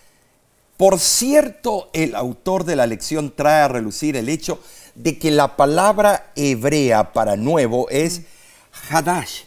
Por 0.77 0.99
cierto, 0.99 1.89
el 1.93 2.15
autor 2.15 2.63
de 2.63 2.75
la 2.75 2.85
lección 2.85 3.33
trae 3.35 3.63
a 3.63 3.67
relucir 3.67 4.15
el 4.15 4.29
hecho 4.29 4.59
de 4.93 5.17
que 5.17 5.31
la 5.31 5.55
palabra 5.55 6.31
hebrea 6.35 7.13
para 7.13 7.35
nuevo 7.35 7.89
es 7.89 8.21
hadash. 8.89 9.43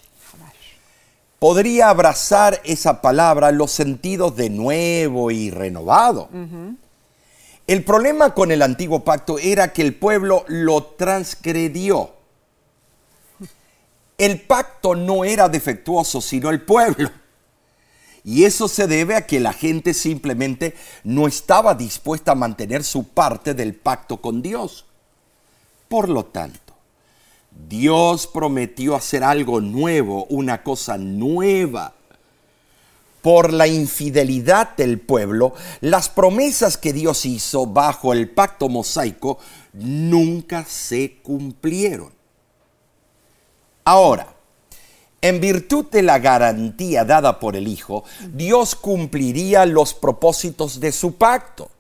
Podría 1.39 1.89
abrazar 1.89 2.61
esa 2.65 3.01
palabra 3.01 3.51
los 3.51 3.71
sentidos 3.71 4.37
de 4.37 4.51
nuevo 4.51 5.31
y 5.31 5.51
renovado. 5.51 6.29
El 7.71 7.85
problema 7.85 8.35
con 8.35 8.51
el 8.51 8.63
antiguo 8.63 9.05
pacto 9.05 9.39
era 9.39 9.73
que 9.73 9.83
el 9.83 9.95
pueblo 9.95 10.45
lo 10.49 10.83
transgredió. 10.83 12.11
El 14.19 14.41
pacto 14.41 14.97
no 14.97 15.25
era 15.25 15.49
defectuoso, 15.49 16.21
sino 16.21 16.51
el 16.51 16.63
pueblo. 16.63 17.13
Y 18.25 18.43
eso 18.43 18.67
se 18.67 18.89
debe 18.89 19.15
a 19.15 19.25
que 19.25 19.39
la 19.39 19.53
gente 19.53 19.95
simplemente 19.95 20.75
no 21.05 21.29
estaba 21.29 21.77
dispuesta 21.77 22.33
a 22.33 22.35
mantener 22.35 22.83
su 22.83 23.07
parte 23.07 23.55
del 23.55 23.77
pacto 23.77 24.21
con 24.21 24.43
Dios. 24.43 24.87
Por 25.87 26.09
lo 26.09 26.25
tanto, 26.25 26.75
Dios 27.69 28.27
prometió 28.27 28.97
hacer 28.97 29.23
algo 29.23 29.61
nuevo, 29.61 30.25
una 30.25 30.65
cosa 30.65 30.99
nueva. 30.99 31.95
Por 33.23 33.53
la 33.53 33.67
infidelidad 33.67 34.77
del 34.77 34.99
pueblo, 34.99 35.55
las 35.81 36.09
promesas 36.09 36.77
que 36.77 36.93
Dios 36.93 37.27
hizo 37.27 37.67
bajo 37.67 38.13
el 38.13 38.31
pacto 38.31 38.69
mosaico 38.69 39.39
nunca 39.75 40.65
se 40.65 41.19
cumplieron. 41.23 42.13
Ahora, 43.85 44.35
en 45.23 45.41
virtud 45.41 45.87
de 45.91 46.03
la 46.03 46.19
garantía 46.19 47.05
dada 47.05 47.39
por 47.39 47.57
el 47.57 47.69
Hijo, 47.69 48.05
Dios 48.33 48.75
cumpliría 48.75 49.67
los 49.67 49.93
propósitos 49.93 50.81
de 50.81 50.93
su 50.93 51.17
pacto. 51.17 51.71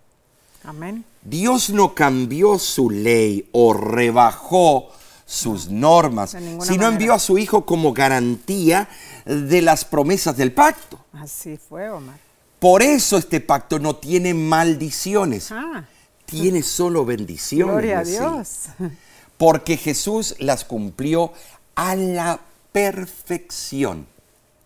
Amén. 0.63 1.05
Dios 1.23 1.71
no 1.71 1.95
cambió 1.95 2.59
su 2.59 2.91
ley 2.91 3.49
o 3.53 3.73
rebajó 3.73 4.91
sus 5.31 5.69
normas, 5.69 6.37
sino 6.61 6.89
envió 6.89 7.15
a 7.15 7.21
su 7.21 7.39
Hijo 7.39 7.65
como 7.65 7.93
garantía 7.93 8.89
de 9.25 9.63
las 9.63 9.85
promesas 9.85 10.37
del 10.37 10.51
pacto. 10.51 10.99
Así 11.13 11.57
fue, 11.57 11.89
Omar. 11.89 12.19
Por 12.59 12.83
eso 12.83 13.17
este 13.17 13.41
pacto 13.41 13.79
no 13.79 13.95
tiene 13.95 14.35
maldiciones, 14.35 15.53
ah. 15.53 15.85
tiene 16.25 16.65
solo 16.65 17.05
bendiciones. 17.05 17.73
Gloria 17.73 18.01
a 18.01 18.03
Dios. 18.03 18.65
Porque 19.39 19.77
Jesús 19.77 20.35
las 20.41 20.65
cumplió 20.65 21.33
a 21.77 21.95
la 21.95 22.41
perfección. 22.73 24.09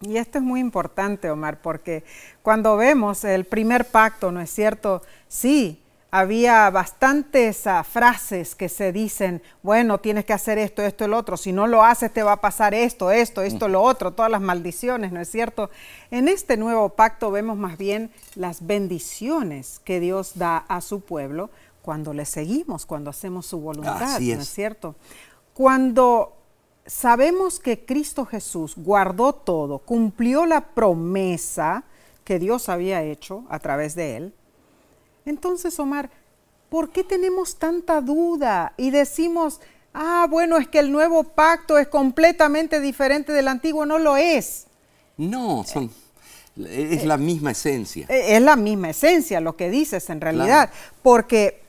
Y 0.01 0.17
esto 0.17 0.39
es 0.39 0.45
muy 0.45 0.61
importante, 0.61 1.31
Omar, 1.31 1.61
porque 1.63 2.05
cuando 2.43 2.77
vemos 2.77 3.25
el 3.25 3.45
primer 3.45 3.87
pacto, 3.87 4.33
¿no 4.33 4.41
es 4.41 4.51
cierto? 4.51 5.03
Sí, 5.29 5.81
había 6.17 6.71
bastantes 6.71 7.67
ah, 7.67 7.83
frases 7.83 8.55
que 8.55 8.69
se 8.69 8.93
dicen, 8.93 9.43
bueno, 9.65 9.99
tienes 9.99 10.25
que 10.25 10.33
hacer 10.33 10.59
esto, 10.59 10.81
esto, 10.81 11.05
el 11.05 11.13
otro, 11.13 11.37
si 11.37 11.51
no 11.51 11.67
lo 11.67 11.83
haces 11.83 12.13
te 12.13 12.23
va 12.23 12.35
a 12.35 12.41
pasar 12.41 12.73
esto, 12.73 13.11
esto, 13.11 13.43
esto, 13.43 13.67
lo 13.67 13.83
otro, 13.83 14.13
todas 14.13 14.31
las 14.31 14.41
maldiciones, 14.41 15.11
¿no 15.11 15.19
es 15.19 15.29
cierto? 15.29 15.71
En 16.13 16.29
este 16.29 16.57
nuevo 16.57 16.91
pacto 16.91 17.33
vemos 17.33 17.57
más 17.57 17.77
bien 17.79 18.13
las 18.37 18.65
bendiciones 18.65 19.81
que 19.83 19.99
Dios 19.99 20.39
da 20.39 20.59
a 20.59 20.83
su 20.83 21.01
pueblo 21.01 21.51
cuando 21.83 22.15
le 22.15 22.27
seguimos, 22.27 22.87
cuando 22.87 23.11
hacemos 23.11 23.47
su 23.47 23.59
voluntad, 23.59 24.21
¿no 24.21 24.41
es 24.41 24.49
cierto? 24.49 24.95
Cuando 25.53 26.37
sabemos 26.87 27.59
que 27.59 27.85
Cristo 27.85 28.25
Jesús 28.25 28.75
guardó 28.77 29.33
todo, 29.33 29.81
cumplió 29.81 30.47
la 30.47 30.61
promesa 30.61 31.83
que 32.23 32.39
Dios 32.39 32.69
había 32.69 33.03
hecho 33.03 33.43
a 33.49 33.59
través 33.59 33.97
de 33.97 34.17
él, 34.17 34.35
entonces, 35.27 35.79
Omar, 35.79 36.11
¿por 36.69 36.91
qué 36.91 37.05
tenemos 37.05 37.57
tanta 37.57 38.01
duda 38.01 38.75
y 38.77 38.91
decimos, 38.91 39.61
ah, 39.93 40.27
bueno, 40.29 40.59
es 40.59 40.69
que 40.69 40.79
el 40.79 40.93
nuevo 40.93 41.25
pacto 41.25 41.79
es 41.79 41.89
completamente 41.89 42.81
diferente 42.81 43.33
del 43.33 43.49
antiguo? 43.49 43.87
No 43.87 43.99
lo 43.99 44.17
es. 44.17 44.67
No, 45.17 45.65
son, 45.65 45.91
es 46.57 47.05
la 47.05 47.17
misma 47.17 47.53
esencia. 47.53 48.07
Es 48.09 48.43
la 48.43 48.57
misma 48.57 48.91
esencia 48.91 49.41
lo 49.41 49.57
que 49.57 49.71
dices 49.71 50.11
en 50.11 50.21
realidad, 50.21 50.71
porque 51.03 51.63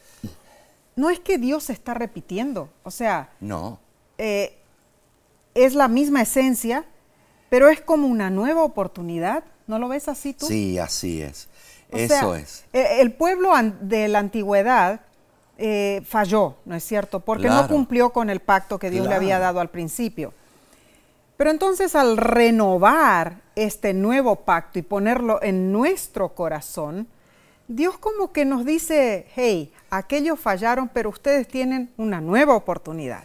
no 0.96 1.10
es 1.10 1.20
que 1.20 1.38
Dios 1.38 1.66
se 1.66 1.74
está 1.74 1.94
repitiendo, 1.94 2.70
o 2.84 2.92
sea, 2.92 3.30
no. 3.40 3.80
Eh, 4.18 4.58
es 5.54 5.74
la 5.74 5.88
misma 5.88 6.22
esencia, 6.22 6.86
pero 7.50 7.70
es 7.70 7.82
como 7.82 8.08
una 8.08 8.30
nueva 8.30 8.64
oportunidad. 8.64 9.44
¿No 9.68 9.80
lo 9.80 9.88
ves 9.88 10.08
así 10.08 10.34
tú? 10.34 10.46
Sí, 10.46 10.78
así 10.78 11.22
es. 11.22 11.48
Eso 11.92 12.36
es. 12.36 12.66
E, 12.74 13.02
el 13.02 13.14
pueblo 13.14 13.54
de 13.82 14.08
la 14.08 14.20
antigüedad 14.20 15.02
eh, 15.58 16.02
falló, 16.06 16.56
¿no 16.66 16.76
es 16.76 16.84
cierto? 16.84 17.22
Porque 17.22 17.48
no 17.48 17.68
cumplió 17.68 18.12
con 18.12 18.30
el 18.30 18.40
pacto 18.40 18.78
que 18.78 18.90
Dios 18.90 19.08
le 19.08 19.16
había 19.16 19.40
dado 19.40 19.60
al 19.60 19.70
principio. 19.70 20.34
Pero 21.38 21.50
entonces 21.50 21.96
al 21.96 22.18
renovar 22.18 23.42
este 23.56 23.94
nuevo 23.94 24.38
pacto 24.38 24.80
y 24.80 24.82
ponerlo 24.82 25.42
en 25.42 25.72
nuestro 25.72 26.30
corazón, 26.30 27.08
Dios 27.68 27.98
como 27.98 28.32
que 28.32 28.46
nos 28.46 28.66
dice, 28.66 29.28
hey, 29.36 29.74
aquellos 29.90 30.40
fallaron, 30.40 30.90
pero 30.90 31.10
ustedes 31.10 31.48
tienen 31.48 31.92
una 31.98 32.22
nueva 32.22 32.56
oportunidad. 32.56 33.24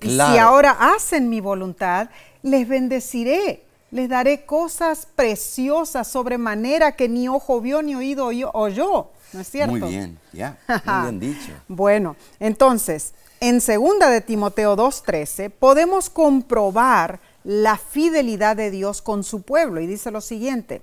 Y 0.00 0.10
si 0.10 0.38
ahora 0.38 0.76
hacen 0.78 1.28
mi 1.28 1.40
voluntad, 1.40 2.10
les 2.42 2.68
bendeciré. 2.68 3.64
Les 3.92 4.08
daré 4.08 4.44
cosas 4.46 5.06
preciosas 5.14 6.08
sobremanera 6.08 6.96
que 6.96 7.08
ni 7.08 7.28
ojo 7.28 7.60
vio 7.60 7.82
ni 7.82 7.94
oído 7.94 8.26
oyó. 8.26 9.10
¿No 9.32 9.40
es 9.40 9.48
cierto? 9.48 9.72
Muy 9.72 9.90
bien, 9.90 10.18
ya, 10.32 10.58
muy 10.84 11.02
bien 11.02 11.20
dicho. 11.20 11.52
bueno, 11.68 12.16
entonces, 12.40 13.14
en 13.40 13.60
2 13.60 13.66
de 14.10 14.20
Timoteo 14.22 14.76
2.13 14.76 15.50
podemos 15.50 16.10
comprobar 16.10 17.20
la 17.44 17.76
fidelidad 17.76 18.56
de 18.56 18.70
Dios 18.70 19.02
con 19.02 19.24
su 19.24 19.42
pueblo 19.42 19.80
y 19.80 19.86
dice 19.86 20.10
lo 20.10 20.20
siguiente, 20.20 20.82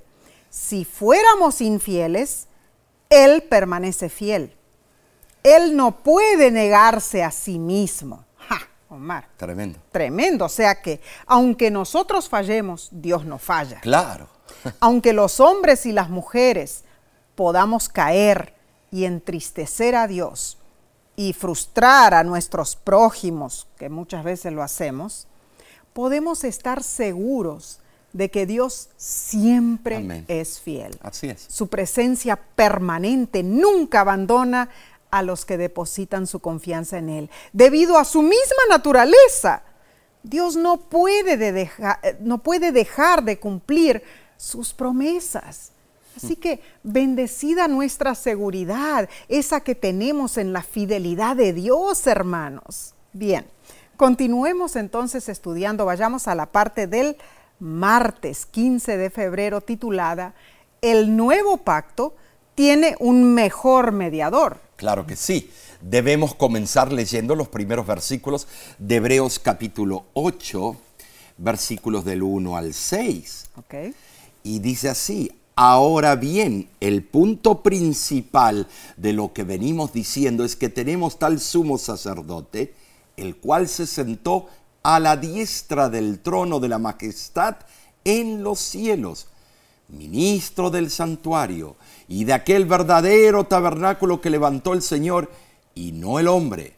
si 0.49 0.85
fuéramos 0.85 1.61
infieles, 1.61 2.47
Él 3.09 3.43
permanece 3.43 4.09
fiel. 4.09 4.55
Él 5.41 5.75
no 5.75 6.03
puede 6.03 6.51
negarse 6.51 7.23
a 7.23 7.31
sí 7.31 7.57
mismo. 7.59 8.25
Omar. 8.89 9.29
Tremendo. 9.37 9.79
Tremendo. 9.91 10.45
O 10.45 10.49
sea 10.49 10.81
que, 10.81 10.99
aunque 11.25 11.71
nosotros 11.71 12.27
fallemos, 12.27 12.89
Dios 12.91 13.25
no 13.25 13.37
falla. 13.37 13.79
Claro. 13.81 14.27
aunque 14.79 15.13
los 15.13 15.39
hombres 15.39 15.85
y 15.85 15.91
las 15.91 16.09
mujeres 16.09 16.83
podamos 17.35 17.87
caer 17.87 18.53
y 18.91 19.05
entristecer 19.05 19.95
a 19.95 20.07
Dios 20.07 20.57
y 21.15 21.33
frustrar 21.33 22.13
a 22.13 22.23
nuestros 22.23 22.75
prójimos, 22.75 23.67
que 23.77 23.89
muchas 23.89 24.23
veces 24.23 24.53
lo 24.53 24.63
hacemos, 24.63 25.27
podemos 25.93 26.43
estar 26.43 26.83
seguros 26.83 27.79
de 28.13 28.31
que 28.31 28.45
Dios 28.45 28.89
siempre 28.97 30.23
es 30.27 30.59
fiel. 30.59 30.97
Así 31.01 31.27
es. 31.27 31.45
Su 31.47 31.67
presencia 31.67 32.37
permanente 32.37 33.43
nunca 33.43 34.01
abandona 34.01 34.69
a 35.11 35.23
los 35.23 35.45
que 35.45 35.57
depositan 35.57 36.27
su 36.27 36.39
confianza 36.39 36.97
en 36.97 37.09
Él. 37.09 37.29
Debido 37.53 37.97
a 37.97 38.05
su 38.05 38.21
misma 38.21 38.63
naturaleza, 38.69 39.63
Dios 40.23 40.55
no 40.55 40.77
puede, 40.77 41.37
dejar, 41.37 41.99
no 42.19 42.39
puede 42.39 42.71
dejar 42.71 43.23
de 43.23 43.39
cumplir 43.39 44.03
sus 44.37 44.73
promesas. 44.73 45.71
Así 46.15 46.35
que 46.35 46.61
bendecida 46.83 47.67
nuestra 47.67 48.13
seguridad, 48.13 49.07
esa 49.29 49.61
que 49.61 49.75
tenemos 49.75 50.37
en 50.37 50.51
la 50.51 50.63
fidelidad 50.63 51.35
de 51.35 51.53
Dios, 51.53 52.05
hermanos. 52.07 52.93
Bien, 53.13 53.45
continuemos 53.95 54.75
entonces 54.75 55.29
estudiando, 55.29 55.85
vayamos 55.85 56.27
a 56.27 56.35
la 56.35 56.47
parte 56.47 56.87
del 56.87 57.15
martes 57.59 58.45
15 58.45 58.97
de 58.97 59.09
febrero 59.09 59.61
titulada 59.61 60.33
El 60.81 61.15
nuevo 61.15 61.57
pacto 61.57 62.15
tiene 62.55 62.95
un 62.99 63.33
mejor 63.33 63.93
mediador. 63.93 64.57
Claro 64.79 65.05
que 65.05 65.17
sí. 65.17 65.51
Debemos 65.81 66.33
comenzar 66.33 66.93
leyendo 66.93 67.35
los 67.35 67.49
primeros 67.49 67.85
versículos 67.85 68.47
de 68.77 68.95
Hebreos 68.95 69.37
capítulo 69.37 70.05
8, 70.13 70.73
versículos 71.37 72.05
del 72.05 72.23
1 72.23 72.55
al 72.55 72.73
6. 72.73 73.49
Okay. 73.57 73.93
Y 74.41 74.59
dice 74.59 74.87
así, 74.87 75.33
ahora 75.55 76.15
bien, 76.15 76.69
el 76.79 77.03
punto 77.03 77.61
principal 77.61 78.69
de 78.95 79.11
lo 79.11 79.33
que 79.33 79.43
venimos 79.43 79.91
diciendo 79.91 80.45
es 80.45 80.55
que 80.55 80.69
tenemos 80.69 81.19
tal 81.19 81.41
sumo 81.41 81.77
sacerdote, 81.77 82.73
el 83.17 83.35
cual 83.35 83.67
se 83.67 83.85
sentó 83.85 84.47
a 84.81 85.01
la 85.01 85.17
diestra 85.17 85.89
del 85.89 86.19
trono 86.19 86.61
de 86.61 86.69
la 86.69 86.79
majestad 86.79 87.57
en 88.05 88.43
los 88.43 88.59
cielos, 88.59 89.27
ministro 89.89 90.69
del 90.69 90.89
santuario 90.89 91.75
y 92.09 92.23
de 92.23 92.33
aquel 92.33 92.65
verdadero 92.65 93.45
tabernáculo 93.45 94.19
que 94.19 94.31
levantó 94.31 94.73
el 94.73 94.81
Señor 94.81 95.31
y 95.75 95.91
no 95.91 96.19
el 96.19 96.27
hombre. 96.27 96.73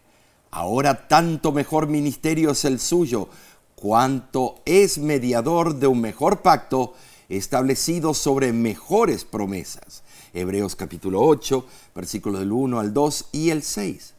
Ahora 0.52 1.08
tanto 1.08 1.54
mejor 1.54 1.88
ministerio 1.88 2.52
es 2.52 2.66
el 2.66 2.82
suyo, 2.82 3.30
cuanto 3.76 4.60
es 4.66 4.98
mediador 4.98 5.76
de 5.76 5.88
un 5.88 6.02
mejor 6.02 6.42
pacto 6.42 6.94
establecido 7.30 8.14
sobre 8.14 8.52
mejores 8.52 9.24
promesas. 9.24 10.04
Hebreos 10.34 10.76
capítulo 10.76 11.22
8, 11.22 11.66
versículos 11.96 12.42
del 12.42 12.52
1 12.52 12.80
al 12.82 12.94
2 12.94 13.26
y 13.32 13.52
el 13.52 13.64
6. 13.64 14.14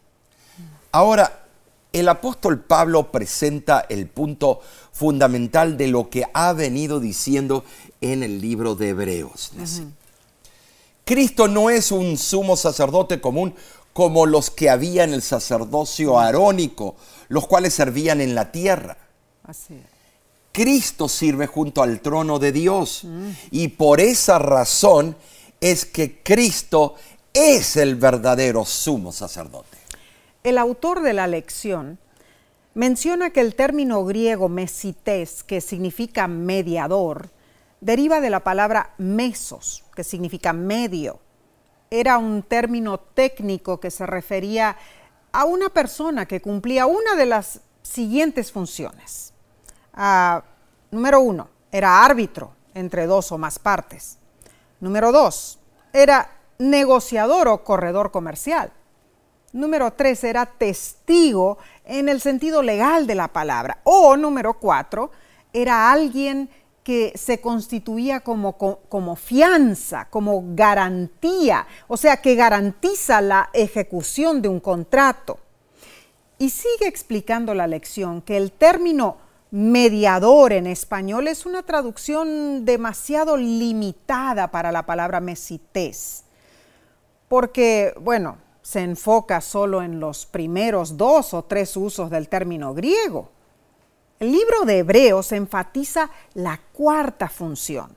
Ahora, 0.93 1.45
el 1.93 2.09
apóstol 2.09 2.61
Pablo 2.61 3.13
presenta 3.13 3.85
el 3.91 4.07
punto 4.07 4.61
fundamental 4.93 5.77
de 5.77 5.89
lo 5.89 6.09
que 6.09 6.25
ha 6.33 6.55
venido 6.55 7.01
diciendo 7.01 7.65
en 8.01 8.23
el 8.23 8.41
libro 8.41 8.77
de 8.77 8.91
Hebreos. 8.91 9.53
Cristo 11.05 11.49
no 11.49 11.71
es 11.71 11.93
un 11.93 12.17
sumo 12.17 12.57
sacerdote 12.57 13.21
común 13.21 13.55
como 13.93 14.27
los 14.27 14.51
que 14.51 14.71
había 14.71 15.05
en 15.05 15.13
el 15.13 15.23
sacerdocio 15.23 16.19
arónico, 16.19 16.97
los 17.29 17.47
cuales 17.47 17.75
servían 17.75 18.21
en 18.21 18.35
la 18.35 18.51
tierra. 18.53 18.97
Cristo 20.53 21.09
sirve 21.09 21.47
junto 21.47 21.83
al 21.83 22.01
trono 22.01 22.39
de 22.39 22.53
Dios 22.53 23.05
mm. 23.05 23.31
y 23.51 23.69
por 23.69 24.01
esa 24.01 24.39
razón 24.39 25.17
es 25.61 25.85
que 25.85 26.23
Cristo 26.23 26.95
es 27.33 27.77
el 27.77 27.97
verdadero 27.97 28.65
sumo 28.65 29.13
sacerdote. 29.13 29.79
El 30.45 30.59
autor 30.59 31.03
de 31.03 31.13
la 31.13 31.27
lección 31.27 31.99
menciona 32.75 33.31
que 33.31 33.41
el 33.41 33.55
término 33.55 34.05
griego 34.05 34.49
mesites, 34.49 35.43
que 35.43 35.61
significa 35.61 36.27
mediador, 36.29 37.31
deriva 37.83 38.21
de 38.21 38.31
la 38.31 38.41
palabra 38.41 38.95
mesos, 38.97 39.85
que 39.95 40.05
significa 40.05 40.53
medio. 40.53 41.19
Era 41.91 42.17
un 42.17 42.45
término 42.45 42.99
técnico 42.99 43.81
que 43.81 43.91
se 43.91 44.07
refería 44.07 44.77
a 45.33 45.45
una 45.45 45.69
persona 45.69 46.27
que 46.27 46.41
cumplía 46.41 46.87
una 46.87 47.17
de 47.17 47.27
las 47.27 47.61
siguientes 47.83 48.53
funciones. 48.53 49.35
Ah, 49.93 50.45
número 50.93 51.21
uno, 51.21 51.49
era 51.73 52.05
árbitro 52.05 52.53
entre 52.73 53.07
dos 53.07 53.33
o 53.33 53.37
más 53.37 53.59
partes. 53.59 54.17
Número 54.79 55.11
dos, 55.11 55.59
era 55.93 56.31
negociador 56.59 57.49
o 57.49 57.65
corredor 57.65 58.13
comercial. 58.13 58.73
Número 59.53 59.93
tres, 59.93 60.23
era 60.23 60.47
testigo 60.47 61.59
en 61.85 62.09
el 62.09 62.21
sentido 62.21 62.63
legal 62.63 63.09
de 63.09 63.17
la 63.17 63.29
palabra. 63.29 63.81
O 63.83 64.17
número 64.17 64.55
cuatro, 64.55 65.11
era 65.53 65.91
alguien 65.91 66.49
que 66.85 67.13
se 67.17 67.41
constituía 67.41 68.21
como, 68.21 68.57
como, 68.57 69.17
fianza, 69.17 70.09
como 70.11 70.43
garantía, 70.55 71.67
o 71.87 71.97
sea, 71.97 72.17
que 72.17 72.35
garantiza 72.35 73.21
la 73.21 73.51
ejecución 73.53 74.43
de 74.43 74.49
un 74.49 74.61
contrato. 74.61 75.39
Y 76.39 76.51
sigue 76.51 76.89
explicando 76.89 77.55
la 77.55 77.69
lección 77.69 78.21
que 78.21 78.37
el 78.37 78.51
término 78.51 79.19
mediador 79.53 80.53
en 80.53 80.67
español 80.67 81.29
es 81.29 81.47
una 81.47 81.63
traducción 81.63 82.65
demasiado 82.65 83.37
limitada 83.37 84.51
para 84.51 84.73
la 84.73 84.85
palabra 84.85 85.21
mesités, 85.21 86.25
porque, 87.29 87.95
bueno, 88.01 88.39
se 88.63 88.81
enfoca 88.81 89.41
solo 89.41 89.83
en 89.83 90.01
los 90.01 90.27
primeros 90.27 90.97
dos 90.97 91.35
o 91.35 91.45
tres 91.45 91.77
usos 91.77 92.11
del 92.11 92.29
término 92.29 92.75
griego. 92.75 93.29
El 94.23 94.31
libro 94.31 94.65
de 94.65 94.79
Hebreos 94.79 95.33
enfatiza 95.33 96.09
la 96.35 96.61
cuarta 96.73 97.29
función. 97.29 97.97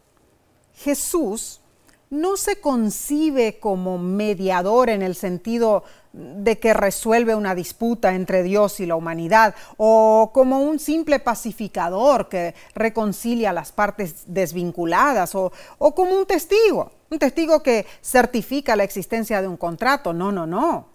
Jesús 0.73 1.61
no 2.09 2.35
se 2.35 2.59
concibe 2.59 3.59
como 3.59 3.99
mediador 3.99 4.89
en 4.89 5.03
el 5.03 5.13
sentido 5.13 5.83
de 6.13 6.57
que 6.57 6.73
resuelve 6.73 7.35
una 7.35 7.53
disputa 7.53 8.15
entre 8.15 8.41
Dios 8.41 8.79
y 8.79 8.87
la 8.87 8.95
humanidad, 8.95 9.53
o 9.77 10.31
como 10.33 10.61
un 10.61 10.79
simple 10.79 11.19
pacificador 11.19 12.27
que 12.27 12.55
reconcilia 12.73 13.53
las 13.53 13.71
partes 13.71 14.23
desvinculadas, 14.25 15.35
o, 15.35 15.51
o 15.77 15.93
como 15.93 16.17
un 16.17 16.25
testigo 16.25 16.91
un 17.11 17.19
testigo 17.19 17.61
que 17.61 17.85
certifica 18.01 18.75
la 18.75 18.83
existencia 18.83 19.43
de 19.43 19.47
un 19.47 19.57
contrato. 19.57 20.11
No, 20.11 20.31
no, 20.31 20.47
no. 20.47 20.87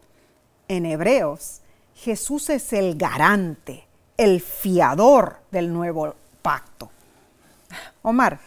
En 0.66 0.84
Hebreos, 0.86 1.60
Jesús 1.94 2.50
es 2.50 2.72
el 2.72 2.96
garante, 2.96 3.86
el 4.20 4.42
fiador 4.42 5.38
del 5.50 5.72
nuevo 5.72 6.14
pacto. 6.42 6.90
Omar, 8.02 8.38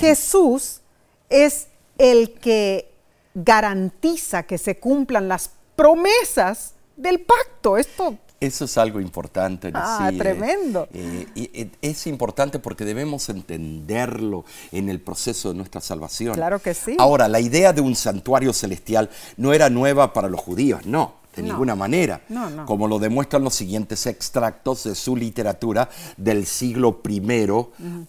Jesús 0.00 0.80
es 1.28 1.68
el 1.98 2.32
que 2.32 2.90
garantiza 3.34 4.44
que 4.44 4.56
se 4.56 4.78
cumplan 4.78 5.28
las 5.28 5.50
promesas 5.76 6.72
del 6.96 7.20
pacto. 7.20 7.76
Esto 7.76 8.16
eso 8.40 8.64
es 8.66 8.76
algo 8.76 9.00
importante. 9.00 9.70
Ah, 9.74 10.10
tremendo. 10.16 10.86
Eh, 10.92 11.26
eh, 11.34 11.70
es 11.80 12.06
importante 12.06 12.58
porque 12.58 12.84
debemos 12.84 13.28
entenderlo 13.30 14.44
en 14.70 14.90
el 14.90 15.00
proceso 15.00 15.50
de 15.50 15.54
nuestra 15.56 15.80
salvación. 15.80 16.34
Claro 16.34 16.58
que 16.58 16.74
sí. 16.74 16.96
Ahora, 16.98 17.26
la 17.28 17.40
idea 17.40 17.72
de 17.72 17.80
un 17.80 17.94
santuario 17.94 18.52
celestial 18.52 19.08
no 19.38 19.54
era 19.54 19.70
nueva 19.70 20.12
para 20.12 20.28
los 20.28 20.40
judíos, 20.40 20.84
no, 20.84 21.14
de 21.36 21.42
ninguna 21.42 21.74
manera. 21.74 22.22
No, 22.28 22.50
no. 22.50 22.66
Como 22.66 22.88
lo 22.88 22.98
demuestran 22.98 23.42
los 23.42 23.54
siguientes 23.54 24.06
extractos 24.06 24.84
de 24.84 24.94
su 24.94 25.16
literatura 25.16 25.88
del 26.16 26.46
siglo 26.46 27.00
I 27.08 27.22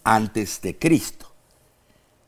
antes 0.03 0.61
de 0.61 0.77
Cristo. 0.77 1.31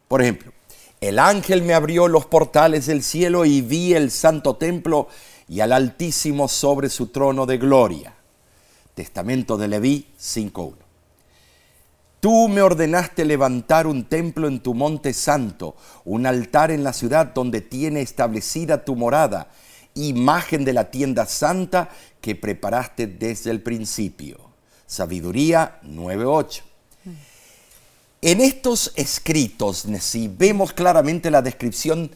Por 0.07 0.21
ejemplo, 0.21 0.51
el 0.99 1.19
ángel 1.19 1.61
me 1.61 1.73
abrió 1.73 2.07
los 2.07 2.25
portales 2.25 2.87
del 2.87 3.03
cielo 3.03 3.45
y 3.45 3.61
vi 3.61 3.93
el 3.93 4.09
santo 4.09 4.55
templo 4.55 5.07
y 5.47 5.59
al 5.59 5.71
Altísimo 5.71 6.47
sobre 6.47 6.89
su 6.89 7.07
trono 7.07 7.45
de 7.45 7.57
gloria. 7.57 8.13
Testamento 8.95 9.57
de 9.57 9.67
Leví 9.67 10.07
5.1. 10.19 10.73
Tú 12.19 12.47
me 12.47 12.63
ordenaste 12.63 13.25
levantar 13.25 13.85
un 13.85 14.05
templo 14.05 14.47
en 14.47 14.59
tu 14.59 14.73
monte 14.73 15.13
santo, 15.13 15.75
un 16.03 16.25
altar 16.25 16.71
en 16.71 16.83
la 16.83 16.93
ciudad 16.93 17.27
donde 17.27 17.61
tiene 17.61 18.01
establecida 18.01 18.83
tu 18.83 18.95
morada, 18.95 19.49
imagen 19.97 20.63
de 20.65 20.73
la 20.73 20.89
tienda 20.91 21.25
santa 21.25 21.89
que 22.21 22.35
preparaste 22.35 23.07
desde 23.07 23.51
el 23.51 23.61
principio. 23.61 24.37
Sabiduría 24.85 25.79
9.8. 25.83 26.61
En 28.21 28.41
estos 28.41 28.93
escritos, 28.95 29.85
si 29.99 30.27
vemos 30.27 30.73
claramente 30.73 31.29
la 31.29 31.41
descripción 31.41 32.09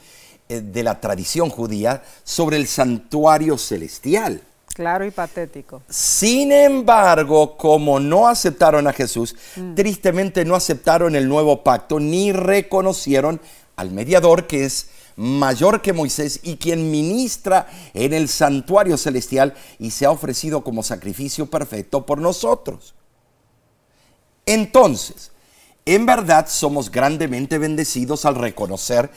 eh, 0.49 0.61
de 0.61 0.83
la 0.83 0.99
tradición 0.99 1.49
judía 1.49 2.03
sobre 2.23 2.57
el 2.57 2.67
santuario 2.67 3.57
celestial. 3.57 4.41
Claro 4.73 5.05
y 5.05 5.11
patético. 5.11 5.83
Sin 5.89 6.51
embargo, 6.51 7.55
como 7.55 7.99
no 7.99 8.27
aceptaron 8.27 8.87
a 8.87 8.93
Jesús, 8.93 9.35
mm. 9.55 9.75
tristemente 9.75 10.43
no 10.43 10.55
aceptaron 10.55 11.15
el 11.15 11.27
nuevo 11.27 11.63
pacto 11.63 11.99
ni 11.99 12.31
reconocieron 12.31 13.39
al 13.75 13.91
mediador 13.91 14.47
que 14.47 14.65
es 14.65 14.87
mayor 15.15 15.81
que 15.81 15.93
Moisés 15.93 16.39
y 16.43 16.57
quien 16.57 16.91
ministra 16.91 17.67
en 17.93 18.13
el 18.13 18.27
santuario 18.27 18.97
celestial 18.97 19.53
y 19.79 19.91
se 19.91 20.05
ha 20.05 20.11
ofrecido 20.11 20.63
como 20.63 20.83
sacrificio 20.83 21.45
perfecto 21.47 22.05
por 22.05 22.19
nosotros. 22.19 22.95
Entonces, 24.45 25.31
en 25.85 26.05
verdad 26.05 26.47
somos 26.49 26.91
grandemente 26.91 27.57
bendecidos 27.57 28.25
al 28.25 28.35
reconocer 28.35 29.11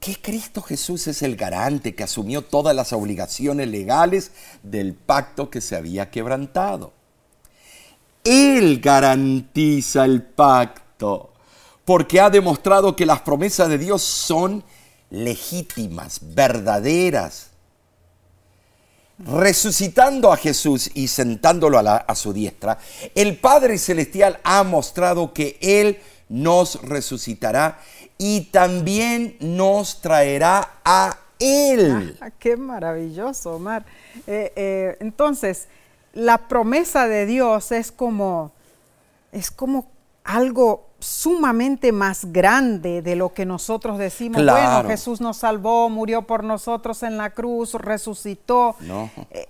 que 0.00 0.20
Cristo 0.20 0.60
Jesús 0.60 1.06
es 1.06 1.22
el 1.22 1.34
garante 1.34 1.94
que 1.94 2.02
asumió 2.02 2.42
todas 2.42 2.76
las 2.76 2.92
obligaciones 2.92 3.68
legales 3.68 4.32
del 4.62 4.94
pacto 4.94 5.48
que 5.48 5.60
se 5.62 5.76
había 5.76 6.10
quebrantado. 6.10 6.92
Él 8.22 8.80
garantiza 8.80 10.04
el 10.04 10.22
pacto 10.22 11.32
porque 11.84 12.20
ha 12.20 12.30
demostrado 12.30 12.96
que 12.96 13.06
las 13.06 13.20
promesas 13.20 13.68
de 13.68 13.78
Dios 13.78 14.02
son 14.02 14.64
legítimas, 15.14 16.20
verdaderas. 16.22 17.50
Resucitando 19.18 20.32
a 20.32 20.36
Jesús 20.36 20.90
y 20.92 21.06
sentándolo 21.06 21.78
a, 21.78 22.14
su 22.16 22.32
diestra, 22.32 22.78
el 23.14 23.38
Padre 23.38 23.78
Celestial 23.78 24.40
ha 24.42 24.64
mostrado 24.64 25.32
que 25.32 25.56
Él 25.60 25.98
nos 26.28 26.82
resucitará 26.82 27.78
y 28.18 28.46
también 28.46 29.36
nos 29.38 30.00
traerá 30.00 30.80
a 30.84 31.16
Él. 31.38 32.18
Ah, 32.20 32.30
¡Qué 32.36 32.56
maravilloso, 32.56 33.54
Omar! 33.54 33.84
Eh, 34.26 34.52
eh, 34.56 34.96
entonces, 34.98 35.68
la 36.12 36.48
promesa 36.48 37.06
de 37.06 37.26
Dios 37.26 37.70
es 37.70 37.92
como, 37.92 38.50
es 39.30 39.52
como 39.52 39.92
algo 40.24 40.88
sumamente 41.04 41.92
más 41.92 42.32
grande 42.32 43.02
de 43.02 43.14
lo 43.14 43.34
que 43.34 43.44
nosotros 43.44 43.98
decimos. 43.98 44.42
Bueno, 44.42 44.84
Jesús 44.86 45.20
nos 45.20 45.36
salvó, 45.36 45.90
murió 45.90 46.22
por 46.22 46.42
nosotros 46.44 47.02
en 47.02 47.18
la 47.18 47.30
cruz, 47.30 47.74
resucitó. 47.74 48.74
Eh, 49.30 49.46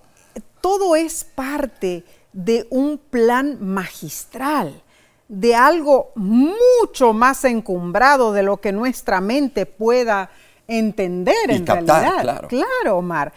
todo 0.60 0.96
es 0.96 1.24
parte 1.24 2.04
de 2.32 2.66
un 2.70 2.98
plan 2.98 3.58
magistral 3.60 4.82
de 5.28 5.54
algo 5.54 6.10
mucho 6.16 7.12
más 7.12 7.44
encumbrado 7.44 8.32
de 8.32 8.42
lo 8.42 8.56
que 8.56 8.72
nuestra 8.72 9.20
mente 9.20 9.64
pueda 9.64 10.30
entender 10.66 11.50
en 11.50 11.66
realidad. 11.66 12.20
Claro. 12.20 12.48
claro, 12.48 12.98
Omar. 12.98 13.32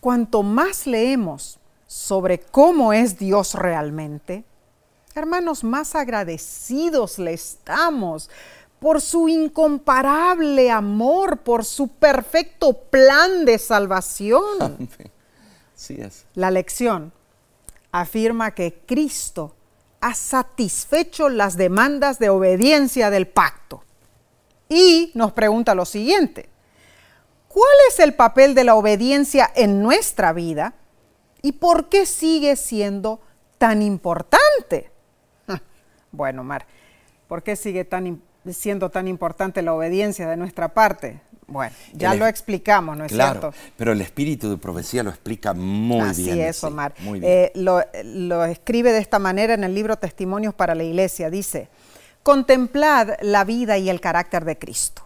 Cuanto 0.00 0.42
más 0.42 0.86
leemos 0.86 1.58
sobre 1.86 2.40
cómo 2.40 2.92
es 2.92 3.18
Dios 3.18 3.54
realmente, 3.54 4.44
hermanos, 5.14 5.64
más 5.64 5.94
agradecidos 5.94 7.18
le 7.18 7.32
estamos 7.32 8.30
por 8.78 9.00
su 9.00 9.28
incomparable 9.28 10.70
amor, 10.70 11.38
por 11.38 11.64
su 11.64 11.88
perfecto 11.88 12.74
plan 12.74 13.44
de 13.44 13.58
salvación. 13.58 14.88
Es. 15.88 16.24
La 16.34 16.50
lección 16.50 17.12
afirma 17.92 18.52
que 18.52 18.80
Cristo 18.86 19.54
ha 20.00 20.14
satisfecho 20.14 21.28
las 21.28 21.56
demandas 21.56 22.18
de 22.18 22.30
obediencia 22.30 23.10
del 23.10 23.26
pacto. 23.26 23.82
Y 24.68 25.10
nos 25.14 25.32
pregunta 25.32 25.74
lo 25.74 25.84
siguiente, 25.84 26.48
¿cuál 27.48 27.74
es 27.90 28.00
el 28.00 28.14
papel 28.14 28.54
de 28.54 28.64
la 28.64 28.76
obediencia 28.76 29.50
en 29.54 29.82
nuestra 29.82 30.32
vida 30.32 30.74
y 31.42 31.52
por 31.52 31.88
qué 31.90 32.06
sigue 32.06 32.56
siendo 32.56 33.20
tan 33.58 33.82
importante? 33.82 34.93
Bueno, 36.14 36.44
Mar, 36.44 36.66
¿por 37.28 37.42
qué 37.42 37.56
sigue 37.56 37.84
tan, 37.84 38.22
siendo 38.50 38.90
tan 38.90 39.08
importante 39.08 39.62
la 39.62 39.74
obediencia 39.74 40.28
de 40.28 40.36
nuestra 40.36 40.72
parte? 40.74 41.20
Bueno, 41.46 41.74
ya 41.92 42.14
lo 42.14 42.26
explicamos, 42.26 42.96
¿no 42.96 43.04
es 43.04 43.12
claro, 43.12 43.52
Pero 43.76 43.92
el 43.92 44.00
espíritu 44.00 44.48
de 44.48 44.56
profecía 44.56 45.02
lo 45.02 45.10
explica 45.10 45.52
muy 45.52 45.98
bien. 45.98 46.08
Así 46.08 46.40
es, 46.40 46.64
Omar. 46.64 46.94
Eh, 47.22 47.52
lo, 47.54 47.82
lo 48.04 48.44
escribe 48.44 48.92
de 48.92 48.98
esta 48.98 49.18
manera 49.18 49.52
en 49.52 49.62
el 49.62 49.74
libro 49.74 49.96
Testimonios 49.96 50.54
para 50.54 50.74
la 50.74 50.84
Iglesia. 50.84 51.28
Dice, 51.28 51.68
contemplad 52.22 53.10
la 53.20 53.44
vida 53.44 53.76
y 53.76 53.90
el 53.90 54.00
carácter 54.00 54.44
de 54.46 54.56
Cristo. 54.58 55.02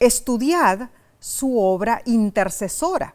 Estudiad 0.00 0.88
su 1.20 1.60
obra 1.60 2.02
intercesora. 2.04 3.14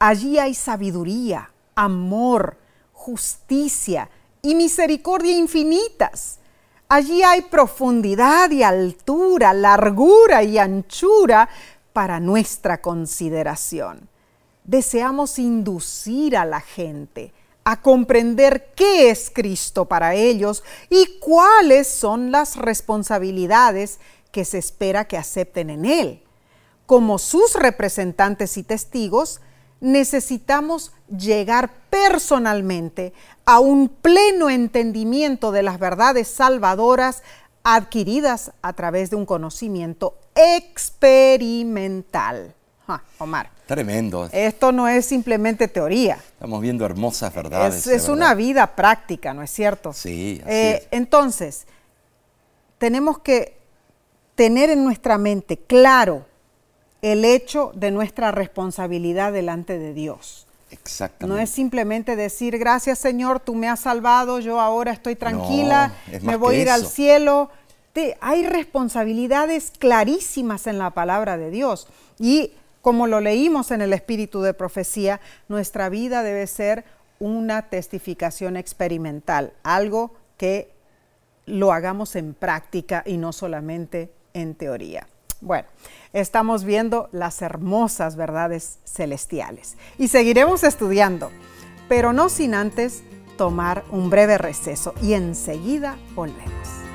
Allí 0.00 0.38
hay 0.38 0.54
sabiduría, 0.54 1.50
amor, 1.76 2.56
justicia 2.92 4.08
y 4.48 4.54
misericordia 4.54 5.32
infinitas 5.32 6.38
Allí 6.90 7.22
hay 7.22 7.42
profundidad 7.42 8.50
y 8.50 8.62
altura, 8.62 9.52
largura 9.52 10.42
y 10.42 10.56
anchura 10.56 11.50
para 11.92 12.18
nuestra 12.18 12.80
consideración. 12.80 14.08
Deseamos 14.64 15.38
inducir 15.38 16.34
a 16.34 16.46
la 16.46 16.62
gente 16.62 17.34
a 17.64 17.82
comprender 17.82 18.72
qué 18.74 19.10
es 19.10 19.30
Cristo 19.30 19.84
para 19.84 20.14
ellos 20.14 20.64
y 20.88 21.18
cuáles 21.20 21.86
son 21.86 22.32
las 22.32 22.56
responsabilidades 22.56 24.00
que 24.32 24.46
se 24.46 24.56
espera 24.56 25.06
que 25.06 25.18
acepten 25.18 25.68
en 25.68 25.84
Él. 25.84 26.22
Como 26.86 27.18
sus 27.18 27.54
representantes 27.54 28.56
y 28.56 28.62
testigos, 28.62 29.42
necesitamos 29.80 30.92
llegar 31.16 31.70
personalmente 31.90 33.12
a 33.44 33.60
un 33.60 33.88
pleno 33.88 34.50
entendimiento 34.50 35.52
de 35.52 35.62
las 35.62 35.78
verdades 35.78 36.26
salvadoras 36.28 37.22
adquiridas 37.64 38.52
a 38.62 38.72
través 38.72 39.10
de 39.10 39.16
un 39.16 39.26
conocimiento 39.26 40.16
experimental. 40.34 42.54
Omar. 43.18 43.50
Tremendo. 43.66 44.30
Esto 44.32 44.72
no 44.72 44.88
es 44.88 45.04
simplemente 45.04 45.68
teoría. 45.68 46.16
Estamos 46.16 46.62
viendo 46.62 46.86
hermosas 46.86 47.34
verdades. 47.34 47.86
Es, 47.86 48.08
una 48.08 48.34
vida 48.34 48.74
práctica, 48.74 49.34
¿no 49.34 49.42
es 49.42 49.50
cierto? 49.50 49.92
Sí. 49.92 50.40
Así 50.42 50.50
eh, 50.50 50.88
Entonces, 50.90 51.66
tenemos 52.78 53.18
que 53.18 53.58
tener 54.34 54.70
en 54.70 54.84
nuestra 54.84 55.18
mente 55.18 55.58
claro 55.58 56.24
el 57.02 57.26
hecho 57.26 57.72
de 57.74 57.90
nuestra 57.90 58.30
responsabilidad 58.30 59.32
delante 59.32 59.78
de 59.78 59.92
Dios. 59.92 60.47
Exactamente. 60.70 61.34
No 61.34 61.42
es 61.42 61.50
simplemente 61.50 62.16
decir, 62.16 62.58
gracias 62.58 62.98
Señor, 62.98 63.40
tú 63.40 63.54
me 63.54 63.68
has 63.68 63.80
salvado, 63.80 64.40
yo 64.40 64.60
ahora 64.60 64.92
estoy 64.92 65.16
tranquila, 65.16 65.94
me 66.22 66.36
voy 66.36 66.56
a 66.56 66.62
ir 66.62 66.70
al 66.70 66.86
cielo. 66.86 67.50
hay 68.20 68.46
responsabilidades 68.46 69.72
clarísimas 69.78 70.66
en 70.66 70.78
la 70.78 70.90
palabra 70.90 71.36
de 71.36 71.50
Dios. 71.50 71.88
Y 72.18 72.52
como 72.82 73.06
lo 73.06 73.20
leímos 73.20 73.70
en 73.70 73.82
el 73.82 73.92
espíritu 73.92 74.40
de 74.40 74.54
profecía, 74.54 75.20
nuestra 75.48 75.88
vida 75.88 76.22
debe 76.22 76.46
ser 76.46 76.84
una 77.18 77.62
testificación 77.62 78.56
experimental, 78.56 79.52
algo 79.62 80.14
que 80.36 80.72
lo 81.46 81.72
hagamos 81.72 82.14
en 82.14 82.34
práctica 82.34 83.02
y 83.04 83.16
no 83.16 83.32
solamente 83.32 84.12
en 84.34 84.54
teoría. 84.54 85.06
Bueno, 85.40 85.68
estamos 86.20 86.64
viendo 86.64 87.08
las 87.12 87.42
hermosas 87.42 88.16
verdades 88.16 88.78
celestiales 88.84 89.76
y 89.98 90.08
seguiremos 90.08 90.64
estudiando, 90.64 91.30
pero 91.88 92.12
no 92.12 92.28
sin 92.28 92.54
antes 92.54 93.02
tomar 93.36 93.84
un 93.90 94.10
breve 94.10 94.38
receso 94.38 94.94
y 95.02 95.14
enseguida 95.14 95.96
volvemos. 96.14 96.87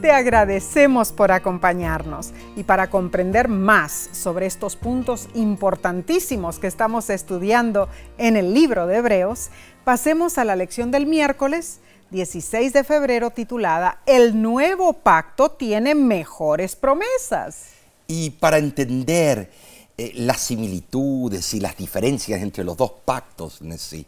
Te 0.00 0.10
agradecemos 0.12 1.12
por 1.12 1.32
acompañarnos 1.32 2.30
y 2.56 2.62
para 2.62 2.88
comprender 2.88 3.48
más 3.48 4.10
sobre 4.12 4.46
estos 4.46 4.76
puntos 4.76 5.28
importantísimos 5.34 6.58
que 6.58 6.66
estamos 6.66 7.10
estudiando 7.10 7.88
en 8.16 8.36
el 8.36 8.54
libro 8.54 8.86
de 8.86 8.98
Hebreos, 8.98 9.50
Pasemos 9.88 10.36
a 10.36 10.44
la 10.44 10.54
lección 10.54 10.90
del 10.90 11.06
miércoles 11.06 11.78
16 12.10 12.74
de 12.74 12.84
febrero 12.84 13.30
titulada 13.30 14.02
El 14.04 14.42
nuevo 14.42 14.92
pacto 14.92 15.52
tiene 15.52 15.94
mejores 15.94 16.76
promesas. 16.76 17.68
Y 18.06 18.28
para 18.28 18.58
entender 18.58 19.50
eh, 19.96 20.12
las 20.14 20.42
similitudes 20.42 21.54
y 21.54 21.60
las 21.60 21.74
diferencias 21.74 22.42
entre 22.42 22.64
los 22.64 22.76
dos 22.76 22.92
pactos 23.06 23.60
sí. 23.78 24.04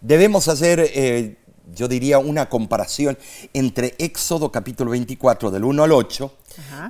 Debemos 0.00 0.48
hacer, 0.48 0.80
eh, 0.80 1.36
yo 1.72 1.88
diría, 1.88 2.18
una 2.18 2.48
comparación 2.48 3.18
entre 3.52 3.94
Éxodo 3.98 4.52
capítulo 4.52 4.90
24 4.90 5.50
del 5.50 5.64
1 5.64 5.84
al 5.84 5.92
8 5.92 6.32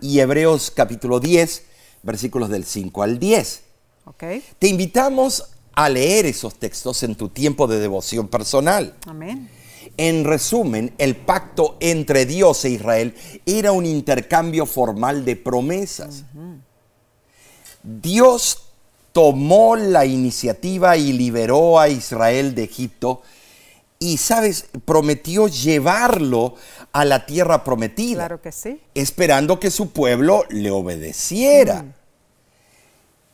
y 0.03 0.19
Hebreos 0.19 0.71
capítulo 0.71 1.21
10, 1.21 1.65
versículos 2.03 2.51
del 2.51 2.65
5 2.65 3.03
al 3.03 3.19
10. 3.19 3.63
Te 4.59 4.69
invitamos 4.69 5.51
a 5.75 5.89
leer 5.89 6.27
esos 6.27 6.55
textos 6.57 7.03
en 7.03 7.15
tu 7.15 7.29
tiempo 7.29 7.67
de 7.67 7.79
devoción 7.79 8.29
personal. 8.29 8.95
Amén. 9.07 9.49
En 9.97 10.25
resumen, 10.25 10.93
el 10.99 11.17
pacto 11.17 11.77
entre 11.81 12.27
Dios 12.27 12.65
e 12.65 12.71
Israel 12.71 13.15
era 13.47 13.73
un 13.73 13.87
intercambio 13.87 14.67
formal 14.67 15.25
de 15.25 15.37
promesas. 15.37 16.25
Dios 17.83 18.63
tomó 19.13 19.77
la 19.77 20.05
iniciativa 20.05 20.97
y 20.97 21.13
liberó 21.13 21.79
a 21.79 21.89
Israel 21.89 22.55
de 22.55 22.65
Egipto 22.65 23.23
y, 23.99 24.19
sabes, 24.19 24.67
prometió 24.85 25.49
llevarlo 25.49 26.55
a 26.93 27.05
la 27.05 27.27
tierra 27.27 27.65
prometida. 27.65 28.27
Claro 28.27 28.43
que 28.43 28.53
sí. 28.53 28.81
Esperando 28.95 29.59
que 29.59 29.71
su 29.71 29.91
pueblo 29.91 30.45
le 30.51 30.71
obedeciera. 30.71 31.83
Mm. 31.83 31.93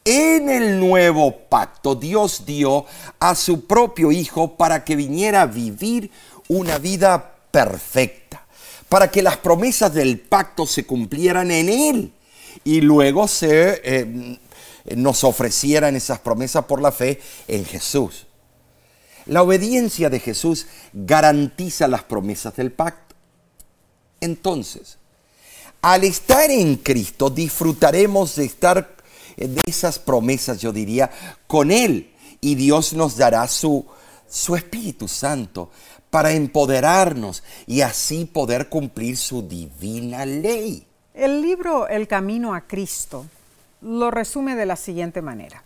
En 0.05 0.49
el 0.49 0.81
nuevo 0.81 1.37
pacto 1.49 1.95
Dios 1.95 2.45
dio 2.47 2.87
a 3.19 3.35
su 3.35 3.67
propio 3.67 4.11
Hijo 4.11 4.57
para 4.57 4.83
que 4.83 4.97
viniera 4.97 5.43
a 5.43 5.47
vivir 5.47 6.11
una 6.49 6.79
vida 6.79 7.37
perfecta, 7.51 8.47
para 8.89 9.11
que 9.11 9.23
las 9.23 9.37
promesas 9.37 9.93
del 9.93 10.19
pacto 10.19 10.67
se 10.67 10.87
cumplieran 10.87 11.51
en 11.51 11.69
Él 11.69 12.13
y 12.65 12.81
luego 12.81 13.29
se, 13.29 13.81
eh, 13.85 14.39
nos 14.97 15.23
ofrecieran 15.23 15.97
esas 15.97 16.19
promesas 16.19 16.65
por 16.65 16.81
la 16.81 16.93
fe 16.93 17.21
en 17.47 17.65
Jesús. 17.65 18.27
La 19.27 19.43
obediencia 19.43 20.11
de 20.11 20.21
Jesús 20.21 20.67
garantiza 20.93 21.89
las 21.89 22.03
promesas 22.05 22.57
del 22.57 22.73
pacto. 22.73 23.15
Entonces, 24.21 24.99
al 25.83 26.05
estar 26.05 26.51
en 26.51 26.77
Cristo, 26.77 27.31
disfrutaremos 27.31 28.37
de 28.37 28.45
estar 28.45 28.97
de 29.37 29.61
esas 29.67 29.99
promesas, 29.99 30.61
yo 30.61 30.73
diría, 30.73 31.11
con 31.47 31.71
Él. 31.71 32.13
Y 32.41 32.55
Dios 32.55 32.93
nos 32.93 33.17
dará 33.17 33.47
su, 33.49 33.87
su 34.29 34.57
Espíritu 34.57 35.09
Santo 35.09 35.71
para 36.11 36.33
empoderarnos 36.33 37.43
y 37.67 37.83
así 37.83 38.25
poder 38.25 38.69
cumplir 38.69 39.17
su 39.17 39.47
divina 39.47 40.27
ley. 40.27 40.87
El 41.15 41.43
libro 41.43 41.89
El 41.89 42.09
Camino 42.09 42.55
a 42.55 42.63
Cristo 42.63 43.27
lo 43.83 44.11
resume 44.11 44.57
de 44.57 44.67
la 44.67 44.77
siguiente 44.77 45.23
manera. 45.23 45.63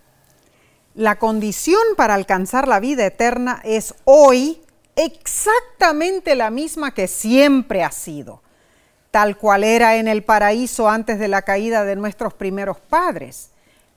La 0.94 1.18
condición 1.18 1.82
para 1.96 2.14
alcanzar 2.14 2.68
la 2.68 2.78
vida 2.78 3.04
eterna 3.04 3.60
es 3.64 3.96
hoy 4.04 4.62
exactamente 4.94 6.36
la 6.36 6.50
misma 6.50 6.94
que 6.94 7.08
siempre 7.08 7.82
ha 7.82 7.90
sido, 7.90 8.42
tal 9.10 9.36
cual 9.36 9.64
era 9.64 9.96
en 9.96 10.06
el 10.06 10.22
paraíso 10.22 10.88
antes 10.88 11.18
de 11.18 11.26
la 11.26 11.42
caída 11.42 11.84
de 11.84 11.96
nuestros 11.96 12.32
primeros 12.34 12.78
padres. 12.78 13.50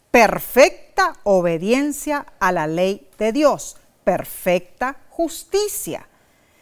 Perfecta 0.10 1.14
obediencia 1.22 2.26
a 2.40 2.52
la 2.52 2.66
ley 2.66 3.08
de 3.20 3.32
Dios, 3.32 3.78
perfecta 4.04 4.98
justicia. 5.12 6.08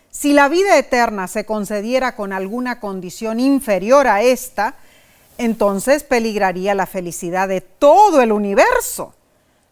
Si 0.09 0.33
la 0.33 0.49
vida 0.49 0.77
eterna 0.77 1.29
se 1.29 1.45
concediera 1.45 2.17
con 2.17 2.33
alguna 2.33 2.81
condición 2.81 3.39
inferior 3.39 4.07
a 4.07 4.21
esta, 4.21 4.75
entonces 5.37 6.03
peligraría 6.03 6.75
la 6.75 6.87
felicidad 6.87 7.47
de 7.47 7.61
todo 7.61 8.21
el 8.21 8.33
universo. 8.33 9.14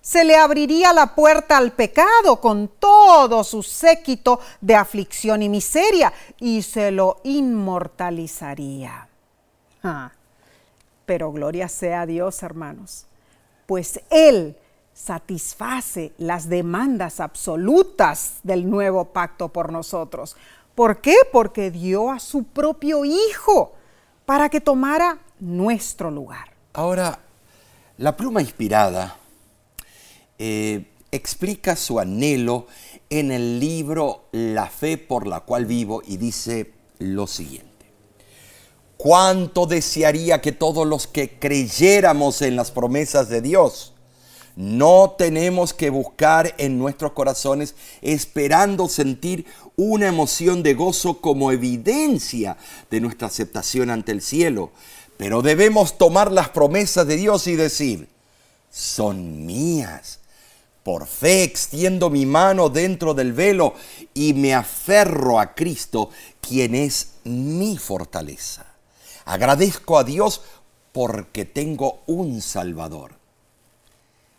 Se 0.03 0.25
le 0.25 0.35
abriría 0.35 0.91
la 0.91 1.15
puerta 1.15 1.55
al 1.55 1.71
pecado 1.71 2.41
con 2.41 2.67
todo 2.67 3.41
su 3.45 3.63
séquito 3.63 4.41
de 4.59 4.75
aflicción 4.75 5.41
y 5.41 5.47
miseria 5.47 6.11
y 6.41 6.61
se 6.61 6.91
lo 6.91 7.21
inmortalizaría. 7.23 9.07
Ah, 9.81 10.11
pero 11.05 11.31
gloria 11.31 11.69
sea 11.69 12.05
Dios, 12.05 12.43
hermanos, 12.43 13.05
pues 13.65 14.01
Él 14.09 14.57
satisface 14.93 16.11
las 16.17 16.49
demandas 16.49 17.21
absolutas 17.21 18.39
del 18.43 18.69
nuevo 18.69 19.05
pacto 19.05 19.53
por 19.53 19.71
nosotros. 19.71 20.35
¿Por 20.75 20.99
qué? 20.99 21.15
Porque 21.31 21.71
dio 21.71 22.11
a 22.11 22.19
su 22.19 22.43
propio 22.43 23.05
Hijo 23.05 23.71
para 24.25 24.49
que 24.49 24.59
tomara 24.59 25.19
nuestro 25.39 26.11
lugar. 26.11 26.49
Ahora, 26.73 27.19
la 27.95 28.17
pluma 28.17 28.41
inspirada 28.41 29.22
eh, 30.45 30.87
explica 31.13 31.77
su 31.77 32.01
anhelo 32.01 32.67
en 33.09 33.31
el 33.31 33.61
libro 33.61 34.25
La 34.33 34.67
fe 34.67 34.97
por 34.97 35.25
la 35.25 35.39
cual 35.39 35.65
vivo 35.65 36.01
y 36.05 36.17
dice 36.17 36.73
lo 36.99 37.27
siguiente. 37.27 37.69
¿Cuánto 38.97 39.67
desearía 39.67 40.41
que 40.41 40.51
todos 40.51 40.85
los 40.85 41.07
que 41.07 41.39
creyéramos 41.39 42.41
en 42.41 42.57
las 42.57 42.71
promesas 42.71 43.29
de 43.29 43.41
Dios, 43.41 43.93
no 44.57 45.15
tenemos 45.17 45.73
que 45.73 45.89
buscar 45.89 46.55
en 46.57 46.77
nuestros 46.77 47.13
corazones 47.13 47.75
esperando 48.01 48.89
sentir 48.89 49.45
una 49.77 50.07
emoción 50.07 50.61
de 50.61 50.73
gozo 50.73 51.21
como 51.21 51.53
evidencia 51.53 52.57
de 52.91 52.99
nuestra 52.99 53.27
aceptación 53.27 53.89
ante 53.89 54.11
el 54.11 54.21
cielo, 54.21 54.71
pero 55.15 55.41
debemos 55.41 55.97
tomar 55.97 56.33
las 56.33 56.49
promesas 56.49 57.07
de 57.07 57.15
Dios 57.15 57.47
y 57.47 57.55
decir, 57.55 58.09
son 58.69 59.45
mías. 59.45 60.19
Por 60.83 61.07
fe 61.07 61.43
extiendo 61.43 62.09
mi 62.09 62.25
mano 62.25 62.69
dentro 62.69 63.13
del 63.13 63.31
velo 63.31 63.73
y 64.13 64.33
me 64.33 64.53
aferro 64.53 65.39
a 65.39 65.55
Cristo, 65.55 66.09
quien 66.41 66.75
es 66.75 67.13
mi 67.23 67.77
fortaleza. 67.77 68.65
Agradezco 69.25 69.97
a 69.97 70.03
Dios 70.03 70.41
porque 70.91 71.45
tengo 71.45 72.01
un 72.05 72.41
Salvador. 72.41 73.15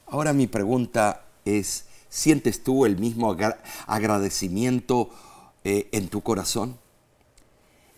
Ahora 0.07 0.33
mi 0.33 0.47
pregunta 0.47 1.25
es, 1.45 1.87
¿sientes 2.09 2.63
tú 2.63 2.85
el 2.85 2.99
mismo 2.99 3.37
agradecimiento 3.87 5.11
eh, 5.65 5.89
en 5.93 6.09
tu 6.09 6.21
corazón? 6.21 6.79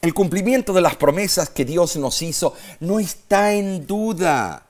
El 0.01 0.14
cumplimiento 0.14 0.72
de 0.72 0.82
las 0.82 0.94
promesas 0.94 1.51
que 1.51 1.64
Dios 1.64 1.97
nos 1.97 2.22
hizo 2.22 2.55
no 2.80 3.01
está 3.01 3.53
en 3.53 3.86
duda. 3.86 4.65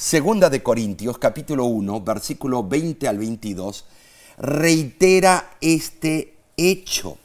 Segunda 0.00 0.48
de 0.48 0.62
Corintios 0.62 1.18
capítulo 1.18 1.64
1, 1.64 2.02
versículo 2.02 2.62
20 2.62 3.08
al 3.08 3.18
22, 3.18 3.84
reitera 4.38 5.56
este 5.60 6.36
hecho, 6.56 7.18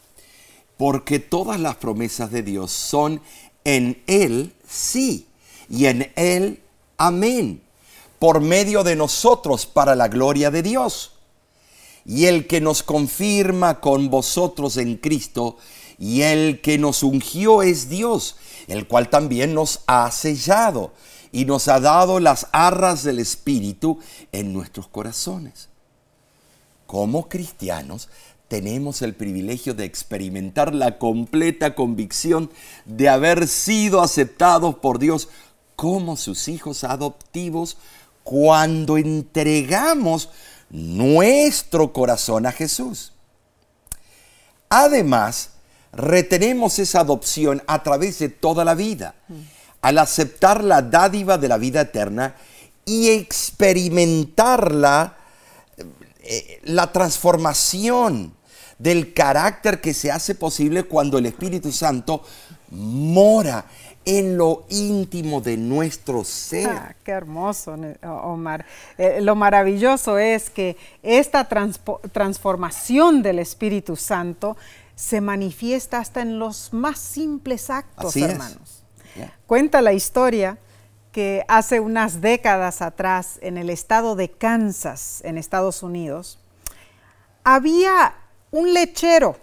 porque 0.76 1.20
todas 1.20 1.60
las 1.60 1.76
promesas 1.76 2.32
de 2.32 2.42
Dios 2.42 2.72
son 2.72 3.22
en 3.64 4.02
Él 4.08 4.56
sí 4.68 5.28
y 5.70 5.86
en 5.86 6.12
Él 6.16 6.64
amén 6.98 7.62
por 8.18 8.42
medio 8.42 8.84
de 8.84 8.96
nosotros 8.96 9.68
para 9.68 9.94
la 9.94 10.08
gloria 10.08 10.50
de 10.50 10.64
Dios. 10.64 11.12
Y 12.08 12.26
el 12.26 12.48
que 12.48 12.60
nos 12.60 12.82
confirma 12.82 13.82
con 13.82 14.10
vosotros 14.10 14.78
en 14.78 14.98
Cristo, 14.98 15.58
y 16.00 16.24
el 16.24 16.60
que 16.60 16.80
nos 16.80 17.04
ungió 17.04 17.62
es 17.62 17.88
Dios, 17.88 18.36
el 18.66 18.88
cual 18.88 19.12
también 19.12 19.54
nos 19.54 19.82
ha 19.86 20.10
sellado 20.10 20.92
y 21.34 21.46
nos 21.46 21.68
ha 21.68 21.82
dado 21.82 22.22
las 22.22 22.48
arras 22.54 23.04
del 23.04 23.20
Espíritu 23.20 24.00
en 24.32 24.54
nuestros 24.54 24.88
corazones. 24.88 25.68
Como 26.86 27.28
cristianos, 27.28 28.08
tenemos 28.48 29.02
el 29.02 29.16
privilegio 29.16 29.74
de 29.74 29.84
experimentar 29.84 30.76
la 30.76 31.00
completa 31.00 31.74
convicción 31.74 32.52
de 32.86 33.10
haber 33.10 33.48
sido 33.48 34.02
aceptados 34.02 34.76
por 34.76 35.00
Dios 35.00 35.28
como 35.76 36.18
sus 36.18 36.48
hijos 36.48 36.84
adoptivos 36.84 37.78
cuando 38.24 38.98
entregamos 38.98 40.30
nuestro 40.70 41.94
corazón 41.94 42.46
a 42.46 42.52
Jesús. 42.52 43.12
Además, 44.70 45.50
retenemos 45.92 46.78
esa 46.78 47.00
adopción 47.00 47.64
a 47.66 47.82
través 47.82 48.20
de 48.20 48.30
toda 48.30 48.64
la 48.64 48.76
vida, 48.76 49.16
al 49.84 50.00
aceptar 50.00 50.64
la 50.64 50.82
dádiva 50.82 51.38
de 51.38 51.50
la 51.50 51.58
vida 51.58 51.82
eterna 51.82 52.36
y 52.86 53.10
experimentarla, 53.10 55.18
eh, 56.24 56.62
la 56.64 56.94
transformación 56.94 58.34
del 58.80 59.14
carácter 59.14 59.82
que 59.82 59.94
se 59.94 60.10
hace 60.10 60.36
posible 60.36 60.84
cuando 60.84 61.18
el 61.18 61.26
Espíritu 61.26 61.74
Santo 61.74 62.24
mora 62.72 63.66
en 64.06 64.38
lo 64.38 64.64
íntimo 64.70 65.42
de 65.42 65.58
nuestro 65.58 66.24
ser. 66.24 66.70
Ah, 66.70 66.96
qué 67.04 67.12
hermoso, 67.12 67.76
Omar. 68.04 68.66
Eh, 68.98 69.20
lo 69.22 69.36
maravilloso 69.36 70.18
es 70.18 70.50
que 70.50 70.78
esta 71.02 71.50
transformación 71.50 73.22
del 73.22 73.40
Espíritu 73.40 73.98
Santo 73.98 74.56
se 74.96 75.20
manifiesta 75.20 75.98
hasta 75.98 76.22
en 76.22 76.40
los 76.40 76.72
más 76.72 77.00
simples 77.00 77.70
actos, 77.70 78.16
Cuenta 79.46 79.82
la 79.82 79.94
historia 79.94 80.58
que 81.12 81.46
hace 81.48 81.80
unas 81.80 82.22
décadas 82.22 82.82
atrás 82.82 83.38
en 83.42 83.58
el 83.58 83.70
estado 83.70 84.16
de 84.16 84.30
Kansas, 84.30 85.22
en 85.24 85.38
Estados 85.38 85.84
Unidos, 85.84 86.40
había 87.44 88.16
un 88.52 88.74
lechero, 88.74 89.38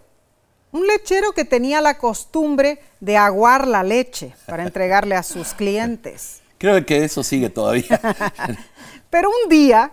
un 0.73 0.87
lechero 0.87 1.33
que 1.33 1.45
tenía 1.45 1.81
la 1.81 1.97
costumbre 1.97 2.81
de 2.99 3.16
aguar 3.16 3.66
la 3.66 3.83
leche 3.83 4.35
para 4.47 4.64
entregarle 4.64 5.14
a 5.14 5.23
sus 5.23 5.55
clientes. 5.55 6.41
Creo 6.59 6.85
que 6.85 7.05
eso 7.05 7.23
sigue 7.23 7.49
todavía. 7.49 8.01
Pero 9.11 9.31
un 9.31 9.49
día 9.49 9.93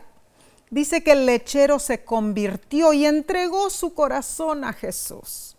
dice 0.70 1.04
que 1.04 1.12
el 1.12 1.26
lechero 1.26 1.80
se 1.80 2.04
convirtió 2.04 2.92
y 2.94 3.06
entregó 3.06 3.70
su 3.70 3.94
corazón 3.94 4.64
a 4.64 4.74
Jesús. 4.74 5.56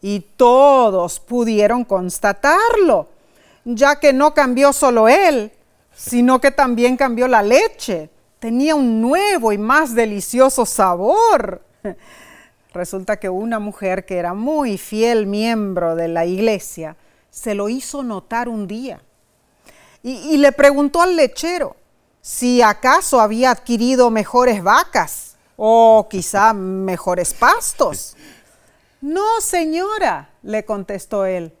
Y 0.00 0.20
todos 0.20 1.20
pudieron 1.20 1.84
constatarlo 1.84 3.08
ya 3.64 4.00
que 4.00 4.12
no 4.12 4.34
cambió 4.34 4.72
solo 4.72 5.08
él, 5.08 5.52
sino 5.94 6.40
que 6.40 6.50
también 6.50 6.96
cambió 6.96 7.28
la 7.28 7.42
leche. 7.42 8.10
Tenía 8.38 8.74
un 8.74 9.00
nuevo 9.00 9.52
y 9.52 9.58
más 9.58 9.94
delicioso 9.94 10.64
sabor. 10.64 11.62
Resulta 12.72 13.18
que 13.18 13.28
una 13.28 13.58
mujer 13.58 14.06
que 14.06 14.16
era 14.16 14.32
muy 14.32 14.78
fiel 14.78 15.26
miembro 15.26 15.96
de 15.96 16.08
la 16.08 16.24
iglesia 16.24 16.96
se 17.30 17.54
lo 17.54 17.68
hizo 17.68 18.02
notar 18.02 18.48
un 18.48 18.66
día 18.66 19.02
y, 20.02 20.38
le 20.38 20.52
preguntó 20.52 21.02
al 21.02 21.16
lechero 21.16 21.76
si 22.22 22.62
acaso 22.62 23.20
había 23.20 23.50
adquirido 23.50 24.10
mejores 24.10 24.62
vacas 24.62 25.36
o 25.56 26.06
quizá 26.10 26.52
mejores 26.52 27.34
pastos. 27.34 28.16
No, 29.02 29.40
señora, 29.40 30.28
le 30.42 30.66
contestó 30.66 31.24
él 31.24 31.54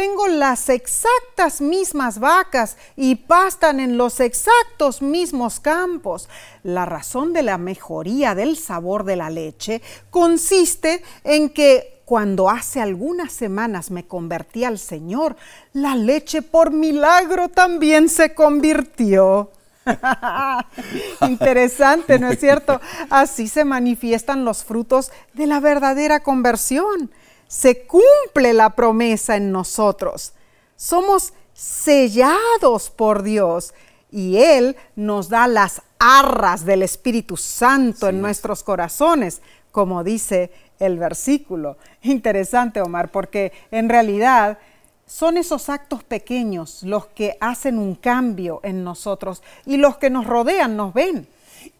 tengo 0.00 0.28
las 0.28 0.70
exactas 0.70 1.60
mismas 1.60 2.20
vacas 2.20 2.78
y 2.96 3.16
pastan 3.16 3.80
en 3.80 3.98
los 3.98 4.20
exactos 4.20 5.02
mismos 5.02 5.60
campos. 5.60 6.26
La 6.62 6.86
razón 6.86 7.34
de 7.34 7.42
la 7.42 7.58
mejoría 7.58 8.34
del 8.34 8.56
sabor 8.56 9.04
de 9.04 9.16
la 9.16 9.28
leche 9.28 9.82
consiste 10.08 11.02
en 11.22 11.50
que 11.50 12.00
cuando 12.06 12.48
hace 12.48 12.80
algunas 12.80 13.30
semanas 13.30 13.90
me 13.90 14.06
convertí 14.06 14.64
al 14.64 14.78
Señor, 14.78 15.36
la 15.74 15.94
leche 15.96 16.40
por 16.40 16.70
milagro 16.70 17.50
también 17.50 18.08
se 18.08 18.32
convirtió. 18.32 19.50
Interesante, 21.28 22.18
¿no 22.18 22.30
es 22.30 22.40
cierto? 22.40 22.80
Así 23.10 23.48
se 23.48 23.66
manifiestan 23.66 24.46
los 24.46 24.64
frutos 24.64 25.12
de 25.34 25.46
la 25.46 25.60
verdadera 25.60 26.20
conversión 26.20 27.10
se 27.50 27.84
cumple 27.84 28.52
la 28.52 28.70
promesa 28.70 29.34
en 29.34 29.50
nosotros. 29.50 30.34
Somos 30.76 31.32
sellados 31.52 32.90
por 32.90 33.24
Dios 33.24 33.74
y 34.12 34.36
Él 34.36 34.76
nos 34.94 35.28
da 35.28 35.48
las 35.48 35.82
arras 35.98 36.64
del 36.64 36.84
Espíritu 36.84 37.36
Santo 37.36 38.08
en 38.08 38.22
nuestros 38.22 38.62
corazones, 38.62 39.42
como 39.72 40.04
dice 40.04 40.52
el 40.78 40.96
versículo. 40.96 41.76
Interesante, 42.02 42.80
Omar, 42.80 43.10
porque 43.10 43.52
en 43.72 43.88
realidad 43.88 44.58
son 45.04 45.36
esos 45.36 45.68
actos 45.68 46.04
pequeños 46.04 46.84
los 46.84 47.06
que 47.06 47.36
hacen 47.40 47.80
un 47.80 47.96
cambio 47.96 48.60
en 48.62 48.84
nosotros 48.84 49.42
y 49.66 49.76
los 49.76 49.96
que 49.96 50.08
nos 50.08 50.24
rodean 50.24 50.76
nos 50.76 50.94
ven 50.94 51.26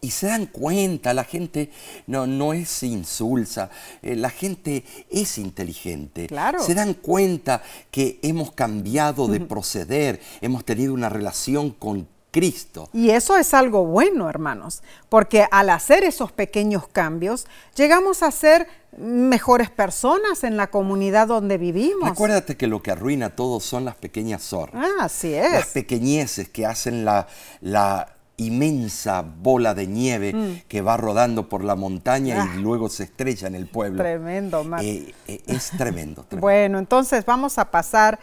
y 0.03 0.09
se 0.09 0.25
dan 0.25 0.47
cuenta, 0.47 1.13
la 1.13 1.23
gente 1.23 1.69
no, 2.07 2.25
no 2.25 2.53
es 2.53 2.81
insulsa, 2.81 3.69
eh, 4.01 4.15
la 4.15 4.31
gente 4.31 4.83
es 5.11 5.37
inteligente. 5.37 6.25
Claro. 6.25 6.59
Se 6.63 6.73
dan 6.73 6.95
cuenta 6.95 7.61
que 7.91 8.19
hemos 8.23 8.51
cambiado 8.51 9.27
de 9.27 9.39
proceder, 9.41 10.19
hemos 10.41 10.65
tenido 10.65 10.95
una 10.95 11.07
relación 11.07 11.69
con 11.69 12.07
Cristo. 12.31 12.89
Y 12.93 13.11
eso 13.11 13.37
es 13.37 13.53
algo 13.53 13.85
bueno, 13.85 14.27
hermanos, 14.27 14.81
porque 15.07 15.45
al 15.51 15.69
hacer 15.69 16.03
esos 16.03 16.31
pequeños 16.31 16.87
cambios, 16.87 17.45
llegamos 17.75 18.23
a 18.23 18.31
ser 18.31 18.67
mejores 18.97 19.69
personas 19.69 20.43
en 20.43 20.57
la 20.57 20.71
comunidad 20.71 21.27
donde 21.27 21.59
vivimos. 21.59 22.09
Acuérdate 22.09 22.57
que 22.57 22.65
lo 22.65 22.81
que 22.81 22.89
arruina 22.89 23.35
todo 23.35 23.59
son 23.59 23.85
las 23.85 23.95
pequeñas 23.95 24.41
zorras. 24.41 24.83
Ah, 24.83 25.03
así 25.05 25.31
es. 25.35 25.51
Las 25.51 25.67
pequeñeces 25.67 26.49
que 26.49 26.65
hacen 26.65 27.05
la, 27.05 27.27
la 27.61 28.15
inmensa 28.45 29.21
bola 29.21 29.73
de 29.73 29.87
nieve 29.87 30.33
mm. 30.33 30.61
que 30.67 30.81
va 30.81 30.97
rodando 30.97 31.49
por 31.49 31.63
la 31.63 31.75
montaña 31.75 32.35
y 32.35 32.39
ah. 32.39 32.59
luego 32.59 32.89
se 32.89 33.03
estrella 33.03 33.47
en 33.47 33.55
el 33.55 33.67
pueblo. 33.67 34.01
Tremendo, 34.01 34.63
Mar. 34.63 34.83
Eh, 34.83 35.13
eh, 35.27 35.41
es 35.47 35.71
tremendo, 35.77 36.23
tremendo. 36.23 36.41
Bueno, 36.41 36.79
entonces 36.79 37.25
vamos 37.25 37.57
a 37.57 37.71
pasar 37.71 38.19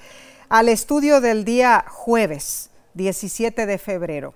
al 0.48 0.68
estudio 0.68 1.20
del 1.20 1.44
día 1.44 1.84
jueves, 1.88 2.70
17 2.94 3.66
de 3.66 3.78
febrero. 3.78 4.34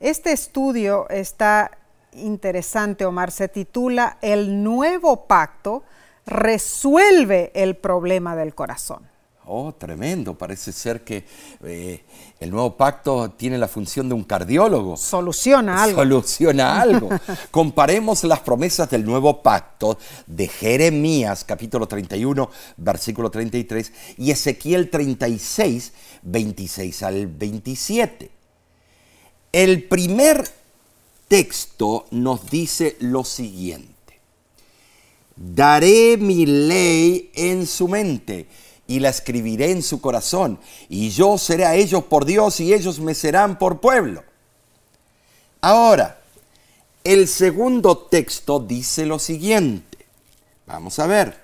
Este 0.00 0.32
estudio 0.32 1.08
está 1.10 1.70
interesante, 2.14 3.04
Omar. 3.04 3.30
Se 3.30 3.48
titula 3.48 4.18
El 4.22 4.62
nuevo 4.64 5.26
pacto 5.26 5.84
resuelve 6.26 7.50
el 7.54 7.76
problema 7.76 8.36
del 8.36 8.54
corazón. 8.54 9.09
Oh, 9.52 9.72
tremendo. 9.72 10.38
Parece 10.38 10.70
ser 10.70 11.02
que 11.02 11.24
eh, 11.64 12.04
el 12.38 12.52
nuevo 12.52 12.76
pacto 12.76 13.32
tiene 13.32 13.58
la 13.58 13.66
función 13.66 14.08
de 14.08 14.14
un 14.14 14.22
cardiólogo. 14.22 14.96
Soluciona 14.96 15.82
algo. 15.82 15.96
Soluciona 15.96 16.80
algo. 16.80 17.08
Comparemos 17.50 18.22
las 18.22 18.38
promesas 18.38 18.88
del 18.88 19.04
nuevo 19.04 19.42
pacto 19.42 19.98
de 20.28 20.46
Jeremías, 20.46 21.42
capítulo 21.42 21.88
31, 21.88 22.48
versículo 22.76 23.28
33, 23.28 23.92
y 24.18 24.30
Ezequiel 24.30 24.88
36, 24.88 25.94
26 26.22 27.02
al 27.02 27.26
27. 27.26 28.30
El 29.50 29.82
primer 29.82 30.48
texto 31.26 32.06
nos 32.12 32.48
dice 32.48 32.96
lo 33.00 33.24
siguiente. 33.24 34.20
Daré 35.34 36.16
mi 36.18 36.46
ley 36.46 37.32
en 37.34 37.66
su 37.66 37.88
mente 37.88 38.46
y 38.90 38.98
la 38.98 39.08
escribiré 39.08 39.70
en 39.70 39.84
su 39.84 40.00
corazón, 40.00 40.58
y 40.88 41.10
yo 41.10 41.38
seré 41.38 41.64
a 41.64 41.76
ellos 41.76 42.02
por 42.02 42.24
Dios 42.24 42.58
y 42.58 42.74
ellos 42.74 42.98
me 42.98 43.14
serán 43.14 43.56
por 43.56 43.78
pueblo. 43.78 44.24
Ahora, 45.60 46.20
el 47.04 47.28
segundo 47.28 47.96
texto 47.96 48.58
dice 48.58 49.06
lo 49.06 49.20
siguiente. 49.20 50.06
Vamos 50.66 50.98
a 50.98 51.06
ver. 51.06 51.38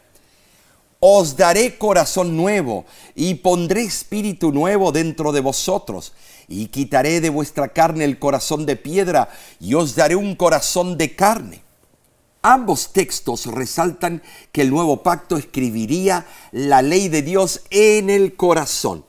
Os 0.99 1.36
daré 1.36 1.78
corazón 1.78 2.36
nuevo 2.36 2.84
y 3.14 3.34
pondré 3.34 3.84
espíritu 3.84 4.51
nuevo 4.51 4.90
dentro 4.90 5.30
de 5.30 5.40
vosotros 5.40 6.14
y 6.49 6.66
quitaré 6.66 7.20
de 7.20 7.30
vuestra 7.30 7.68
carne 7.68 8.05
el 8.05 8.18
corazón 8.18 8.66
de 8.66 8.74
piedra 8.74 9.28
y 9.61 9.74
os 9.74 9.94
daré 9.94 10.16
un 10.16 10.34
corazón 10.34 10.99
de 10.99 11.14
carne 11.14 11.62
Ambos 12.49 12.92
textos 12.92 13.47
resaltan 13.47 14.22
que 14.53 14.62
el 14.62 14.70
nuevo 14.70 15.03
pacto 15.03 15.36
escribiría 15.36 16.24
la 16.53 16.80
ley 16.80 17.09
de 17.09 17.22
Dios 17.22 17.62
en 17.70 18.09
el 18.09 18.36
corazón. 18.36 19.05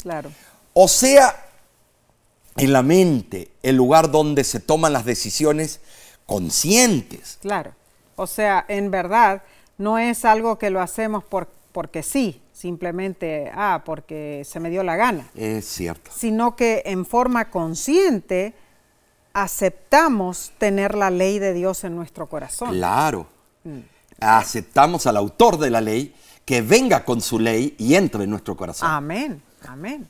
Claro. 0.00 0.30
O 0.72 0.86
sea, 0.86 1.44
en 2.56 2.72
la 2.72 2.84
mente, 2.84 3.50
el 3.64 3.74
lugar 3.74 4.12
donde 4.12 4.44
se 4.44 4.60
toman 4.60 4.92
las 4.92 5.04
decisiones 5.04 5.80
conscientes. 6.24 7.38
Claro. 7.40 7.72
O 8.14 8.28
sea, 8.28 8.64
en 8.68 8.92
verdad, 8.92 9.42
no 9.76 9.98
es 9.98 10.24
algo 10.24 10.56
que 10.56 10.70
lo 10.70 10.80
hacemos 10.80 11.24
por, 11.24 11.48
porque 11.72 12.04
sí, 12.04 12.40
simplemente, 12.52 13.50
ah, 13.56 13.82
porque 13.84 14.42
se 14.44 14.60
me 14.60 14.70
dio 14.70 14.84
la 14.84 14.94
gana. 14.94 15.28
Es 15.34 15.64
cierto. 15.64 16.12
Sino 16.14 16.54
que 16.54 16.84
en 16.86 17.06
forma 17.06 17.50
consciente 17.50 18.54
aceptamos 19.32 20.52
tener 20.58 20.94
la 20.94 21.10
ley 21.10 21.38
de 21.38 21.52
Dios 21.52 21.84
en 21.84 21.96
nuestro 21.96 22.28
corazón. 22.28 22.70
Claro. 22.70 23.26
Mm. 23.64 23.80
Aceptamos 24.20 25.06
al 25.06 25.16
autor 25.16 25.58
de 25.58 25.70
la 25.70 25.80
ley 25.80 26.14
que 26.44 26.62
venga 26.62 27.04
con 27.04 27.20
su 27.20 27.38
ley 27.38 27.74
y 27.78 27.94
entre 27.94 28.24
en 28.24 28.30
nuestro 28.30 28.56
corazón. 28.56 28.90
Amén, 28.90 29.42
amén. 29.66 30.08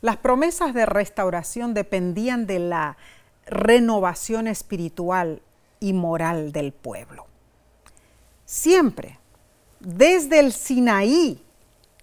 Las 0.00 0.16
promesas 0.16 0.74
de 0.74 0.86
restauración 0.86 1.72
dependían 1.72 2.46
de 2.46 2.58
la 2.58 2.96
renovación 3.46 4.48
espiritual 4.48 5.42
y 5.80 5.92
moral 5.92 6.52
del 6.52 6.72
pueblo. 6.72 7.26
Siempre, 8.44 9.18
desde 9.80 10.40
el 10.40 10.52
Sinaí, 10.52 11.42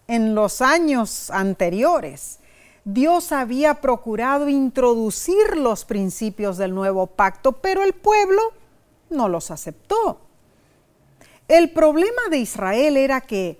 en 0.07 0.35
los 0.35 0.61
años 0.61 1.29
anteriores, 1.31 2.39
Dios 2.83 3.31
había 3.31 3.75
procurado 3.75 4.49
introducir 4.49 5.55
los 5.55 5.85
principios 5.85 6.57
del 6.57 6.73
nuevo 6.73 7.07
pacto, 7.07 7.53
pero 7.53 7.83
el 7.83 7.93
pueblo 7.93 8.41
no 9.09 9.29
los 9.29 9.51
aceptó. 9.51 10.19
El 11.47 11.71
problema 11.71 12.21
de 12.29 12.37
Israel 12.37 12.97
era 12.97 13.21
que 13.21 13.59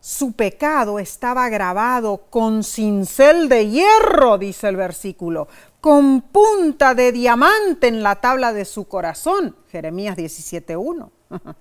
su 0.00 0.32
pecado 0.32 0.98
estaba 0.98 1.48
grabado 1.48 2.22
con 2.28 2.64
cincel 2.64 3.48
de 3.48 3.68
hierro, 3.68 4.36
dice 4.36 4.68
el 4.68 4.76
versículo, 4.76 5.48
con 5.80 6.22
punta 6.22 6.94
de 6.94 7.12
diamante 7.12 7.88
en 7.88 8.02
la 8.02 8.16
tabla 8.16 8.52
de 8.52 8.64
su 8.64 8.88
corazón, 8.88 9.56
Jeremías 9.70 10.16
17.1. 10.16 11.10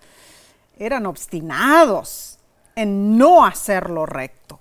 Eran 0.79 1.05
obstinados 1.05 2.39
en 2.75 3.17
no 3.17 3.45
hacer 3.45 3.89
lo 3.89 4.05
recto 4.05 4.58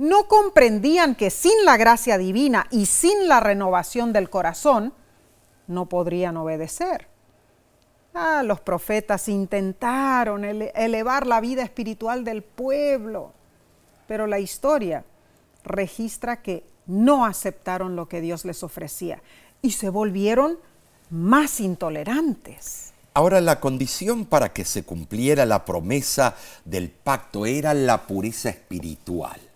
no 0.00 0.28
comprendían 0.28 1.14
que 1.14 1.28
sin 1.28 1.66
la 1.66 1.76
gracia 1.76 2.16
divina 2.16 2.66
y 2.70 2.86
sin 2.86 3.28
la 3.28 3.38
renovación 3.38 4.14
del 4.14 4.30
corazón, 4.30 4.94
no 5.66 5.90
podrían 5.90 6.38
obedecer. 6.38 7.06
Ah, 8.14 8.42
los 8.42 8.62
profetas 8.62 9.28
intentaron 9.28 10.46
elevar 10.46 11.26
la 11.26 11.42
vida 11.42 11.62
espiritual 11.62 12.24
del 12.24 12.42
pueblo, 12.42 13.34
pero 14.08 14.26
la 14.26 14.38
historia 14.38 15.04
registra 15.64 16.40
que 16.40 16.64
no 16.86 17.26
aceptaron 17.26 17.94
lo 17.94 18.08
que 18.08 18.22
Dios 18.22 18.46
les 18.46 18.62
ofrecía 18.62 19.22
y 19.60 19.72
se 19.72 19.90
volvieron 19.90 20.58
más 21.10 21.60
intolerantes. 21.60 22.94
Ahora 23.12 23.42
la 23.42 23.60
condición 23.60 24.24
para 24.24 24.54
que 24.54 24.64
se 24.64 24.82
cumpliera 24.82 25.44
la 25.44 25.66
promesa 25.66 26.36
del 26.64 26.88
pacto 26.88 27.44
era 27.44 27.74
la 27.74 28.06
pureza 28.06 28.48
espiritual. 28.48 29.49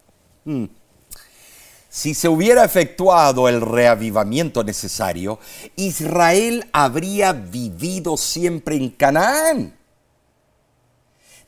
Hmm. 0.44 0.66
Si 1.88 2.12
se 2.12 2.28
hubiera 2.28 2.64
efectuado 2.64 3.48
el 3.48 3.60
reavivamiento 3.60 4.64
necesario, 4.64 5.38
Israel 5.76 6.68
habría 6.72 7.32
vivido 7.32 8.16
siempre 8.16 8.76
en 8.76 8.90
Canaán. 8.90 9.76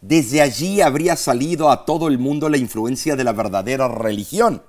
Desde 0.00 0.40
allí 0.40 0.80
habría 0.80 1.16
salido 1.16 1.70
a 1.70 1.84
todo 1.84 2.06
el 2.06 2.18
mundo 2.18 2.48
la 2.48 2.58
influencia 2.58 3.16
de 3.16 3.24
la 3.24 3.32
verdadera 3.32 3.88
religión. 3.88 4.62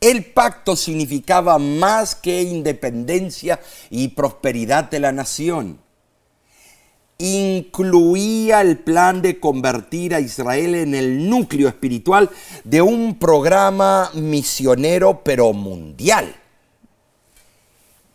El 0.00 0.26
pacto 0.26 0.76
significaba 0.76 1.58
más 1.58 2.14
que 2.14 2.42
independencia 2.42 3.58
y 3.90 4.08
prosperidad 4.08 4.90
de 4.90 5.00
la 5.00 5.12
nación 5.12 5.83
incluía 7.18 8.60
el 8.60 8.78
plan 8.78 9.22
de 9.22 9.38
convertir 9.38 10.14
a 10.14 10.20
Israel 10.20 10.74
en 10.74 10.94
el 10.94 11.28
núcleo 11.28 11.68
espiritual 11.68 12.30
de 12.64 12.82
un 12.82 13.18
programa 13.18 14.10
misionero 14.14 15.22
pero 15.22 15.52
mundial. 15.52 16.34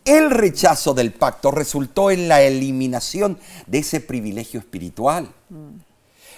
El 0.03 0.31
rechazo 0.31 0.93
del 0.93 1.11
pacto 1.11 1.51
resultó 1.51 2.11
en 2.11 2.27
la 2.27 2.41
eliminación 2.41 3.37
de 3.67 3.79
ese 3.79 4.01
privilegio 4.01 4.59
espiritual. 4.59 5.29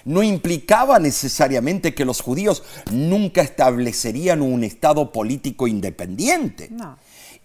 No 0.03 0.24
implicaba 0.24 0.99
necesariamente 0.99 1.93
que 1.93 2.05
los 2.05 2.22
judíos 2.22 2.64
nunca 2.91 3.41
establecerían 3.41 4.41
un 4.41 4.64
Estado 4.64 5.12
político 5.12 5.68
independiente. 5.68 6.70
No 6.72 6.97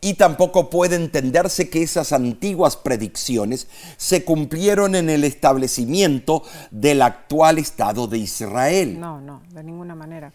y 0.06 0.14
tampoco 0.14 0.70
puede 0.70 0.94
entenderse 0.94 1.68
que 1.68 1.82
esas 1.82 2.12
antiguas 2.12 2.76
predicciones 2.76 3.66
se 3.96 4.24
cumplieron 4.24 4.94
en 4.94 5.10
el 5.10 5.24
establecimiento 5.24 6.44
del 6.70 7.02
actual 7.02 7.58
Estado 7.58 8.06
de 8.06 8.18
Israel. 8.18 9.00
No, 9.00 9.20
no, 9.20 9.42
de 9.50 9.64
ninguna 9.64 9.96
manera. 9.96 10.32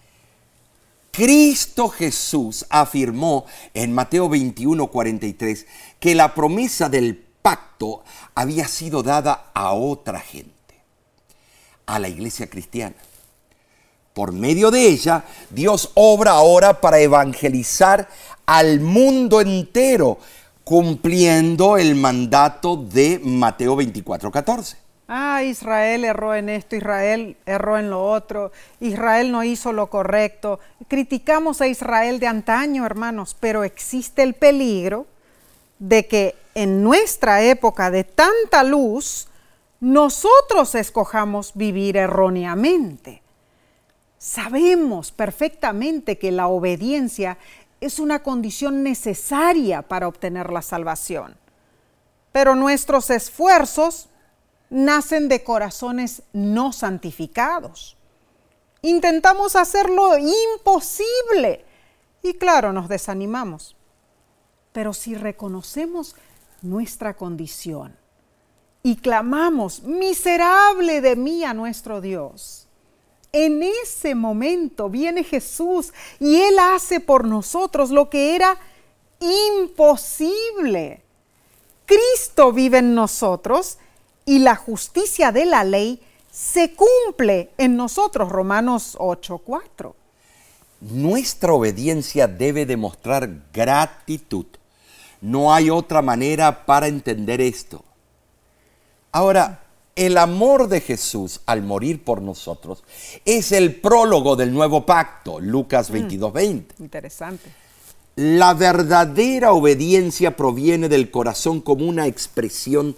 Cristo 1.11 1.87
Jesús 1.87 2.65
afirmó 2.69 3.45
en 3.73 3.93
Mateo 3.93 4.27
21, 4.27 4.87
43 4.87 5.65
que 6.01 6.15
la 6.15 6.35
promesa 6.35 6.89
del 6.89 7.15
pacto 7.15 8.03
había 8.35 8.67
sido 8.67 9.03
dada 9.03 9.51
a 9.53 9.71
otra 9.71 10.19
gente, 10.19 10.51
a 11.85 11.97
la 11.97 12.09
iglesia 12.09 12.49
cristiana. 12.49 12.97
Por 14.13 14.33
medio 14.33 14.71
de 14.71 14.87
ella, 14.87 15.23
Dios 15.49 15.91
obra 15.93 16.31
ahora 16.31 16.81
para 16.81 16.99
evangelizar 16.99 18.09
al 18.51 18.81
mundo 18.81 19.39
entero, 19.39 20.17
cumpliendo 20.65 21.77
el 21.77 21.95
mandato 21.95 22.75
de 22.75 23.17
Mateo 23.23 23.77
24, 23.77 24.29
14. 24.29 24.77
Ah, 25.07 25.41
Israel 25.41 26.03
erró 26.03 26.35
en 26.35 26.49
esto, 26.49 26.75
Israel 26.75 27.37
erró 27.45 27.77
en 27.77 27.89
lo 27.89 28.05
otro, 28.05 28.51
Israel 28.81 29.31
no 29.31 29.45
hizo 29.45 29.71
lo 29.71 29.89
correcto. 29.89 30.59
Criticamos 30.89 31.61
a 31.61 31.67
Israel 31.67 32.19
de 32.19 32.27
antaño, 32.27 32.85
hermanos, 32.85 33.37
pero 33.39 33.63
existe 33.63 34.21
el 34.21 34.33
peligro 34.33 35.05
de 35.79 36.07
que 36.07 36.35
en 36.53 36.83
nuestra 36.83 37.43
época 37.43 37.89
de 37.89 38.03
tanta 38.03 38.65
luz, 38.65 39.29
nosotros 39.79 40.75
escojamos 40.75 41.53
vivir 41.55 41.95
erróneamente. 41.95 43.21
Sabemos 44.23 45.11
perfectamente 45.11 46.19
que 46.19 46.31
la 46.31 46.47
obediencia 46.47 47.39
es 47.81 47.97
una 47.97 48.21
condición 48.21 48.83
necesaria 48.83 49.81
para 49.81 50.07
obtener 50.07 50.51
la 50.51 50.61
salvación. 50.61 51.35
Pero 52.31 52.55
nuestros 52.55 53.09
esfuerzos 53.09 54.07
nacen 54.69 55.27
de 55.27 55.43
corazones 55.43 56.23
no 56.31 56.71
santificados. 56.71 57.97
Intentamos 58.83 59.55
hacer 59.55 59.89
lo 59.89 60.17
imposible 60.17 61.65
y 62.23 62.35
claro, 62.35 62.71
nos 62.71 62.87
desanimamos. 62.87 63.75
Pero 64.71 64.93
si 64.93 65.15
reconocemos 65.15 66.15
nuestra 66.61 67.15
condición 67.15 67.97
y 68.83 68.95
clamamos, 68.95 69.83
miserable 69.83 71.01
de 71.01 71.15
mí 71.15 71.43
a 71.43 71.53
nuestro 71.53 71.99
Dios, 71.99 72.67
en 73.31 73.63
ese 73.63 74.15
momento 74.15 74.89
viene 74.89 75.23
Jesús 75.23 75.93
y 76.19 76.41
Él 76.41 76.59
hace 76.59 76.99
por 76.99 77.25
nosotros 77.25 77.89
lo 77.89 78.09
que 78.09 78.35
era 78.35 78.57
imposible. 79.19 81.01
Cristo 81.85 82.51
vive 82.51 82.79
en 82.79 82.95
nosotros 82.95 83.77
y 84.25 84.39
la 84.39 84.55
justicia 84.55 85.31
de 85.31 85.45
la 85.45 85.63
ley 85.63 86.01
se 86.31 86.73
cumple 86.73 87.51
en 87.57 87.75
nosotros. 87.75 88.29
Romanos 88.29 88.95
8:4. 88.99 89.93
Nuestra 90.81 91.53
obediencia 91.53 92.27
debe 92.27 92.65
demostrar 92.65 93.29
gratitud. 93.53 94.45
No 95.21 95.53
hay 95.53 95.69
otra 95.69 96.01
manera 96.01 96.65
para 96.65 96.87
entender 96.87 97.39
esto. 97.41 97.83
Ahora, 99.11 99.63
el 100.01 100.17
amor 100.17 100.67
de 100.67 100.81
Jesús 100.81 101.41
al 101.45 101.61
morir 101.61 102.03
por 102.03 102.23
nosotros 102.23 102.83
es 103.23 103.51
el 103.51 103.75
prólogo 103.75 104.35
del 104.35 104.51
nuevo 104.51 104.83
pacto, 104.83 105.39
Lucas 105.39 105.91
22, 105.91 106.31
mm, 106.31 106.33
20. 106.33 106.75
Interesante. 106.79 107.51
La 108.15 108.55
verdadera 108.55 109.53
obediencia 109.53 110.35
proviene 110.35 110.89
del 110.89 111.11
corazón 111.11 111.61
como 111.61 111.85
una 111.85 112.07
expresión 112.07 112.95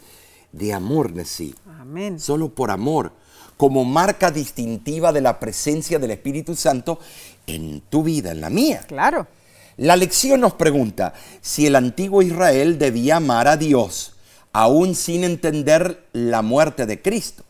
de 0.53 0.71
amor, 0.71 1.11
Nesí. 1.11 1.53
Amén. 1.77 2.21
Solo 2.21 2.55
por 2.55 2.71
amor, 2.71 3.11
como 3.57 3.83
marca 3.83 4.31
distintiva 4.31 5.11
de 5.11 5.21
la 5.21 5.41
presencia 5.41 5.99
del 5.99 6.11
Espíritu 6.11 6.55
Santo 6.55 6.99
en 7.45 7.81
tu 7.81 8.03
vida, 8.03 8.31
en 8.31 8.39
la 8.39 8.49
mía. 8.49 8.81
Claro. 8.87 9.27
La 9.75 9.97
lección 9.97 10.39
nos 10.39 10.53
pregunta 10.53 11.13
si 11.41 11.67
el 11.67 11.75
antiguo 11.75 12.21
Israel 12.21 12.77
debía 12.77 13.17
amar 13.17 13.49
a 13.49 13.57
Dios 13.57 14.12
aún 14.53 14.95
sin 14.95 15.23
entender 15.23 16.05
la 16.13 16.41
muerte 16.41 16.85
de 16.85 17.01
Cristo. 17.01 17.43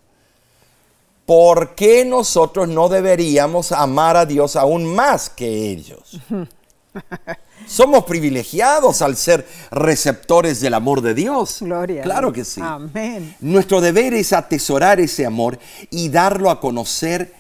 ¿Por 1.26 1.76
qué 1.76 2.04
nosotros 2.04 2.68
no 2.68 2.90
deberíamos 2.90 3.72
amar 3.72 4.18
a 4.18 4.26
Dios 4.26 4.56
aún 4.56 4.86
más 4.94 5.30
que 5.30 5.70
ellos? 5.70 6.20
Somos 7.66 8.04
privilegiados 8.04 9.02
al 9.02 9.16
ser 9.16 9.48
receptores 9.72 10.60
del 10.60 10.74
amor 10.74 11.02
de 11.02 11.14
Dios. 11.14 11.60
Gloria. 11.62 12.04
Claro 12.04 12.34
que 12.34 12.44
sí. 12.44 12.60
Amén. 12.62 13.36
Nuestro 13.40 13.80
deber 13.80 14.14
es 14.14 14.34
atesorar 14.34 15.00
ese 15.00 15.26
amor 15.26 15.60
y 15.90 16.10
darlo 16.10 16.50
a 16.50 16.60
conocer 16.60 17.34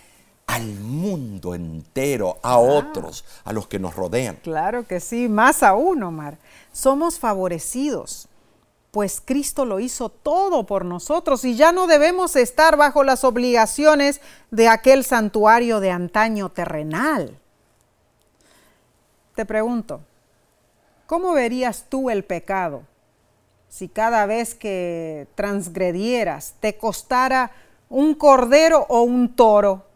al 0.47 0.66
mundo 0.66 1.55
entero, 1.55 2.38
a 2.41 2.53
ah. 2.53 2.57
otros, 2.57 3.26
a 3.43 3.51
los 3.51 3.68
que 3.68 3.80
nos 3.80 3.95
rodean. 3.95 4.38
Claro 4.43 4.88
que 4.88 4.99
sí, 4.99 5.28
más 5.28 5.61
aún, 5.61 6.03
Omar. 6.03 6.38
Somos 6.72 7.20
favorecidos 7.20 8.28
pues 8.94 9.24
Cristo 9.26 9.66
lo 9.66 9.80
hizo 9.80 10.10
todo 10.10 10.68
por 10.68 10.86
nosotros 10.86 11.44
y 11.46 11.56
ya 11.56 11.72
no 11.72 11.88
debemos 11.88 12.36
estar 12.36 12.78
bajo 12.78 13.04
las 13.04 13.24
obligaciones 13.24 14.22
de 14.52 14.68
aquel 14.68 15.04
santuario 15.04 15.80
de 15.80 15.89
antaño 15.89 16.50
terrenal. 16.50 17.39
Te 19.34 19.48
pregunto, 19.48 20.02
¿cómo 21.08 21.34
verías 21.34 21.86
tú 21.89 22.12
el 22.12 22.24
pecado 22.24 22.84
si 23.68 23.89
cada 23.89 24.28
vez 24.28 24.54
que 24.54 25.26
transgredieras 25.34 26.54
te 26.60 26.78
costara 26.78 27.50
un 27.89 28.14
cordero 28.14 28.86
o 28.89 29.02
un 29.02 29.36
toro? 29.36 29.88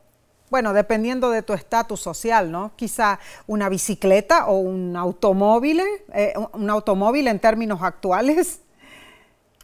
Bueno, 0.50 0.74
dependiendo 0.74 1.30
de 1.30 1.44
tu 1.44 1.54
estatus 1.54 2.02
social, 2.02 2.52
¿no? 2.52 2.72
Quizá 2.76 3.20
una 3.46 3.70
bicicleta 3.70 4.48
o 4.48 4.58
un 4.58 4.96
automóvil, 4.96 5.84
eh, 6.14 6.34
un 6.54 6.70
automóvil 6.72 7.28
en 7.28 7.40
términos 7.40 7.84
actuales 7.84 8.62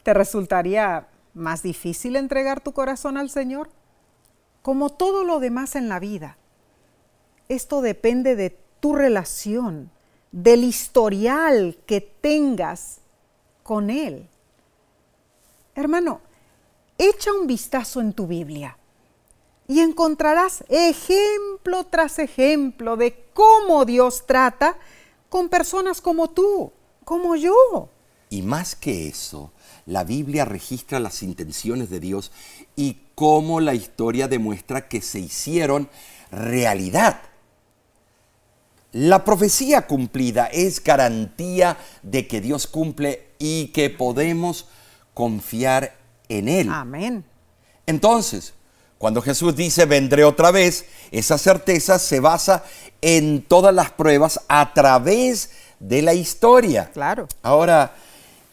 ¿Te 0.03 0.13
resultaría 0.13 1.07
más 1.33 1.63
difícil 1.63 2.15
entregar 2.15 2.61
tu 2.61 2.73
corazón 2.73 3.17
al 3.17 3.29
Señor? 3.29 3.69
Como 4.61 4.89
todo 4.89 5.23
lo 5.23 5.39
demás 5.39 5.75
en 5.75 5.89
la 5.89 5.99
vida, 5.99 6.37
esto 7.49 7.81
depende 7.81 8.35
de 8.35 8.57
tu 8.79 8.95
relación, 8.95 9.91
del 10.31 10.63
historial 10.63 11.77
que 11.85 12.01
tengas 12.01 12.99
con 13.63 13.89
Él. 13.89 14.27
Hermano, 15.75 16.21
echa 16.97 17.31
un 17.33 17.47
vistazo 17.47 18.01
en 18.01 18.13
tu 18.13 18.27
Biblia 18.27 18.77
y 19.67 19.79
encontrarás 19.79 20.65
ejemplo 20.67 21.85
tras 21.85 22.19
ejemplo 22.19 22.97
de 22.97 23.25
cómo 23.33 23.85
Dios 23.85 24.25
trata 24.25 24.77
con 25.29 25.49
personas 25.49 26.01
como 26.01 26.29
tú, 26.29 26.71
como 27.05 27.35
yo. 27.35 27.89
Y 28.29 28.41
más 28.41 28.75
que 28.75 29.07
eso, 29.07 29.52
la 29.86 30.03
Biblia 30.03 30.45
registra 30.45 30.99
las 30.99 31.23
intenciones 31.23 31.89
de 31.89 31.99
Dios 31.99 32.31
y 32.75 32.97
cómo 33.15 33.59
la 33.59 33.73
historia 33.73 34.27
demuestra 34.27 34.88
que 34.88 35.01
se 35.01 35.19
hicieron 35.19 35.89
realidad. 36.31 37.21
La 38.91 39.25
profecía 39.25 39.88
cumplida 39.88 40.45
es 40.45 40.84
garantía 40.84 41.77
de 42.03 42.27
que 42.27 42.41
Dios 42.41 42.67
cumple 42.67 43.27
y 43.39 43.67
que 43.69 43.89
podemos 43.89 44.67
confiar 45.13 45.95
en 46.29 46.47
Él. 46.47 46.69
Amén. 46.71 47.25
Entonces, 47.86 48.53
cuando 48.97 49.21
Jesús 49.21 49.55
dice 49.55 49.86
vendré 49.86 50.23
otra 50.23 50.51
vez, 50.51 50.86
esa 51.11 51.38
certeza 51.38 51.99
se 51.99 52.19
basa 52.19 52.63
en 53.01 53.41
todas 53.41 53.73
las 53.73 53.91
pruebas 53.91 54.39
a 54.47 54.73
través 54.73 55.49
de 55.79 56.01
la 56.01 56.13
historia. 56.13 56.89
Claro. 56.93 57.27
Ahora, 57.41 57.95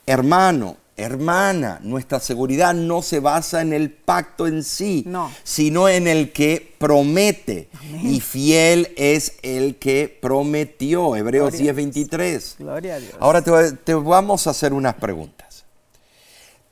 hermano, 0.06 0.76
hermana, 1.00 1.80
nuestra 1.82 2.20
seguridad 2.20 2.74
no 2.74 3.02
se 3.02 3.20
basa 3.20 3.60
en 3.62 3.72
el 3.72 3.90
pacto 3.90 4.46
en 4.46 4.62
sí, 4.64 5.04
No. 5.06 5.30
sino 5.42 5.88
en 5.88 6.06
el 6.06 6.32
que 6.32 6.74
promete. 6.78 7.68
Y 8.02 8.20
fiel 8.20 8.92
es 8.96 9.34
el 9.42 9.76
que 9.76 10.18
prometió. 10.20 11.16
Hebreos 11.16 11.52
Gloria 11.52 11.72
a 11.72 11.74
10:23. 11.74 12.56
Gloria 12.58 12.94
a 12.94 12.98
Dios. 13.00 13.14
Ahora 13.20 13.42
te, 13.42 13.72
te 13.72 13.94
vamos 13.94 14.46
a 14.46 14.50
hacer 14.50 14.72
unas 14.72 14.94
preguntas. 14.94 15.64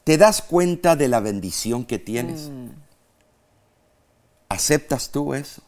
¿Te 0.04 0.16
das 0.16 0.40
cuenta 0.42 0.96
de 0.96 1.08
la 1.08 1.20
bendición 1.20 1.84
que 1.84 1.98
tienes? 1.98 2.48
Mm. 2.48 2.68
¿Aceptas 4.48 5.10
tú 5.10 5.34
eso? 5.34 5.62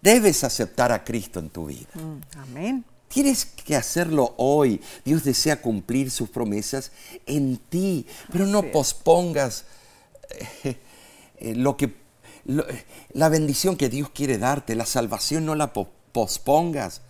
Debes 0.00 0.44
aceptar 0.44 0.92
a 0.92 1.02
Cristo 1.02 1.40
en 1.40 1.48
tu 1.50 1.66
vida. 1.66 1.88
Mm, 1.94 2.38
Amén. 2.38 2.84
Tienes 3.14 3.44
que 3.46 3.76
hacerlo 3.76 4.34
hoy. 4.38 4.80
Dios 5.04 5.22
desea 5.22 5.62
cumplir 5.62 6.10
sus 6.10 6.28
promesas 6.30 6.90
en 7.26 7.58
ti, 7.58 8.06
pero 8.32 8.44
no 8.44 8.58
es. 8.58 8.72
pospongas 8.72 9.66
eh, 10.64 10.76
eh, 11.38 11.54
lo 11.54 11.76
que 11.76 11.94
lo- 12.44 12.66
la 13.12 13.28
bendición 13.28 13.76
que 13.76 13.88
Dios 13.88 14.10
quiere 14.10 14.36
darte, 14.38 14.74
la 14.74 14.84
salvación 14.84 15.46
no 15.46 15.54
la 15.54 15.72
po- 15.72 15.88
pospongas. 16.10 17.02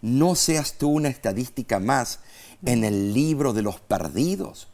No 0.00 0.34
seas 0.34 0.78
tú 0.78 0.88
una 0.88 1.10
estadística 1.10 1.78
más 1.78 2.20
en 2.64 2.82
el 2.82 3.12
libro 3.12 3.52
de 3.52 3.60
los 3.60 3.80
perdidos. 3.80 4.66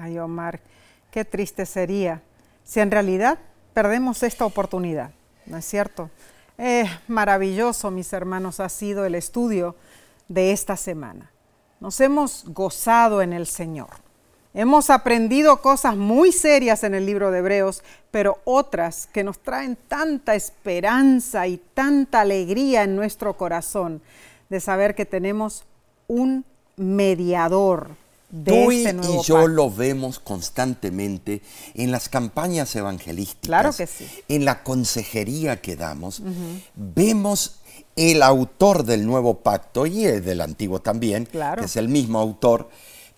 Ay, 0.00 0.18
Omar, 0.18 0.60
qué 1.10 1.26
triste 1.26 1.66
sería 1.66 2.22
si 2.64 2.80
en 2.80 2.90
realidad 2.90 3.38
perdemos 3.74 4.22
esta 4.22 4.46
oportunidad, 4.46 5.10
¿no 5.44 5.58
es 5.58 5.66
cierto? 5.66 6.08
Eh, 6.62 6.84
maravilloso, 7.08 7.90
mis 7.90 8.12
hermanos, 8.12 8.60
ha 8.60 8.68
sido 8.68 9.06
el 9.06 9.14
estudio 9.14 9.76
de 10.28 10.52
esta 10.52 10.76
semana. 10.76 11.30
Nos 11.80 11.98
hemos 12.02 12.44
gozado 12.48 13.22
en 13.22 13.32
el 13.32 13.46
Señor. 13.46 13.88
Hemos 14.52 14.90
aprendido 14.90 15.62
cosas 15.62 15.96
muy 15.96 16.32
serias 16.32 16.84
en 16.84 16.94
el 16.94 17.06
libro 17.06 17.30
de 17.30 17.38
Hebreos, 17.38 17.82
pero 18.10 18.40
otras 18.44 19.06
que 19.06 19.24
nos 19.24 19.38
traen 19.38 19.78
tanta 19.88 20.34
esperanza 20.34 21.46
y 21.46 21.56
tanta 21.72 22.20
alegría 22.20 22.82
en 22.82 22.94
nuestro 22.94 23.38
corazón 23.38 24.02
de 24.50 24.60
saber 24.60 24.94
que 24.94 25.06
tenemos 25.06 25.64
un 26.08 26.44
mediador 26.76 27.92
de 28.30 28.52
Tú 28.52 28.72
y, 28.72 28.84
este 28.86 29.06
y 29.06 29.22
yo 29.24 29.34
pacto. 29.34 29.48
lo 29.48 29.70
vemos 29.70 30.18
constantemente 30.20 31.42
en 31.74 31.90
las 31.90 32.08
campañas 32.08 32.74
evangelísticas, 32.76 33.46
Claro 33.46 33.72
que 33.72 33.86
sí. 33.86 34.06
en 34.28 34.44
la 34.44 34.62
consejería 34.62 35.60
que 35.60 35.76
damos. 35.76 36.22
Vemos 36.74 37.56
el 37.96 38.22
autor 38.22 38.84
del 38.84 39.04
nuevo 39.06 39.40
pacto 39.40 39.84
y 39.86 40.04
el 40.06 40.24
del 40.24 40.40
antiguo 40.40 40.80
también, 40.80 41.26
Claro. 41.26 41.60
que 41.60 41.66
es 41.66 41.76
el 41.76 41.88
mismo 41.88 42.18
autor. 42.18 42.68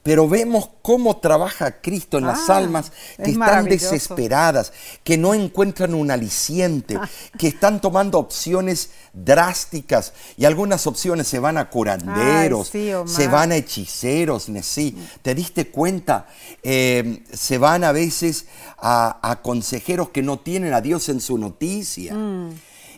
Pero 0.03 0.28
vemos 0.28 0.68
cómo 0.82 1.18
trabaja 1.18 1.80
Cristo 1.80 2.18
en 2.18 2.26
las 2.26 2.50
Ah, 2.50 2.57
almas 2.57 2.90
que 3.16 3.22
es 3.22 3.28
están 3.28 3.64
desesperadas, 3.66 4.72
que 5.05 5.16
no 5.16 5.32
encuentran 5.32 5.94
un 5.94 6.11
aliciente, 6.11 6.98
que 7.38 7.46
están 7.46 7.80
tomando 7.80 8.18
opciones 8.18 8.90
drásticas 9.12 10.12
y 10.36 10.44
algunas 10.44 10.86
opciones 10.88 11.28
se 11.28 11.38
van 11.38 11.57
a 11.57 11.70
curanderos, 11.70 12.70
Ay, 12.74 12.82
sí, 12.88 12.92
Omar. 12.92 13.09
se 13.09 13.28
van 13.28 13.53
a 13.53 13.57
hechiceros, 13.57 14.48
Nesí. 14.48 14.96
¿Te 15.22 15.34
diste 15.36 15.68
cuenta? 15.70 16.26
Eh, 16.64 17.22
se 17.32 17.59
van 17.59 17.84
a 17.84 17.92
veces 17.92 18.46
a, 18.78 19.18
a 19.22 19.40
consejeros 19.40 20.09
que 20.11 20.22
no 20.22 20.40
tienen 20.40 20.74
a 20.74 20.80
Dios 20.80 21.09
en 21.11 21.20
su 21.20 21.38
noticia. 21.38 22.16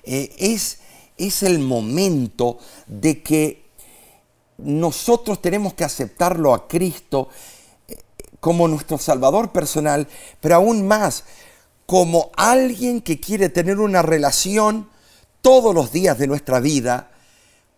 Eh, 0.05 0.35
es, 0.39 0.79
es 1.19 1.43
el 1.43 1.59
momento 1.59 2.59
de 2.87 3.23
que 3.23 3.64
nosotros 4.65 5.41
tenemos 5.41 5.75
que 5.75 5.85
aceptarlo 5.85 6.55
a 6.55 6.67
Cristo 6.67 7.29
eh, 7.87 7.97
como 8.41 8.67
nuestro 8.67 8.99
Salvador 8.99 9.53
personal, 9.53 10.09
pero 10.41 10.57
aún 10.57 10.87
más 10.87 11.25
como 11.87 12.31
alguien 12.37 13.01
que 13.01 13.21
quiere 13.21 13.49
tener 13.51 13.79
una 13.79 14.03
relación 14.03 14.89
todos 15.43 15.75
los 15.75 15.93
días 15.93 16.19
de 16.19 16.27
nuestra 16.27 16.61
vida 16.61 17.11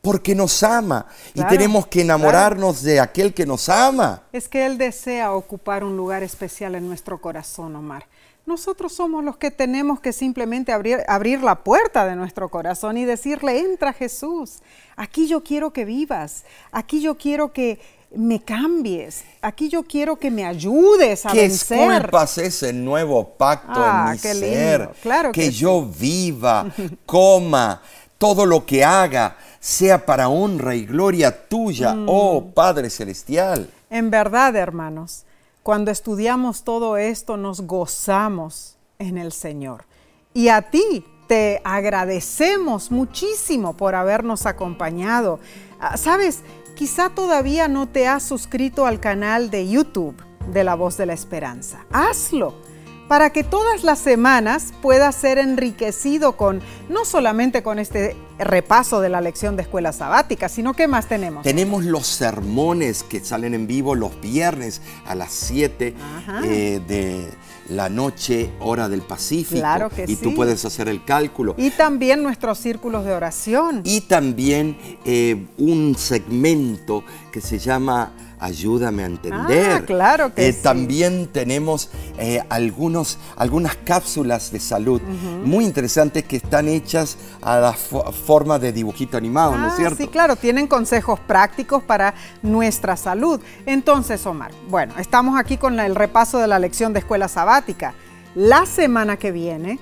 porque 0.07 0.37
nos 0.37 0.63
ama 0.63 1.07
Claro, 1.35 1.53
y 1.53 1.59
tenemos 1.59 1.89
que 1.89 2.03
enamorarnos 2.03 2.83
de 2.83 3.01
aquel 3.01 3.35
que 3.35 3.45
nos 3.45 3.69
ama. 3.69 4.23
Es 4.33 4.47
que 4.47 4.65
Él 4.65 4.79
desea 4.79 5.33
ocupar 5.33 5.83
un 5.83 5.97
lugar 5.97 6.23
especial 6.23 6.77
en 6.77 6.87
nuestro 6.87 7.21
corazón, 7.21 7.75
Omar. 7.75 8.07
Nosotros 8.47 8.93
somos 8.95 9.25
los 9.25 9.37
que 9.37 9.51
tenemos 9.51 9.99
que 10.01 10.13
simplemente 10.13 10.71
abrir, 10.73 10.99
abrir 11.09 11.43
la 11.43 11.57
puerta 11.65 12.07
de 12.07 12.15
nuestro 12.15 12.49
corazón 12.49 12.97
y 12.97 13.05
decirle, 13.05 13.59
entra 13.59 13.93
Jesús, 13.93 14.61
aquí 14.95 15.27
yo 15.27 15.43
quiero 15.43 15.73
que 15.73 15.85
vivas, 15.85 16.45
aquí 16.71 17.01
yo 17.01 17.17
quiero 17.17 17.53
que 17.53 17.81
me 18.15 18.41
cambies, 18.41 19.25
aquí 19.43 19.69
yo 19.69 19.83
quiero 19.83 20.17
que 20.17 20.31
me 20.31 20.45
ayudes 20.47 21.27
a 21.27 21.33
que 21.33 21.41
vencer. 21.41 21.91
esculpas 21.91 22.39
ese 22.39 22.73
nuevo 22.73 23.29
pacto 23.31 23.73
Ah, 23.75 24.07
en 24.11 24.13
mi 24.13 24.19
qué 24.21 24.35
lindo. 24.35 24.47
ser. 24.49 24.91
Claro 25.03 25.33
que 25.33 25.41
que 25.41 25.47
sí. 25.51 25.59
yo 25.59 25.85
viva, 25.85 26.67
coma, 27.05 27.83
todo 28.17 28.47
lo 28.47 28.65
que 28.65 28.85
haga 28.85 29.37
sea 29.59 30.07
para 30.07 30.29
honra 30.29 30.77
y 30.77 30.87
gloria 30.87 31.49
tuya, 31.49 31.95
Mm. 31.95 32.07
oh 32.09 32.45
Padre 32.55 32.91
Celestial. 32.91 33.69
En 33.91 34.09
verdad, 34.09 34.55
hermanos, 34.55 35.25
cuando 35.67 35.91
estudiamos 35.91 36.63
todo 36.63 36.97
esto 36.97 37.37
nos 37.37 37.63
gozamos 37.63 38.79
en 39.01 39.19
el 39.19 39.33
Señor. 39.33 39.85
Y 40.33 40.47
a 40.47 40.71
ti 40.71 41.05
te 41.27 41.61
agradecemos 41.65 42.93
muchísimo 42.93 43.77
por 43.77 43.97
habernos 43.97 44.47
acompañado. 44.47 45.41
Ah, 45.81 45.97
Sabes, 45.97 46.45
quizá 46.77 47.11
todavía 47.11 47.67
no 47.67 47.89
te 47.89 48.07
has 48.07 48.23
suscrito 48.23 48.87
al 48.87 49.01
canal 49.01 49.51
de 49.51 49.69
YouTube 49.69 50.15
de 50.53 50.63
La 50.63 50.77
Voz 50.77 50.97
de 50.99 51.07
la 51.07 51.15
Esperanza. 51.15 51.85
Hazlo 51.91 52.55
para 53.09 53.31
que 53.31 53.45
todas 53.45 53.85
las 53.85 53.99
semanas 53.99 54.73
puedas 54.83 55.15
ser 55.15 55.39
enriquecido 55.39 56.37
con, 56.37 56.61
no 56.89 57.05
solamente 57.05 57.63
con 57.63 57.79
este 57.79 58.17
repaso 58.39 59.01
de 59.01 59.09
la 59.09 59.21
lección 59.21 59.57
de 59.57 59.63
escuela 59.63 59.93
sabática, 59.93 60.49
sino 60.49 60.75
que 60.75 60.89
más 60.89 61.07
tenemos. 61.07 61.43
Tenemos 61.43 61.85
los 61.85 62.07
sermones 62.07 63.03
que 63.03 63.25
salen 63.25 63.55
en 63.55 63.67
vivo 63.67 63.95
los 63.95 64.21
viernes 64.21 64.83
a 65.07 65.15
las 65.15 65.33
7 65.33 65.95
Ajá. 66.01 66.41
eh, 66.45 66.81
de 66.87 67.31
la 67.69 67.89
noche, 67.89 68.51
hora 68.61 68.89
del 68.89 69.03
Pacífico. 69.03 69.61
Claro 69.61 69.91
que 69.91 70.05
y 70.07 70.17
tú 70.17 70.35
puedes 70.35 70.65
hacer 70.65 70.89
el 70.89 71.05
cálculo. 71.05 71.55
Y 71.57 71.71
también 71.71 72.23
nuestros 72.23 72.59
círculos 72.59 73.05
de 73.05 73.13
oración. 73.13 73.83
Y 73.85 74.03
también 74.03 74.77
eh, 75.05 75.47
un 75.59 75.97
segmento 75.97 77.05
que 77.33 77.41
se 77.41 77.59
llama 77.59 78.13
Ayúdame 78.39 79.03
a 79.03 79.07
entender. 79.07 79.71
Ah, 79.71 79.83
claro 79.87 80.35
que 80.35 80.49
Eh, 80.49 80.53
sí. 80.53 80.61
También 80.63 81.27
tenemos 81.29 81.89
eh, 82.19 82.43
algunos, 82.51 83.19
algunas 83.37 83.77
cápsulas 83.77 84.51
de 84.53 84.61
salud 84.61 85.01
muy 85.45 85.65
interesantes 85.65 86.25
que 86.25 86.37
están 86.37 86.69
hechas 86.69 87.17
a 87.41 87.59
la 87.59 87.73
fo- 87.75 88.13
forma 88.13 88.59
de 88.59 88.73
dibujito 88.73 89.17
animado, 89.17 89.57
¿no 89.57 89.69
es 89.69 89.73
Ah, 89.73 89.77
cierto? 89.77 89.97
Sí, 89.97 90.09
claro, 90.09 90.37
tienen 90.37 90.67
consejos 90.67 91.19
prácticos 91.21 91.83
para 91.83 92.15
nuestra 92.43 92.97
salud. 92.99 93.41
Entonces, 93.65 94.27
Omar, 94.27 94.51
bueno, 94.69 94.93
estamos 94.99 95.39
aquí 95.39 95.57
con 95.57 95.81
el 95.81 95.95
repaso 95.95 96.39
de 96.39 96.47
la 96.47 96.59
lección 96.59 96.93
de 96.93 96.99
escuela 96.99 97.29
sabática. 97.29 97.95
La 98.35 98.67
semana 98.67 99.17
que 99.17 99.33
viene 99.33 99.79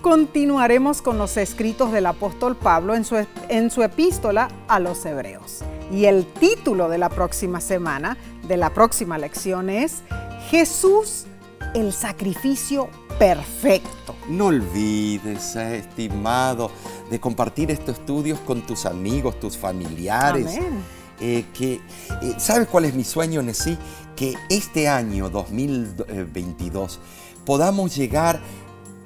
continuaremos 0.00 1.00
con 1.02 1.18
los 1.18 1.36
escritos 1.36 1.92
del 1.92 2.06
apóstol 2.06 2.56
Pablo 2.56 2.96
en 2.96 3.04
su, 3.04 3.24
en 3.48 3.70
su 3.70 3.82
epístola 3.84 4.48
a 4.66 4.80
los 4.80 5.06
hebreos. 5.06 5.60
Y 5.92 6.06
el 6.06 6.24
título 6.24 6.88
de 6.88 6.96
la 6.96 7.10
próxima 7.10 7.60
semana, 7.60 8.16
de 8.48 8.56
la 8.56 8.72
próxima 8.72 9.18
lección 9.18 9.68
es 9.68 10.02
Jesús, 10.48 11.26
el 11.74 11.92
sacrificio 11.92 12.88
perfecto. 13.18 14.16
No 14.26 14.46
olvides, 14.46 15.54
eh, 15.54 15.76
estimado, 15.76 16.70
de 17.10 17.20
compartir 17.20 17.70
estos 17.70 17.98
estudios 17.98 18.40
con 18.40 18.62
tus 18.62 18.86
amigos, 18.86 19.38
tus 19.38 19.58
familiares. 19.58 20.56
Amén. 20.56 20.82
Eh, 21.20 21.44
que, 21.52 21.74
eh, 21.74 22.34
¿Sabes 22.38 22.68
cuál 22.68 22.86
es 22.86 22.94
mi 22.94 23.04
sueño, 23.04 23.42
Nesí? 23.42 23.76
Que 24.16 24.34
este 24.48 24.88
año 24.88 25.28
2022 25.28 27.00
podamos 27.44 27.94
llegar 27.94 28.40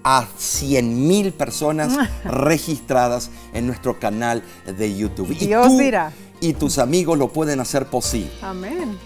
a 0.05 0.24
100 0.39 1.09
mil 1.09 1.32
personas 1.32 1.93
registradas 2.24 3.28
en 3.53 3.66
nuestro 3.66 3.99
canal 3.99 4.45
de 4.64 4.97
YouTube. 4.97 5.32
Y 5.32 5.47
Dios 5.47 5.66
tú 5.66 5.78
dirá. 5.78 6.12
Y 6.41 6.55
tus 6.55 6.78
amigos 6.78 7.18
lo 7.18 7.28
pueden 7.28 7.61
hacer 7.61 7.87
posible. 7.87 8.30
Amén. 8.43 8.99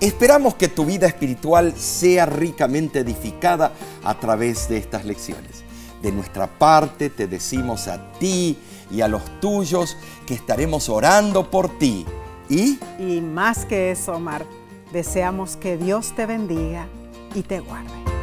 Esperamos 0.00 0.54
que 0.54 0.68
tu 0.68 0.84
vida 0.84 1.08
espiritual 1.08 1.74
sea 1.76 2.24
ricamente 2.24 3.00
edificada 3.00 3.72
a 4.04 4.18
través 4.18 4.68
de 4.68 4.76
estas 4.76 5.04
lecciones. 5.04 5.64
De 6.02 6.12
nuestra 6.12 6.46
parte 6.46 7.10
te 7.10 7.26
decimos 7.26 7.88
a 7.88 8.12
ti 8.12 8.56
y 8.90 9.00
a 9.00 9.08
los 9.08 9.22
tuyos 9.40 9.96
que 10.26 10.34
estaremos 10.34 10.88
orando 10.88 11.50
por 11.50 11.78
ti. 11.78 12.06
Y 12.48 12.78
Y 12.98 13.20
más 13.20 13.64
que 13.64 13.90
eso, 13.90 14.12
Omar, 14.14 14.46
deseamos 14.92 15.56
que 15.56 15.76
Dios 15.76 16.14
te 16.14 16.26
bendiga 16.26 16.86
y 17.34 17.42
te 17.42 17.58
guarde. 17.58 18.17